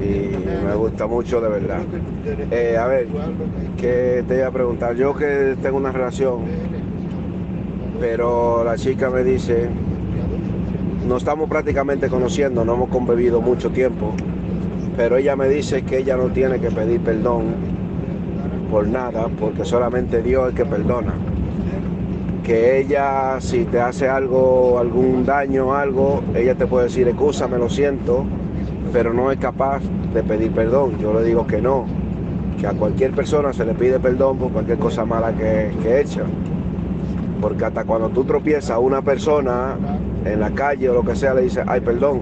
y 0.00 0.34
me 0.64 0.74
gusta 0.74 1.06
mucho 1.06 1.42
de 1.42 1.50
verdad. 1.50 1.82
Eh, 2.50 2.78
a 2.78 2.86
ver, 2.86 3.06
que 3.76 4.24
te 4.26 4.38
iba 4.38 4.46
a 4.46 4.50
preguntar, 4.50 4.96
yo 4.96 5.14
que 5.14 5.58
tengo 5.60 5.76
una 5.76 5.92
relación, 5.92 6.46
pero 8.00 8.64
la 8.64 8.78
chica 8.78 9.10
me 9.10 9.22
dice 9.22 9.68
nos 11.06 11.22
estamos 11.22 11.48
prácticamente 11.48 12.08
conociendo, 12.08 12.64
no 12.64 12.74
hemos 12.74 12.88
convivido 12.88 13.40
mucho 13.40 13.70
tiempo, 13.70 14.12
pero 14.96 15.16
ella 15.16 15.36
me 15.36 15.48
dice 15.48 15.82
que 15.82 15.98
ella 15.98 16.16
no 16.16 16.28
tiene 16.28 16.60
que 16.60 16.70
pedir 16.70 17.00
perdón 17.00 17.54
por 18.70 18.86
nada, 18.88 19.28
porque 19.38 19.64
solamente 19.64 20.22
Dios 20.22 20.50
es 20.50 20.54
que 20.54 20.64
perdona. 20.64 21.14
Que 22.42 22.80
ella, 22.80 23.40
si 23.40 23.64
te 23.64 23.80
hace 23.80 24.08
algo, 24.08 24.78
algún 24.78 25.24
daño, 25.24 25.74
algo, 25.74 26.22
ella 26.34 26.54
te 26.54 26.66
puede 26.66 26.86
decir, 26.86 27.14
me 27.50 27.58
lo 27.58 27.68
siento, 27.68 28.24
pero 28.92 29.12
no 29.12 29.30
es 29.30 29.38
capaz 29.38 29.82
de 30.12 30.22
pedir 30.22 30.50
perdón. 30.52 30.98
Yo 30.98 31.12
le 31.12 31.24
digo 31.24 31.46
que 31.46 31.60
no, 31.60 31.86
que 32.58 32.66
a 32.66 32.72
cualquier 32.72 33.12
persona 33.12 33.52
se 33.52 33.64
le 33.64 33.74
pide 33.74 34.00
perdón 34.00 34.38
por 34.38 34.50
cualquier 34.50 34.78
cosa 34.78 35.04
mala 35.04 35.32
que, 35.32 35.70
que 35.82 36.00
echa. 36.00 36.22
Porque 37.42 37.66
hasta 37.66 37.84
cuando 37.84 38.08
tú 38.08 38.24
tropiezas 38.24 38.70
a 38.70 38.78
una 38.78 39.02
persona, 39.02 39.76
en 40.24 40.40
la 40.40 40.52
calle 40.52 40.88
o 40.88 40.94
lo 40.94 41.04
que 41.04 41.16
sea 41.16 41.34
le 41.34 41.42
dice, 41.42 41.62
ay, 41.66 41.80
perdón. 41.80 42.20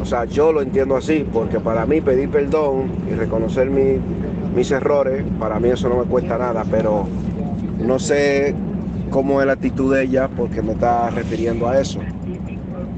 O 0.00 0.06
sea, 0.06 0.24
yo 0.24 0.52
lo 0.52 0.62
entiendo 0.62 0.96
así, 0.96 1.26
porque 1.30 1.58
para 1.60 1.84
mí 1.86 2.00
pedir 2.00 2.30
perdón 2.30 2.92
y 3.10 3.14
reconocer 3.14 3.68
mis 3.68 4.70
errores, 4.70 5.24
para 5.38 5.58
mí 5.58 5.68
eso 5.70 5.88
no 5.88 5.96
me 5.96 6.04
cuesta 6.04 6.38
nada, 6.38 6.64
pero 6.70 7.04
no 7.78 7.98
sé 7.98 8.54
cómo 9.10 9.40
es 9.40 9.46
la 9.46 9.54
actitud 9.54 9.94
de 9.94 10.04
ella 10.04 10.28
porque 10.28 10.62
me 10.62 10.72
está 10.72 11.10
refiriendo 11.10 11.68
a 11.68 11.80
eso. 11.80 12.00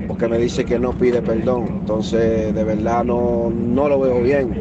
Porque 0.06 0.28
me 0.28 0.38
dice 0.38 0.64
que 0.64 0.78
no 0.78 0.92
pide 0.92 1.22
perdón. 1.22 1.66
Entonces, 1.80 2.54
de 2.54 2.64
verdad 2.64 3.02
no, 3.04 3.50
no 3.50 3.88
lo 3.88 3.98
veo 4.00 4.20
bien. 4.20 4.60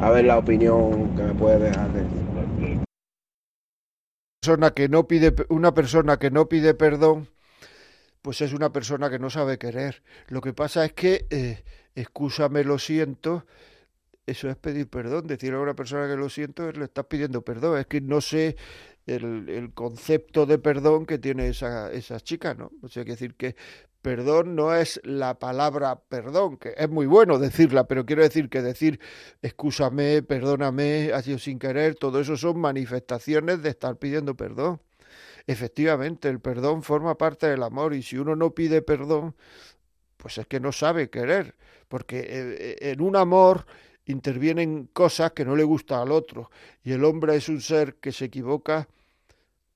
A 0.00 0.10
ver 0.10 0.26
la 0.26 0.38
opinión 0.38 1.10
que 1.16 1.22
me 1.22 1.34
puede 1.34 1.58
dejar 1.58 1.88
de 1.92 2.25
persona 4.46 4.70
que 4.70 4.88
no 4.88 5.08
pide 5.08 5.34
una 5.48 5.74
persona 5.74 6.18
que 6.18 6.30
no 6.30 6.48
pide 6.48 6.72
perdón 6.74 7.28
pues 8.22 8.40
es 8.42 8.52
una 8.52 8.72
persona 8.72 9.08
que 9.08 9.20
no 9.20 9.30
sabe 9.30 9.56
querer. 9.56 10.02
Lo 10.28 10.40
que 10.40 10.52
pasa 10.52 10.84
es 10.84 10.92
que, 10.94 11.26
eh, 11.30 11.62
excúsame, 11.94 12.64
lo 12.64 12.76
siento, 12.76 13.46
eso 14.26 14.50
es 14.50 14.56
pedir 14.56 14.88
perdón. 14.88 15.28
Decir 15.28 15.54
a 15.54 15.60
una 15.60 15.74
persona 15.76 16.08
que 16.08 16.16
lo 16.16 16.28
siento, 16.28 16.72
le 16.72 16.86
estás 16.86 17.04
pidiendo 17.06 17.42
perdón. 17.42 17.78
Es 17.78 17.86
que 17.86 18.00
no 18.00 18.20
sé 18.20 18.56
el, 19.06 19.48
el 19.48 19.72
concepto 19.74 20.44
de 20.44 20.58
perdón 20.58 21.06
que 21.06 21.18
tiene 21.18 21.46
esa, 21.46 21.92
esa 21.92 22.18
chica, 22.18 22.54
¿no? 22.54 22.72
O 22.82 22.88
sea, 22.88 23.04
que 23.04 23.12
decir 23.12 23.34
que 23.36 23.54
perdón 24.06 24.54
no 24.54 24.72
es 24.72 25.00
la 25.02 25.36
palabra 25.40 26.00
perdón, 26.08 26.58
que 26.58 26.74
es 26.76 26.88
muy 26.88 27.06
bueno 27.06 27.40
decirla, 27.40 27.88
pero 27.88 28.06
quiero 28.06 28.22
decir 28.22 28.48
que 28.48 28.62
decir 28.62 29.00
excúsame, 29.42 30.22
perdóname, 30.22 31.10
ha 31.12 31.22
sido 31.22 31.40
sin 31.40 31.58
querer, 31.58 31.96
todo 31.96 32.20
eso 32.20 32.36
son 32.36 32.60
manifestaciones 32.60 33.62
de 33.62 33.70
estar 33.70 33.96
pidiendo 33.96 34.36
perdón. 34.36 34.80
Efectivamente 35.48 36.28
el 36.28 36.38
perdón 36.38 36.84
forma 36.84 37.18
parte 37.18 37.48
del 37.48 37.64
amor 37.64 37.94
y 37.94 38.02
si 38.04 38.16
uno 38.16 38.36
no 38.36 38.54
pide 38.54 38.80
perdón, 38.80 39.34
pues 40.18 40.38
es 40.38 40.46
que 40.46 40.60
no 40.60 40.70
sabe 40.70 41.10
querer, 41.10 41.56
porque 41.88 42.20
eh, 42.20 42.26
eh, 42.28 42.76
en 42.92 43.00
un 43.00 43.16
amor 43.16 43.66
intervienen 44.04 44.88
cosas 44.92 45.32
que 45.32 45.44
no 45.44 45.56
le 45.56 45.64
gusta 45.64 46.00
al 46.00 46.12
otro 46.12 46.52
y 46.84 46.92
el 46.92 47.04
hombre 47.04 47.34
es 47.34 47.48
un 47.48 47.60
ser 47.60 47.96
que 47.96 48.12
se 48.12 48.26
equivoca 48.26 48.86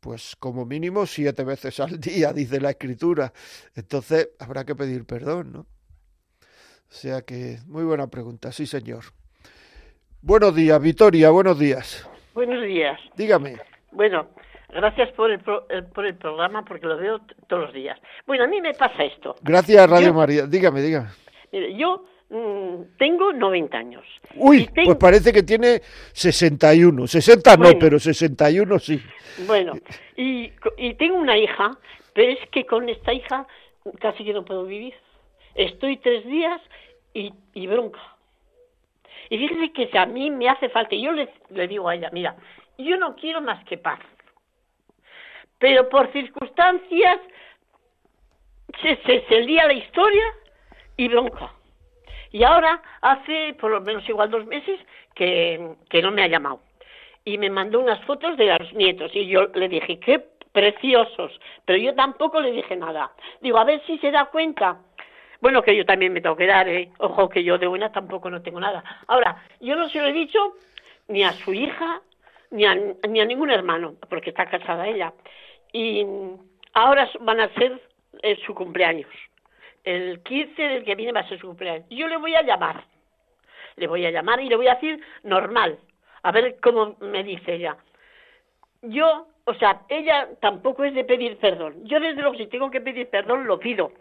pues 0.00 0.34
como 0.38 0.64
mínimo 0.64 1.06
siete 1.06 1.44
veces 1.44 1.78
al 1.80 2.00
día, 2.00 2.32
dice 2.34 2.60
la 2.60 2.70
escritura. 2.70 3.32
Entonces 3.74 4.30
habrá 4.38 4.64
que 4.64 4.74
pedir 4.74 5.04
perdón, 5.06 5.52
¿no? 5.52 5.60
O 5.60 6.92
sea 6.92 7.22
que, 7.22 7.58
muy 7.66 7.84
buena 7.84 8.08
pregunta, 8.08 8.50
sí 8.50 8.66
señor. 8.66 9.04
Buenos 10.22 10.54
días, 10.54 10.80
Vitoria, 10.82 11.30
buenos 11.30 11.58
días. 11.58 12.08
Buenos 12.34 12.62
días. 12.64 12.98
Dígame. 13.16 13.56
Bueno, 13.92 14.28
gracias 14.68 15.10
por 15.12 15.30
el, 15.30 15.40
pro- 15.40 15.68
el- 15.70 15.86
por 15.86 16.04
el 16.06 16.16
programa 16.16 16.64
porque 16.64 16.86
lo 16.86 16.96
veo 16.96 17.20
todos 17.48 17.64
los 17.66 17.72
días. 17.74 17.98
Bueno, 18.26 18.44
a 18.44 18.46
mí 18.46 18.60
me 18.60 18.74
pasa 18.74 19.04
esto. 19.04 19.36
Gracias, 19.42 19.88
Radio 19.88 20.08
Yo- 20.08 20.14
María. 20.14 20.46
Dígame, 20.46 20.82
dígame. 20.82 21.08
Mire, 21.52 21.76
yo 21.76 22.04
tengo 22.98 23.32
90 23.32 23.76
años. 23.76 24.04
Uy, 24.36 24.66
tengo- 24.68 24.86
pues 24.90 24.98
parece 24.98 25.32
que 25.32 25.42
tiene 25.42 25.80
61. 26.12 27.06
60 27.06 27.56
no, 27.56 27.62
Bueno. 27.64 27.78
pero 27.80 27.98
61 27.98 28.78
sí. 28.78 29.02
Bueno, 29.46 29.72
y, 30.16 30.52
y 30.76 30.94
tengo 30.94 31.16
una 31.16 31.36
hija, 31.36 31.76
pero 32.14 32.32
es 32.32 32.38
que 32.50 32.64
con 32.66 32.88
esta 32.88 33.12
hija 33.12 33.46
casi 34.00 34.24
que 34.24 34.32
no 34.32 34.44
puedo 34.44 34.64
vivir. 34.64 34.94
Estoy 35.54 35.96
tres 35.96 36.24
días 36.24 36.60
y, 37.14 37.32
y 37.54 37.66
bronca. 37.66 38.00
Y 39.28 39.38
fíjese 39.38 39.72
que 39.72 39.88
si 39.88 39.98
a 39.98 40.06
mí 40.06 40.30
me 40.30 40.48
hace 40.48 40.68
falta, 40.68 40.94
yo 40.94 41.10
le, 41.12 41.28
le 41.50 41.66
digo 41.68 41.88
a 41.88 41.94
ella, 41.96 42.10
mira, 42.12 42.36
yo 42.78 42.96
no 42.96 43.16
quiero 43.16 43.40
más 43.40 43.64
que 43.64 43.76
paz. 43.78 43.98
Pero 45.58 45.88
por 45.88 46.12
circunstancias 46.12 47.18
se, 48.82 48.96
se, 49.04 49.24
se 49.28 49.40
lía 49.40 49.66
la 49.66 49.74
historia 49.74 50.24
y 50.96 51.08
bronca. 51.08 51.52
Y 52.30 52.44
ahora 52.44 52.82
hace 53.00 53.54
por 53.60 53.70
lo 53.70 53.80
menos 53.80 54.08
igual 54.08 54.30
dos 54.30 54.46
meses 54.46 54.80
que, 55.14 55.74
que 55.88 56.02
no 56.02 56.10
me 56.10 56.22
ha 56.22 56.28
llamado. 56.28 56.60
Y 57.24 57.38
me 57.38 57.50
mandó 57.50 57.80
unas 57.80 58.02
fotos 58.04 58.36
de 58.36 58.46
los 58.58 58.72
nietos. 58.72 59.10
Y 59.14 59.26
yo 59.26 59.46
le 59.54 59.68
dije, 59.68 59.98
qué 60.00 60.24
preciosos. 60.52 61.38
Pero 61.64 61.78
yo 61.78 61.94
tampoco 61.94 62.40
le 62.40 62.52
dije 62.52 62.76
nada. 62.76 63.12
Digo, 63.40 63.58
a 63.58 63.64
ver 63.64 63.82
si 63.86 63.98
se 63.98 64.10
da 64.10 64.26
cuenta. 64.26 64.78
Bueno, 65.40 65.62
que 65.62 65.76
yo 65.76 65.86
también 65.86 66.12
me 66.12 66.20
tengo 66.20 66.36
que 66.36 66.46
dar, 66.46 66.68
¿eh? 66.68 66.90
Ojo, 66.98 67.28
que 67.28 67.42
yo 67.42 67.58
de 67.58 67.66
buena 67.66 67.90
tampoco 67.90 68.30
no 68.30 68.42
tengo 68.42 68.60
nada. 68.60 68.84
Ahora, 69.06 69.42
yo 69.60 69.74
no 69.74 69.88
se 69.88 70.00
lo 70.00 70.06
he 70.06 70.12
dicho 70.12 70.56
ni 71.08 71.24
a 71.24 71.32
su 71.32 71.52
hija, 71.52 72.02
ni 72.50 72.66
a, 72.66 72.74
ni 72.74 73.20
a 73.20 73.24
ningún 73.24 73.50
hermano, 73.50 73.94
porque 74.08 74.30
está 74.30 74.46
casada 74.46 74.86
ella. 74.86 75.12
Y 75.72 76.06
ahora 76.74 77.08
van 77.20 77.40
a 77.40 77.48
ser 77.54 77.80
eh, 78.22 78.38
su 78.44 78.54
cumpleaños. 78.54 79.10
El 79.84 80.22
15 80.22 80.62
del 80.62 80.84
que 80.84 80.94
viene 80.94 81.12
va 81.12 81.20
a 81.20 81.28
ser 81.28 81.38
su. 81.38 81.56
Yo 81.90 82.08
le 82.08 82.16
voy 82.16 82.34
a 82.34 82.42
llamar. 82.42 82.84
Le 83.76 83.86
voy 83.86 84.04
a 84.04 84.10
llamar 84.10 84.40
y 84.40 84.48
le 84.48 84.56
voy 84.56 84.68
a 84.68 84.74
decir 84.74 85.00
normal. 85.22 85.78
A 86.22 86.32
ver 86.32 86.58
cómo 86.60 86.96
me 87.00 87.24
dice 87.24 87.54
ella. 87.54 87.76
Yo, 88.82 89.26
o 89.44 89.54
sea, 89.54 89.82
ella 89.88 90.28
tampoco 90.40 90.84
es 90.84 90.94
de 90.94 91.04
pedir 91.04 91.38
perdón. 91.38 91.84
Yo 91.84 91.98
desde 92.00 92.20
luego 92.20 92.36
si 92.36 92.46
tengo 92.46 92.70
que 92.70 92.80
pedir 92.80 93.08
perdón 93.08 93.46
lo 93.46 93.58
pido. 93.58 93.92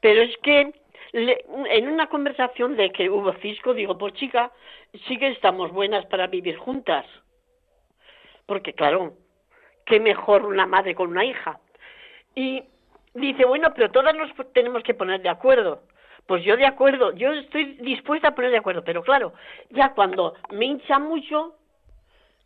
Pero 0.00 0.22
es 0.22 0.36
que 0.38 0.72
le- 1.12 1.44
en 1.70 1.88
una 1.88 2.08
conversación 2.08 2.76
de 2.76 2.90
que 2.92 3.08
hubo 3.08 3.32
cisco, 3.34 3.74
digo, 3.74 3.96
pues 3.96 4.14
chica, 4.14 4.52
sí 5.06 5.18
que 5.18 5.28
estamos 5.28 5.72
buenas 5.72 6.04
para 6.06 6.26
vivir 6.26 6.56
juntas. 6.56 7.06
Porque 8.46 8.74
claro, 8.74 9.14
qué 9.86 10.00
mejor 10.00 10.44
una 10.44 10.66
madre 10.66 10.94
con 10.94 11.08
una 11.10 11.24
hija. 11.24 11.60
Y 12.34 12.64
dice, 13.20 13.44
bueno, 13.44 13.72
pero 13.74 13.90
todas 13.90 14.14
nos 14.14 14.30
tenemos 14.52 14.82
que 14.82 14.94
poner 14.94 15.20
de 15.22 15.28
acuerdo. 15.28 15.82
Pues 16.26 16.44
yo 16.44 16.56
de 16.56 16.66
acuerdo, 16.66 17.12
yo 17.14 17.32
estoy 17.32 17.74
dispuesta 17.80 18.28
a 18.28 18.34
poner 18.34 18.50
de 18.50 18.58
acuerdo, 18.58 18.84
pero 18.84 19.02
claro, 19.02 19.32
ya 19.70 19.94
cuando 19.94 20.34
me 20.50 20.66
hincha 20.66 20.98
mucho, 20.98 21.54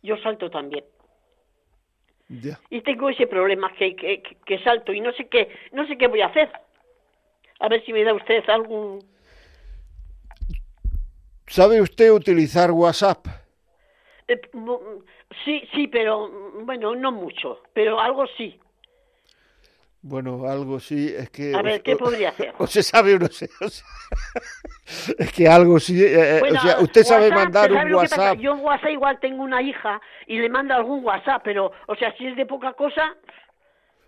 yo 0.01 0.17
salto 0.17 0.49
también. 0.49 0.85
Y 2.69 2.81
tengo 2.81 3.09
ese 3.09 3.27
problema 3.27 3.71
que, 3.73 3.95
que, 3.95 4.21
que- 4.21 4.59
salto 4.59 4.93
y 4.93 5.01
no 5.01 5.11
sé 5.13 5.27
qué, 5.27 5.49
no 5.73 5.85
sé 5.87 5.97
qué 5.97 6.07
voy 6.07 6.21
a 6.21 6.27
hacer. 6.27 6.49
A 7.59 7.67
ver 7.69 7.83
si 7.85 7.93
me 7.93 8.03
da 8.03 8.13
usted 8.13 8.47
algún 8.49 8.99
¿Sabe 11.47 11.81
usted 11.81 12.11
utilizar 12.11 12.71
WhatsApp? 12.71 13.27
eh, 14.27 14.41
sí, 15.43 15.67
sí, 15.73 15.87
pero 15.87 16.29
bueno, 16.63 16.95
no 16.95 17.11
mucho, 17.11 17.61
pero 17.73 17.99
algo 17.99 18.25
sí. 18.37 18.59
Bueno, 20.05 20.45
algo 20.45 20.81
sí, 20.81 21.13
es 21.17 21.29
que... 21.29 21.55
A 21.55 21.61
ver, 21.61 21.81
¿qué 21.81 21.95
podría 21.95 22.29
hacer? 22.29 22.53
O 22.59 22.67
se 22.67 22.83
sabe 22.83 23.15
o 23.15 23.19
no 23.19 23.27
sé. 23.27 23.49
o 23.61 23.69
sea, 23.69 23.85
es 25.17 25.31
que 25.31 25.47
algo 25.47 25.79
sí... 25.79 26.03
eh, 26.03 26.35
eh, 26.35 26.39
Bueno, 26.41 26.59
o 26.59 26.61
sea, 26.61 26.79
usted 26.79 27.03
sabe 27.03 27.31
mandar 27.31 27.71
¿sabe 27.71 27.85
un? 27.85 27.95
WhatsApp. 27.95 28.37
Yo 28.37 28.51
en 28.51 28.59
WhatsApp 28.59 28.89
igual 28.89 29.17
tengo 29.21 29.41
una 29.41 29.61
hija 29.61 30.01
y 30.27 30.39
le 30.39 30.49
mando 30.49 30.73
algún 30.73 31.05
WhatsApp, 31.05 31.41
pero, 31.45 31.71
o 31.87 31.95
sea, 31.95 32.13
si 32.17 32.27
es 32.27 32.35
de 32.35 32.45
poca 32.45 32.73
cosa, 32.73 33.15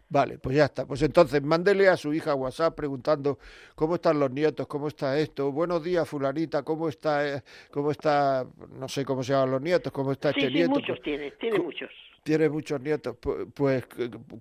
Vale, 0.08 0.38
pues 0.38 0.56
ya 0.56 0.66
está. 0.66 0.86
Pues 0.86 1.02
entonces 1.02 1.42
mándele 1.42 1.88
a 1.88 1.98
su 1.98 2.14
hija 2.14 2.36
WhatsApp 2.36 2.76
preguntando 2.76 3.40
cómo 3.74 3.96
están 3.96 4.20
los 4.20 4.30
nietos, 4.32 4.68
cómo 4.68 4.88
está 4.88 5.18
esto. 5.18 5.52
Buenos 5.52 5.84
días, 5.84 6.08
fulanita, 6.08 6.62
cómo 6.62 6.90
está, 6.90 7.28
eh, 7.38 7.42
cómo 7.72 7.90
está, 7.90 8.46
no 8.78 8.88
sé 8.88 9.04
cómo 9.04 9.24
se 9.24 9.34
llaman 9.34 9.52
los 9.52 9.62
nietos, 9.62 9.92
cómo 9.92 10.12
está 10.12 10.32
sí, 10.32 10.42
este 10.42 10.50
sí, 10.50 10.54
nieto. 10.56 10.72
muchos 10.72 11.02
tiene, 11.02 11.32
tiene 11.32 11.60
muchos. 11.60 11.90
Tiene 12.26 12.50
muchos 12.50 12.82
nietos, 12.82 13.16
pu- 13.22 13.52
pues 13.54 13.84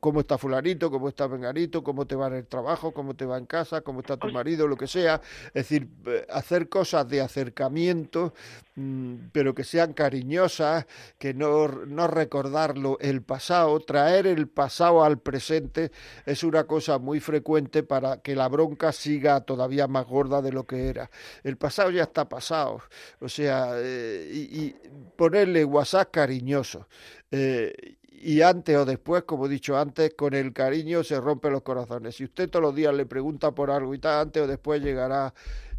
cómo 0.00 0.20
está 0.20 0.38
fulanito, 0.38 0.90
cómo 0.90 1.10
está 1.10 1.26
venganito, 1.26 1.84
cómo 1.84 2.06
te 2.06 2.16
va 2.16 2.28
en 2.28 2.32
el 2.36 2.46
trabajo, 2.46 2.92
cómo 2.94 3.14
te 3.14 3.26
va 3.26 3.36
en 3.36 3.44
casa, 3.44 3.82
cómo 3.82 4.00
está 4.00 4.16
tu 4.16 4.30
marido, 4.30 4.66
lo 4.66 4.74
que 4.78 4.86
sea. 4.86 5.20
Es 5.48 5.68
decir, 5.68 5.86
eh, 6.06 6.26
hacer 6.30 6.70
cosas 6.70 7.06
de 7.06 7.20
acercamiento, 7.20 8.32
mm, 8.76 9.28
pero 9.32 9.54
que 9.54 9.64
sean 9.64 9.92
cariñosas, 9.92 10.86
que 11.18 11.34
no, 11.34 11.68
no 11.68 12.06
recordarlo 12.06 12.96
el 13.00 13.20
pasado, 13.22 13.78
traer 13.80 14.26
el 14.28 14.48
pasado 14.48 15.04
al 15.04 15.18
presente 15.18 15.90
es 16.24 16.42
una 16.42 16.64
cosa 16.64 16.98
muy 16.98 17.20
frecuente 17.20 17.82
para 17.82 18.22
que 18.22 18.34
la 18.34 18.48
bronca 18.48 18.92
siga 18.92 19.42
todavía 19.42 19.86
más 19.88 20.06
gorda 20.06 20.40
de 20.40 20.52
lo 20.52 20.66
que 20.66 20.88
era. 20.88 21.10
El 21.42 21.58
pasado 21.58 21.90
ya 21.90 22.04
está 22.04 22.30
pasado, 22.30 22.80
o 23.20 23.28
sea, 23.28 23.72
eh, 23.76 24.30
y, 24.32 24.58
y 24.68 24.76
ponerle 25.16 25.66
WhatsApp 25.66 26.10
cariñoso. 26.10 26.88
Eh, 27.30 27.96
y 28.02 28.40
antes 28.42 28.76
o 28.76 28.84
después, 28.84 29.24
como 29.24 29.46
he 29.46 29.48
dicho 29.48 29.76
antes, 29.76 30.14
con 30.14 30.34
el 30.34 30.52
cariño 30.52 31.04
se 31.04 31.20
rompen 31.20 31.52
los 31.52 31.62
corazones. 31.62 32.16
Si 32.16 32.24
usted 32.24 32.48
todos 32.48 32.62
los 32.62 32.74
días 32.74 32.94
le 32.94 33.06
pregunta 33.06 33.52
por 33.52 33.70
algo 33.70 33.94
y 33.94 33.98
tal, 33.98 34.22
antes 34.22 34.42
o 34.42 34.46
después 34.46 34.82
llegará 34.82 35.34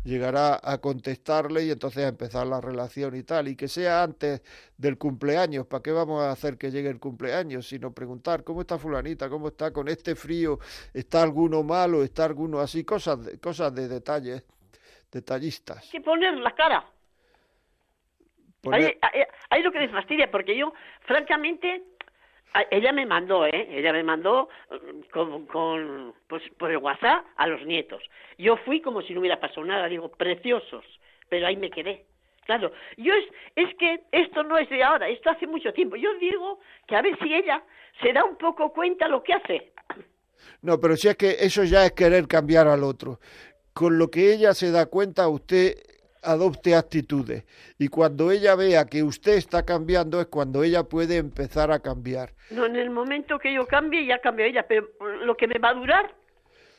llegará 0.05 0.59
a 0.63 0.77
contestarle 0.77 1.65
y 1.65 1.71
entonces 1.71 2.05
a 2.05 2.07
empezar 2.07 2.45
la 2.47 2.61
relación 2.61 3.15
y 3.15 3.23
tal, 3.23 3.47
y 3.47 3.55
que 3.55 3.67
sea 3.67 4.03
antes 4.03 4.41
del 4.77 4.97
cumpleaños, 4.97 5.65
¿para 5.65 5.81
qué 5.81 5.91
vamos 5.91 6.21
a 6.21 6.31
hacer 6.31 6.57
que 6.57 6.71
llegue 6.71 6.89
el 6.89 6.99
cumpleaños? 6.99 7.67
Sino 7.67 7.91
preguntar, 7.91 8.43
¿cómo 8.43 8.61
está 8.61 8.77
fulanita? 8.77 9.27
¿Cómo 9.29 9.49
está 9.49 9.71
con 9.71 9.87
este 9.87 10.15
frío? 10.15 10.59
¿Está 10.93 11.23
alguno 11.23 11.63
malo? 11.63 12.03
¿Está 12.03 12.25
alguno 12.25 12.59
así? 12.59 12.83
Cosas 12.83 13.25
de, 13.25 13.39
cosas 13.39 13.73
de 13.73 13.87
detalles, 13.87 14.43
detallistas. 15.11 15.83
Hay 15.83 15.89
que 15.89 16.01
poner 16.01 16.35
la 16.35 16.53
cara. 16.53 16.85
Poner- 18.65 18.97
Ahí, 19.01 19.23
ahí- 19.49 19.63
lo 19.63 19.71
que 19.71 19.79
me 19.79 19.89
fastidia, 19.89 20.29
porque 20.29 20.57
yo, 20.57 20.73
francamente, 21.01 21.83
ella 22.71 22.91
me 22.91 23.05
mandó, 23.05 23.45
¿eh? 23.45 23.67
Ella 23.69 23.91
me 23.93 24.03
mandó 24.03 24.49
mm, 24.69 25.01
con, 25.11 25.45
con, 25.47 26.13
pues, 26.27 26.43
por 26.57 26.71
el 26.71 26.77
WhatsApp 26.77 27.25
a 27.37 27.47
los 27.47 27.65
nietos. 27.65 28.01
Yo 28.37 28.57
fui 28.57 28.81
como 28.81 29.01
si 29.01 29.13
no 29.13 29.19
hubiera 29.21 29.39
pasado 29.39 29.65
nada, 29.65 29.87
digo, 29.87 30.09
preciosos, 30.09 30.83
pero 31.29 31.47
ahí 31.47 31.55
me 31.57 31.69
quedé. 31.69 32.05
Claro, 32.45 32.71
yo 32.97 33.11
es, 33.13 33.25
es 33.55 33.75
que 33.75 34.03
esto 34.11 34.43
no 34.43 34.57
es 34.57 34.69
de 34.69 34.83
ahora, 34.83 35.07
esto 35.09 35.31
hace 35.31 35.47
mucho 35.47 35.73
tiempo. 35.73 35.95
Yo 35.95 36.13
digo 36.19 36.59
que 36.87 36.95
a 36.95 37.01
ver 37.01 37.17
si 37.19 37.33
ella 37.33 37.63
se 38.01 38.13
da 38.13 38.23
un 38.23 38.37
poco 38.37 38.71
cuenta 38.71 39.07
lo 39.07 39.23
que 39.23 39.33
hace. 39.33 39.71
No, 40.61 40.79
pero 40.79 40.95
si 40.95 41.07
es 41.07 41.17
que 41.17 41.31
eso 41.39 41.63
ya 41.63 41.85
es 41.85 41.93
querer 41.93 42.27
cambiar 42.27 42.67
al 42.67 42.83
otro. 42.83 43.19
Con 43.73 43.97
lo 43.97 44.09
que 44.09 44.31
ella 44.33 44.53
se 44.53 44.71
da 44.71 44.85
cuenta, 44.85 45.27
usted 45.27 45.73
adopte 46.25 46.75
actitudes. 46.75 47.43
Y 47.77 47.87
cuando 47.87 48.31
ella 48.31 48.55
vea 48.55 48.85
que 48.85 49.03
usted 49.03 49.33
está 49.33 49.63
cambiando 49.63 50.19
es 50.19 50.27
cuando 50.27 50.63
ella 50.63 50.83
puede 50.83 51.17
empezar 51.17 51.71
a 51.71 51.79
cambiar. 51.79 52.33
No, 52.51 52.65
en 52.65 52.75
el 52.75 52.89
momento 52.89 53.39
que 53.39 53.53
yo 53.53 53.65
cambie, 53.65 54.05
ya 54.05 54.19
cambia 54.19 54.45
ella, 54.45 54.65
pero 54.67 54.87
lo 55.23 55.37
que 55.37 55.47
me 55.47 55.59
va 55.59 55.69
a 55.69 55.73
durar, 55.73 56.15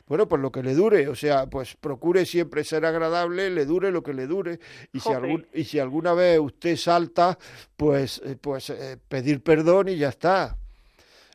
Bueno, 0.06 0.28
pues 0.28 0.40
lo 0.40 0.52
que 0.52 0.62
le 0.62 0.74
dure, 0.74 1.08
o 1.08 1.16
sea, 1.16 1.46
pues 1.46 1.74
procure 1.76 2.24
siempre 2.26 2.62
ser 2.62 2.84
agradable, 2.84 3.50
le 3.50 3.64
dure 3.64 3.90
lo 3.90 4.02
que 4.02 4.14
le 4.14 4.26
dure. 4.26 4.60
Y 4.92 5.00
si, 5.00 5.12
algún, 5.12 5.46
y 5.52 5.64
si 5.64 5.80
alguna 5.80 6.14
vez 6.14 6.38
usted 6.38 6.76
salta, 6.76 7.36
pues, 7.76 8.22
eh, 8.24 8.36
pues 8.40 8.70
eh, 8.70 8.98
pedir 9.08 9.42
perdón 9.42 9.88
y 9.88 9.96
ya 9.96 10.10
está. 10.10 10.56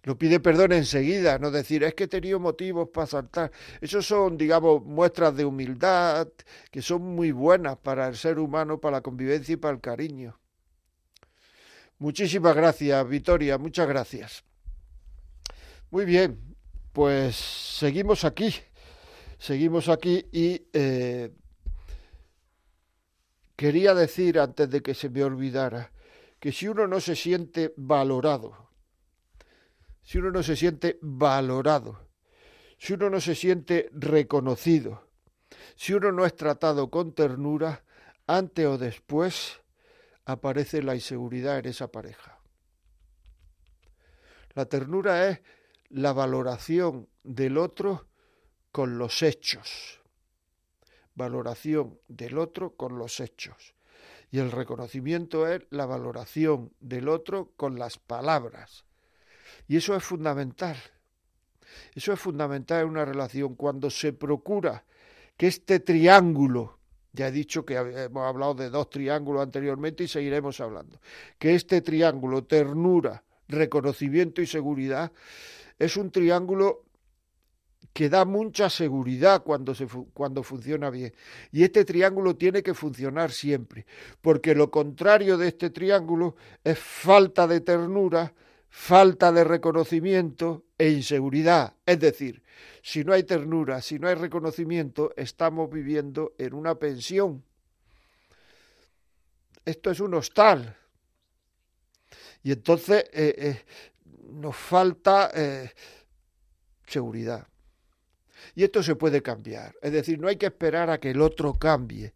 Lo 0.04 0.18
pide 0.18 0.40
perdón 0.40 0.72
enseguida, 0.72 1.38
no 1.38 1.52
decir, 1.52 1.84
es 1.84 1.94
que 1.94 2.06
he 2.06 2.08
tenido 2.08 2.40
motivos 2.40 2.90
para 2.90 3.06
saltar. 3.06 3.52
Esos 3.82 4.06
son, 4.06 4.36
digamos, 4.36 4.84
muestras 4.84 5.36
de 5.36 5.46
humildad 5.46 6.28
que 6.72 6.82
son 6.82 7.04
muy 7.04 7.32
buenas 7.32 7.78
para 7.78 8.08
el 8.08 8.16
ser 8.16 8.40
humano, 8.40 8.80
para 8.80 8.98
la 8.98 9.02
convivencia 9.02 9.54
y 9.54 9.58
para 9.58 9.76
el 9.76 9.82
cariño. 9.82 10.40
Muchísimas 12.00 12.56
gracias, 12.56 13.08
Victoria, 13.08 13.60
muchas 13.60 13.88
gracias. 13.88 14.44
Muy 15.92 16.06
bien, 16.06 16.56
pues 16.94 17.36
seguimos 17.36 18.26
aquí, 18.26 18.56
seguimos 19.38 19.88
aquí 19.88 20.26
y 20.32 20.66
eh, 20.74 21.32
quería 23.56 23.94
decir 23.94 24.40
antes 24.40 24.68
de 24.68 24.82
que 24.82 24.96
se 24.96 25.10
me 25.10 25.24
olvidara 25.24 25.92
que 26.40 26.52
si 26.52 26.68
uno 26.68 26.88
no 26.88 27.00
se 27.00 27.16
siente 27.16 27.72
valorado, 27.78 28.71
si 30.04 30.18
uno 30.18 30.32
no 30.32 30.44
se 30.44 30.56
siente 30.56 30.98
valorado, 31.02 32.10
si 32.78 32.94
uno 32.94 33.10
no 33.10 33.22
se 33.22 33.36
siente 33.36 33.90
reconocido, 33.94 35.08
si 35.76 35.94
uno 35.94 36.12
no 36.12 36.26
es 36.26 36.36
tratado 36.36 36.90
con 36.90 37.14
ternura, 37.14 37.84
antes 38.28 38.66
o 38.66 38.78
después 38.78 39.62
aparece 40.26 40.82
la 40.82 40.96
inseguridad 40.96 41.60
en 41.60 41.68
esa 41.68 41.92
pareja. 41.92 42.40
La 44.54 44.66
ternura 44.66 45.30
es 45.30 45.42
la 45.90 46.14
valoración 46.14 47.10
del 47.24 47.58
otro 47.58 48.08
con 48.72 48.98
los 48.98 49.22
hechos. 49.22 50.02
Valoración 51.14 52.00
del 52.08 52.38
otro 52.38 52.76
con 52.76 52.98
los 52.98 53.20
hechos. 53.20 53.76
Y 54.30 54.40
el 54.40 54.52
reconocimiento 54.52 55.48
es 55.48 55.64
la 55.70 55.86
valoración 55.86 56.74
del 56.80 57.10
otro 57.10 57.52
con 57.58 57.78
las 57.78 57.98
palabras. 57.98 58.86
Y 59.72 59.78
eso 59.78 59.96
es 59.96 60.04
fundamental. 60.04 60.76
Eso 61.96 62.12
es 62.12 62.20
fundamental 62.20 62.84
en 62.84 62.90
una 62.90 63.06
relación 63.06 63.56
cuando 63.56 63.90
se 63.90 64.12
procura 64.12 64.84
que 65.38 65.48
este 65.48 65.80
triángulo, 65.80 66.80
ya 67.14 67.30
he 67.30 67.32
dicho 67.32 67.66
que 67.66 67.76
hemos 67.76 68.28
hablado 68.28 68.54
de 68.54 68.70
dos 68.70 68.90
triángulos 68.90 69.42
anteriormente 69.42 70.04
y 70.04 70.10
seguiremos 70.10 70.60
hablando, 70.60 71.00
que 71.40 71.56
este 71.56 71.80
triángulo, 71.80 72.44
ternura, 72.44 73.24
reconocimiento 73.48 74.42
y 74.42 74.46
seguridad, 74.46 75.10
es 75.80 75.96
un 75.96 76.12
triángulo 76.12 76.84
que 77.94 78.10
da 78.10 78.26
mucha 78.26 78.70
seguridad 78.70 79.42
cuando, 79.42 79.74
se, 79.74 79.88
cuando 80.14 80.44
funciona 80.44 80.90
bien. 80.90 81.14
Y 81.54 81.64
este 81.64 81.86
triángulo 81.86 82.36
tiene 82.36 82.62
que 82.62 82.74
funcionar 82.74 83.32
siempre, 83.32 83.86
porque 84.20 84.54
lo 84.54 84.70
contrario 84.70 85.38
de 85.38 85.48
este 85.48 85.70
triángulo 85.70 86.36
es 86.62 86.78
falta 86.78 87.48
de 87.48 87.62
ternura, 87.62 88.34
falta 88.72 89.34
de 89.34 89.44
reconocimiento 89.44 90.64
e 90.78 90.90
inseguridad. 90.90 91.76
Es 91.86 92.00
decir, 92.00 92.42
si 92.82 93.04
no 93.04 93.14
hay 93.14 93.24
ternura, 93.24 93.82
si 93.82 94.00
no 94.00 94.08
hay 94.08 94.16
reconocimiento, 94.16 95.14
estamos 95.18 95.70
viviendo 95.70 96.34
en 96.38 96.54
una 96.54 96.76
pensión. 96.76 97.44
Esto 99.66 99.92
es 99.92 100.00
un 100.00 100.14
hostal. 100.14 100.78
Y 102.44 102.54
entonces 102.54 103.04
eh, 103.12 103.36
eh, 103.38 103.66
nos 104.32 104.56
falta 104.56 105.30
eh, 105.36 105.72
seguridad. 106.88 107.46
Y 108.56 108.64
esto 108.64 108.82
se 108.82 108.96
puede 108.96 109.22
cambiar. 109.22 109.76
Es 109.82 109.92
decir, 109.92 110.18
no 110.18 110.30
hay 110.30 110.38
que 110.38 110.48
esperar 110.48 110.90
a 110.90 111.00
que 111.00 111.12
el 111.12 111.22
otro 111.22 111.54
cambie. 111.54 112.14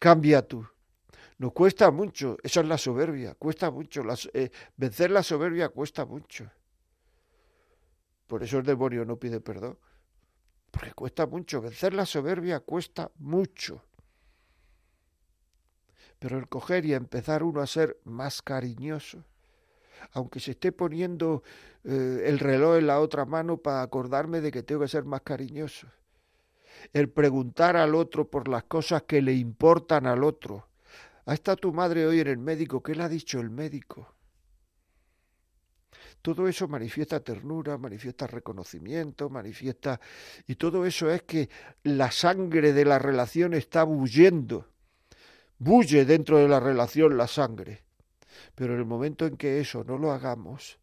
Cambia 0.00 0.42
tú. 0.42 0.66
Nos 1.42 1.52
cuesta 1.54 1.90
mucho. 1.90 2.36
Esa 2.44 2.60
es 2.60 2.68
la 2.68 2.78
soberbia. 2.78 3.34
Cuesta 3.34 3.68
mucho. 3.68 4.04
vencer 4.76 5.10
la 5.10 5.24
soberbia 5.24 5.70
cuesta 5.70 6.06
mucho. 6.06 6.48
Por 8.28 8.44
eso 8.44 8.58
el 8.58 8.64
demonio 8.64 9.04
no 9.04 9.16
pide 9.16 9.40
perdón. 9.40 9.76
Porque 10.70 10.92
cuesta 10.92 11.26
mucho. 11.26 11.60
Vencer 11.60 11.94
la 11.94 12.06
soberbia 12.06 12.60
cuesta 12.60 13.10
mucho. 13.16 13.82
Pero 16.20 16.38
el 16.38 16.46
coger 16.48 16.84
y 16.86 16.94
empezar 16.94 17.42
uno 17.42 17.60
a 17.60 17.66
ser 17.66 17.98
más 18.04 18.40
cariñoso, 18.40 19.24
aunque 20.12 20.38
se 20.38 20.52
esté 20.52 20.70
poniendo 20.70 21.42
eh, 21.82 22.22
el 22.26 22.38
reloj 22.38 22.76
en 22.76 22.86
la 22.86 23.00
otra 23.00 23.24
mano 23.24 23.56
para 23.56 23.82
acordarme 23.82 24.40
de 24.40 24.52
que 24.52 24.62
tengo 24.62 24.82
que 24.82 24.86
ser 24.88 25.04
más 25.04 25.22
cariñoso. 25.22 25.88
El 26.92 27.10
preguntar 27.10 27.76
al 27.76 27.96
otro 27.96 28.30
por 28.30 28.46
las 28.46 28.62
cosas 28.62 29.02
que 29.02 29.20
le 29.20 29.32
importan 29.32 30.06
al 30.06 30.22
otro. 30.22 30.68
¿Ha 31.26 31.34
estado 31.34 31.56
tu 31.56 31.72
madre 31.72 32.06
hoy 32.06 32.20
en 32.20 32.28
el 32.28 32.38
médico? 32.38 32.82
¿Qué 32.82 32.94
le 32.94 33.04
ha 33.04 33.08
dicho 33.08 33.40
el 33.40 33.50
médico? 33.50 34.14
Todo 36.20 36.46
eso 36.46 36.68
manifiesta 36.68 37.20
ternura, 37.20 37.78
manifiesta 37.78 38.26
reconocimiento, 38.26 39.28
manifiesta... 39.28 40.00
Y 40.46 40.54
todo 40.54 40.86
eso 40.86 41.10
es 41.10 41.22
que 41.22 41.48
la 41.82 42.10
sangre 42.12 42.72
de 42.72 42.84
la 42.84 42.98
relación 42.98 43.54
está 43.54 43.82
bullendo. 43.82 44.68
Bulle 45.58 46.04
dentro 46.04 46.38
de 46.38 46.48
la 46.48 46.60
relación 46.60 47.16
la 47.16 47.26
sangre. 47.26 47.82
Pero 48.54 48.74
en 48.74 48.80
el 48.80 48.86
momento 48.86 49.26
en 49.26 49.36
que 49.36 49.60
eso 49.60 49.84
no 49.84 49.98
lo 49.98 50.12
hagamos, 50.12 50.78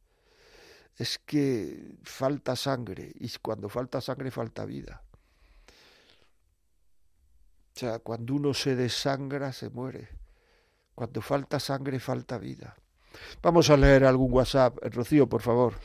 es 0.98 1.20
que 1.20 1.96
falta 2.04 2.56
sangre. 2.56 3.12
Y 3.16 3.30
cuando 3.42 3.70
falta 3.70 4.02
sangre, 4.02 4.32
falta 4.32 4.66
vida. 4.66 5.04
O 7.76 7.80
sea, 7.80 8.00
cuando 8.00 8.34
uno 8.36 8.54
se 8.54 8.76
desangra, 8.76 9.54
se 9.54 9.70
muere. 9.70 10.19
Cuando 11.00 11.22
falta 11.22 11.62
sangre, 11.62 11.98
falta 11.98 12.38
vida. 12.38 12.76
Vamos 13.42 13.70
a 13.70 13.78
leer 13.78 14.04
algún 14.04 14.34
WhatsApp. 14.34 14.76
Rocío, 14.94 15.30
por 15.30 15.42
favor. 15.42 15.76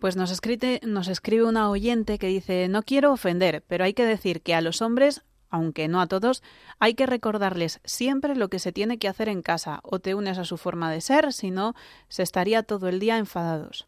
Pues 0.00 0.16
nos, 0.16 0.32
escribe, 0.32 0.80
nos 0.82 1.06
escribe 1.06 1.44
una 1.44 1.70
oyente 1.70 2.18
que 2.18 2.26
dice, 2.26 2.66
no 2.66 2.82
quiero 2.82 3.12
ofender, 3.12 3.62
pero 3.68 3.84
hay 3.84 3.94
que 3.94 4.04
decir 4.04 4.42
que 4.42 4.56
a 4.56 4.60
los 4.60 4.82
hombres 4.82 5.22
aunque 5.50 5.86
no 5.86 6.00
a 6.00 6.08
todos, 6.08 6.42
hay 6.80 6.94
que 6.94 7.06
recordarles 7.06 7.80
siempre 7.84 8.34
lo 8.34 8.48
que 8.48 8.58
se 8.58 8.72
tiene 8.72 8.98
que 8.98 9.06
hacer 9.06 9.28
en 9.28 9.40
casa, 9.40 9.78
o 9.84 10.00
te 10.00 10.16
unes 10.16 10.36
a 10.36 10.44
su 10.44 10.56
forma 10.56 10.90
de 10.90 11.00
ser, 11.00 11.32
si 11.32 11.52
no, 11.52 11.76
se 12.08 12.24
estaría 12.24 12.64
todo 12.64 12.88
el 12.88 12.98
día 12.98 13.18
enfadados. 13.18 13.86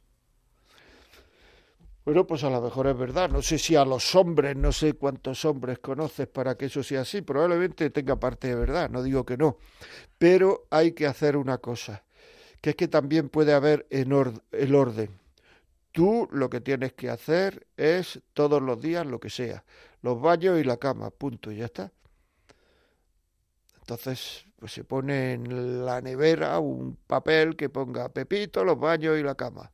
Bueno, 2.09 2.27
pues 2.27 2.43
a 2.43 2.49
lo 2.49 2.63
mejor 2.63 2.87
es 2.87 2.97
verdad. 2.97 3.29
No 3.29 3.43
sé 3.43 3.59
si 3.59 3.77
a 3.77 3.85
los 3.85 4.15
hombres, 4.15 4.57
no 4.57 4.73
sé 4.73 4.95
cuántos 4.95 5.45
hombres 5.45 5.79
conoces 5.79 6.27
para 6.27 6.57
que 6.57 6.65
eso 6.65 6.83
sea 6.83 7.03
así. 7.03 7.21
Probablemente 7.21 7.91
tenga 7.91 8.19
parte 8.19 8.49
de 8.49 8.55
verdad, 8.55 8.89
no 8.89 9.03
digo 9.03 9.27
que 9.27 9.37
no. 9.37 9.59
Pero 10.17 10.67
hay 10.71 10.93
que 10.93 11.07
hacer 11.07 11.37
una 11.37 11.59
cosa, 11.59 12.05
que 12.63 12.71
es 12.71 12.77
que 12.77 12.89
también 12.89 13.29
puede 13.29 13.53
haber 13.53 13.87
en 13.91 14.11
el 14.53 14.75
orden. 14.75 15.21
Tú 15.93 16.27
lo 16.33 16.49
que 16.49 16.63
tienes 16.63 16.95
que 16.95 17.11
hacer 17.11 17.67
es 17.77 18.23
todos 18.33 18.63
los 18.63 18.81
días 18.81 19.05
lo 19.05 19.21
que 19.21 19.29
sea 19.29 19.63
los 20.01 20.19
baños 20.19 20.59
y 20.59 20.65
la 20.65 20.79
cama, 20.79 21.11
punto, 21.11 21.53
y 21.53 21.57
ya 21.57 21.67
está. 21.67 21.93
Entonces, 23.81 24.47
pues 24.59 24.73
se 24.73 24.83
pone 24.83 25.35
en 25.35 25.85
la 25.85 26.01
nevera 26.01 26.59
un 26.59 26.97
papel 27.07 27.55
que 27.55 27.69
ponga 27.69 28.09
Pepito, 28.09 28.65
los 28.65 28.81
baños 28.81 29.19
y 29.19 29.23
la 29.23 29.35
cama. 29.35 29.71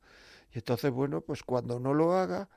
Y 0.54 0.58
entonces, 0.58 0.92
bueno, 0.92 1.20
pues 1.20 1.42
cuando 1.42 1.80
no 1.80 1.92
lo 1.92 2.12
haga, 2.12 2.48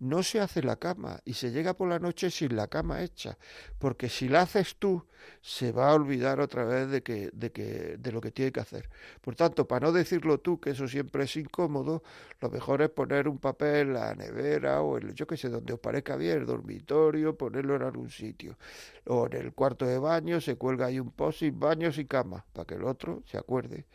no 0.00 0.24
se 0.24 0.40
hace 0.40 0.60
la 0.60 0.76
cama 0.76 1.20
y 1.24 1.34
se 1.34 1.52
llega 1.52 1.74
por 1.74 1.88
la 1.88 2.00
noche 2.00 2.28
sin 2.30 2.56
la 2.56 2.66
cama 2.66 3.02
hecha, 3.02 3.38
porque 3.78 4.08
si 4.08 4.28
la 4.28 4.42
haces 4.42 4.74
tú, 4.76 5.06
se 5.40 5.70
va 5.70 5.90
a 5.90 5.94
olvidar 5.94 6.40
otra 6.40 6.64
vez 6.64 6.90
de 6.90 7.02
que, 7.02 7.30
de 7.32 7.52
que, 7.52 7.96
de 7.96 8.12
lo 8.12 8.20
que 8.20 8.32
tiene 8.32 8.50
que 8.50 8.58
hacer. 8.58 8.90
Por 9.20 9.36
tanto, 9.36 9.68
para 9.68 9.86
no 9.86 9.92
decirlo 9.92 10.38
tú, 10.38 10.60
que 10.60 10.70
eso 10.70 10.88
siempre 10.88 11.24
es 11.24 11.36
incómodo, 11.36 12.02
lo 12.40 12.50
mejor 12.50 12.82
es 12.82 12.90
poner 12.90 13.28
un 13.28 13.38
papel 13.38 13.88
en 13.88 13.94
la 13.94 14.14
nevera 14.16 14.82
o 14.82 14.98
en, 14.98 15.14
yo 15.14 15.26
qué 15.26 15.36
sé, 15.36 15.48
donde 15.48 15.74
os 15.74 15.80
parezca 15.80 16.16
bien, 16.16 16.38
el 16.38 16.46
dormitorio, 16.46 17.38
ponerlo 17.38 17.76
en 17.76 17.82
algún 17.82 18.10
sitio. 18.10 18.58
O 19.06 19.26
en 19.26 19.34
el 19.34 19.54
cuarto 19.54 19.86
de 19.86 19.98
baño 19.98 20.40
se 20.40 20.56
cuelga 20.56 20.86
ahí 20.86 20.98
un 20.98 21.12
post 21.12 21.38
sin 21.38 21.58
baños 21.58 21.98
y 21.98 22.04
cama, 22.04 22.44
para 22.52 22.66
que 22.66 22.74
el 22.74 22.84
otro 22.84 23.22
se 23.26 23.38
acuerde. 23.38 23.86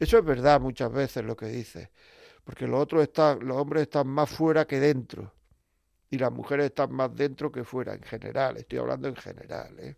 Eso 0.00 0.18
es 0.18 0.24
verdad 0.24 0.60
muchas 0.60 0.90
veces 0.90 1.24
lo 1.24 1.36
que 1.36 1.46
dice 1.46 1.90
porque 2.48 2.66
los 2.66 2.80
otros 2.80 3.02
están, 3.02 3.46
los 3.46 3.58
hombres 3.58 3.82
están 3.82 4.06
más 4.08 4.30
fuera 4.30 4.66
que 4.66 4.80
dentro 4.80 5.34
y 6.08 6.16
las 6.16 6.32
mujeres 6.32 6.64
están 6.64 6.94
más 6.94 7.14
dentro 7.14 7.52
que 7.52 7.62
fuera 7.62 7.92
en 7.92 8.00
general, 8.00 8.56
estoy 8.56 8.78
hablando 8.78 9.06
en 9.06 9.16
general, 9.16 9.78
¿eh? 9.78 9.96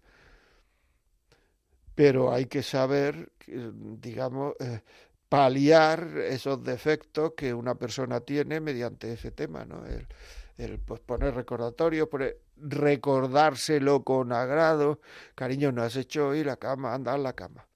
pero 1.94 2.32
hay 2.32 2.46
que 2.46 2.64
saber, 2.64 3.30
digamos, 3.46 4.54
eh, 4.58 4.80
paliar 5.28 6.08
esos 6.18 6.60
defectos 6.64 7.34
que 7.36 7.54
una 7.54 7.76
persona 7.76 8.18
tiene 8.18 8.58
mediante 8.58 9.12
ese 9.12 9.30
tema, 9.30 9.64
¿no? 9.64 9.86
El, 9.86 10.08
el 10.56 10.80
pues, 10.80 10.98
poner 10.98 11.32
recordatorios, 11.36 12.08
recordárselo 12.56 14.02
con 14.02 14.32
agrado, 14.32 14.98
cariño, 15.36 15.70
no 15.70 15.84
has 15.84 15.94
hecho 15.94 16.30
hoy 16.30 16.42
la 16.42 16.56
cama, 16.56 16.94
anda 16.94 17.12
a 17.12 17.18
la 17.18 17.32
cama 17.32 17.69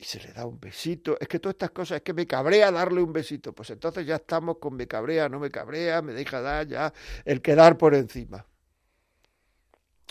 y 0.00 0.04
se 0.04 0.18
le 0.18 0.32
da 0.32 0.46
un 0.46 0.58
besito. 0.58 1.18
Es 1.20 1.28
que 1.28 1.38
todas 1.38 1.54
estas 1.54 1.72
cosas, 1.72 1.96
es 1.96 2.02
que 2.02 2.14
me 2.14 2.26
cabrea 2.26 2.72
darle 2.72 3.02
un 3.02 3.12
besito. 3.12 3.52
Pues 3.52 3.68
entonces 3.68 4.06
ya 4.06 4.16
estamos 4.16 4.56
con 4.56 4.74
me 4.74 4.86
cabrea, 4.86 5.28
no 5.28 5.38
me 5.38 5.50
cabrea, 5.50 6.00
me 6.00 6.14
deja 6.14 6.40
dar 6.40 6.66
ya 6.66 6.94
el 7.26 7.42
quedar 7.42 7.76
por 7.76 7.94
encima. 7.94 8.46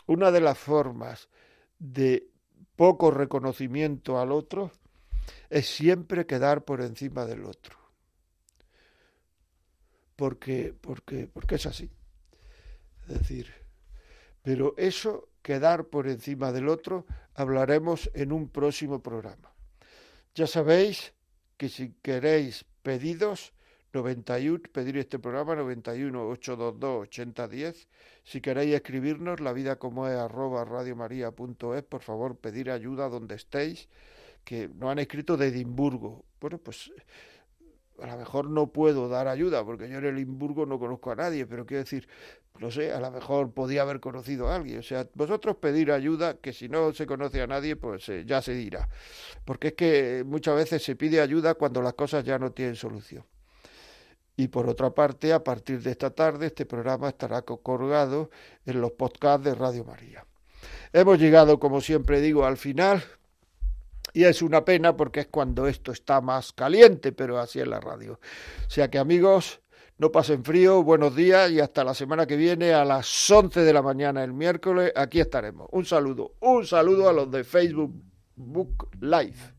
Una 0.05 0.29
de 0.29 0.41
las 0.41 0.59
formas 0.59 1.27
de 1.79 2.29
poco 2.75 3.09
reconocimiento 3.09 4.19
al 4.19 4.31
otro 4.31 4.71
es 5.49 5.65
siempre 5.65 6.27
quedar 6.27 6.63
por 6.65 6.81
encima 6.81 7.25
del 7.25 7.45
otro. 7.45 7.75
Porque, 10.15 10.75
porque, 10.79 11.27
porque 11.33 11.55
es 11.55 11.65
así. 11.65 11.89
Es 13.07 13.19
decir, 13.19 13.51
pero 14.43 14.75
eso, 14.77 15.29
quedar 15.41 15.85
por 15.85 16.07
encima 16.07 16.51
del 16.51 16.69
otro, 16.69 17.07
hablaremos 17.33 18.11
en 18.13 18.31
un 18.31 18.49
próximo 18.49 19.01
programa. 19.01 19.48
Ya 20.35 20.47
sabéis 20.47 21.13
que 21.57 21.69
si 21.69 21.93
queréis 22.01 22.65
pedidos, 22.83 23.53
91, 23.93 24.61
pedir 24.71 24.97
este 24.97 25.17
programa 25.17 25.55
91 25.55 26.29
822 26.29 27.07
8010. 27.07 27.87
Si 28.23 28.41
queréis 28.41 28.75
escribirnos, 28.75 29.39
la 29.39 29.53
vida 29.53 29.77
como 29.77 30.07
es 30.07 30.15
arroba 30.15 30.63
radiomaria.es, 30.63 31.83
por 31.83 32.01
favor, 32.01 32.37
pedir 32.37 32.69
ayuda 32.69 33.09
donde 33.09 33.35
estéis, 33.35 33.89
que 34.43 34.69
nos 34.69 34.91
han 34.91 34.99
escrito 34.99 35.37
de 35.37 35.47
Edimburgo. 35.47 36.25
Bueno, 36.39 36.59
pues 36.59 36.91
a 38.01 38.07
lo 38.07 38.17
mejor 38.17 38.49
no 38.49 38.67
puedo 38.67 39.09
dar 39.09 39.27
ayuda, 39.27 39.65
porque 39.65 39.89
yo 39.89 39.97
en 39.97 40.05
el 40.05 40.15
Limburgo 40.15 40.65
no 40.65 40.79
conozco 40.79 41.11
a 41.11 41.15
nadie, 41.15 41.45
pero 41.45 41.65
quiero 41.65 41.83
decir, 41.83 42.07
no 42.59 42.71
sé, 42.71 42.91
a 42.91 42.99
lo 42.99 43.09
mejor 43.09 43.53
podía 43.53 43.83
haber 43.83 43.99
conocido 43.99 44.49
a 44.49 44.55
alguien. 44.55 44.79
O 44.79 44.83
sea, 44.83 45.07
vosotros 45.15 45.55
pedir 45.57 45.91
ayuda, 45.91 46.37
que 46.37 46.51
si 46.51 46.67
no 46.67 46.93
se 46.93 47.05
conoce 47.05 47.41
a 47.41 47.47
nadie, 47.47 47.75
pues 47.75 48.09
eh, 48.09 48.25
ya 48.25 48.41
se 48.41 48.53
dirá. 48.53 48.89
Porque 49.45 49.69
es 49.69 49.73
que 49.73 50.23
muchas 50.25 50.55
veces 50.55 50.83
se 50.83 50.95
pide 50.95 51.21
ayuda 51.21 51.55
cuando 51.55 51.81
las 51.81 51.93
cosas 51.93 52.23
ya 52.25 52.37
no 52.37 52.51
tienen 52.51 52.75
solución. 52.75 53.23
Y 54.35 54.49
por 54.49 54.69
otra 54.69 54.91
parte, 54.91 55.33
a 55.33 55.43
partir 55.43 55.81
de 55.81 55.91
esta 55.91 56.11
tarde, 56.11 56.47
este 56.47 56.65
programa 56.65 57.09
estará 57.09 57.41
colgado 57.41 58.29
en 58.65 58.81
los 58.81 58.91
podcasts 58.91 59.43
de 59.43 59.55
Radio 59.55 59.83
María. 59.85 60.25
Hemos 60.91 61.19
llegado, 61.19 61.59
como 61.59 61.81
siempre 61.81 62.21
digo, 62.21 62.45
al 62.45 62.57
final. 62.57 63.03
Y 64.13 64.23
es 64.23 64.41
una 64.41 64.65
pena 64.65 64.97
porque 64.97 65.21
es 65.21 65.27
cuando 65.27 65.67
esto 65.67 65.91
está 65.91 66.19
más 66.19 66.51
caliente, 66.51 67.11
pero 67.11 67.37
así 67.37 67.59
es 67.59 67.67
la 67.67 67.79
radio. 67.79 68.19
O 68.65 68.69
sea 68.69 68.89
que 68.89 68.97
amigos, 68.97 69.61
no 69.99 70.13
pasen 70.13 70.45
frío, 70.45 70.81
buenos 70.81 71.13
días 71.13 71.51
y 71.51 71.59
hasta 71.59 71.83
la 71.83 71.93
semana 71.93 72.25
que 72.25 72.37
viene 72.37 72.73
a 72.73 72.85
las 72.85 73.29
11 73.29 73.59
de 73.59 73.73
la 73.73 73.81
mañana 73.81 74.23
el 74.23 74.31
miércoles. 74.31 74.93
Aquí 74.95 75.19
estaremos. 75.19 75.67
Un 75.73 75.83
saludo, 75.83 76.35
un 76.39 76.65
saludo 76.65 77.09
a 77.09 77.13
los 77.13 77.29
de 77.29 77.43
Facebook 77.43 77.93
Book 78.37 78.87
Live. 79.01 79.58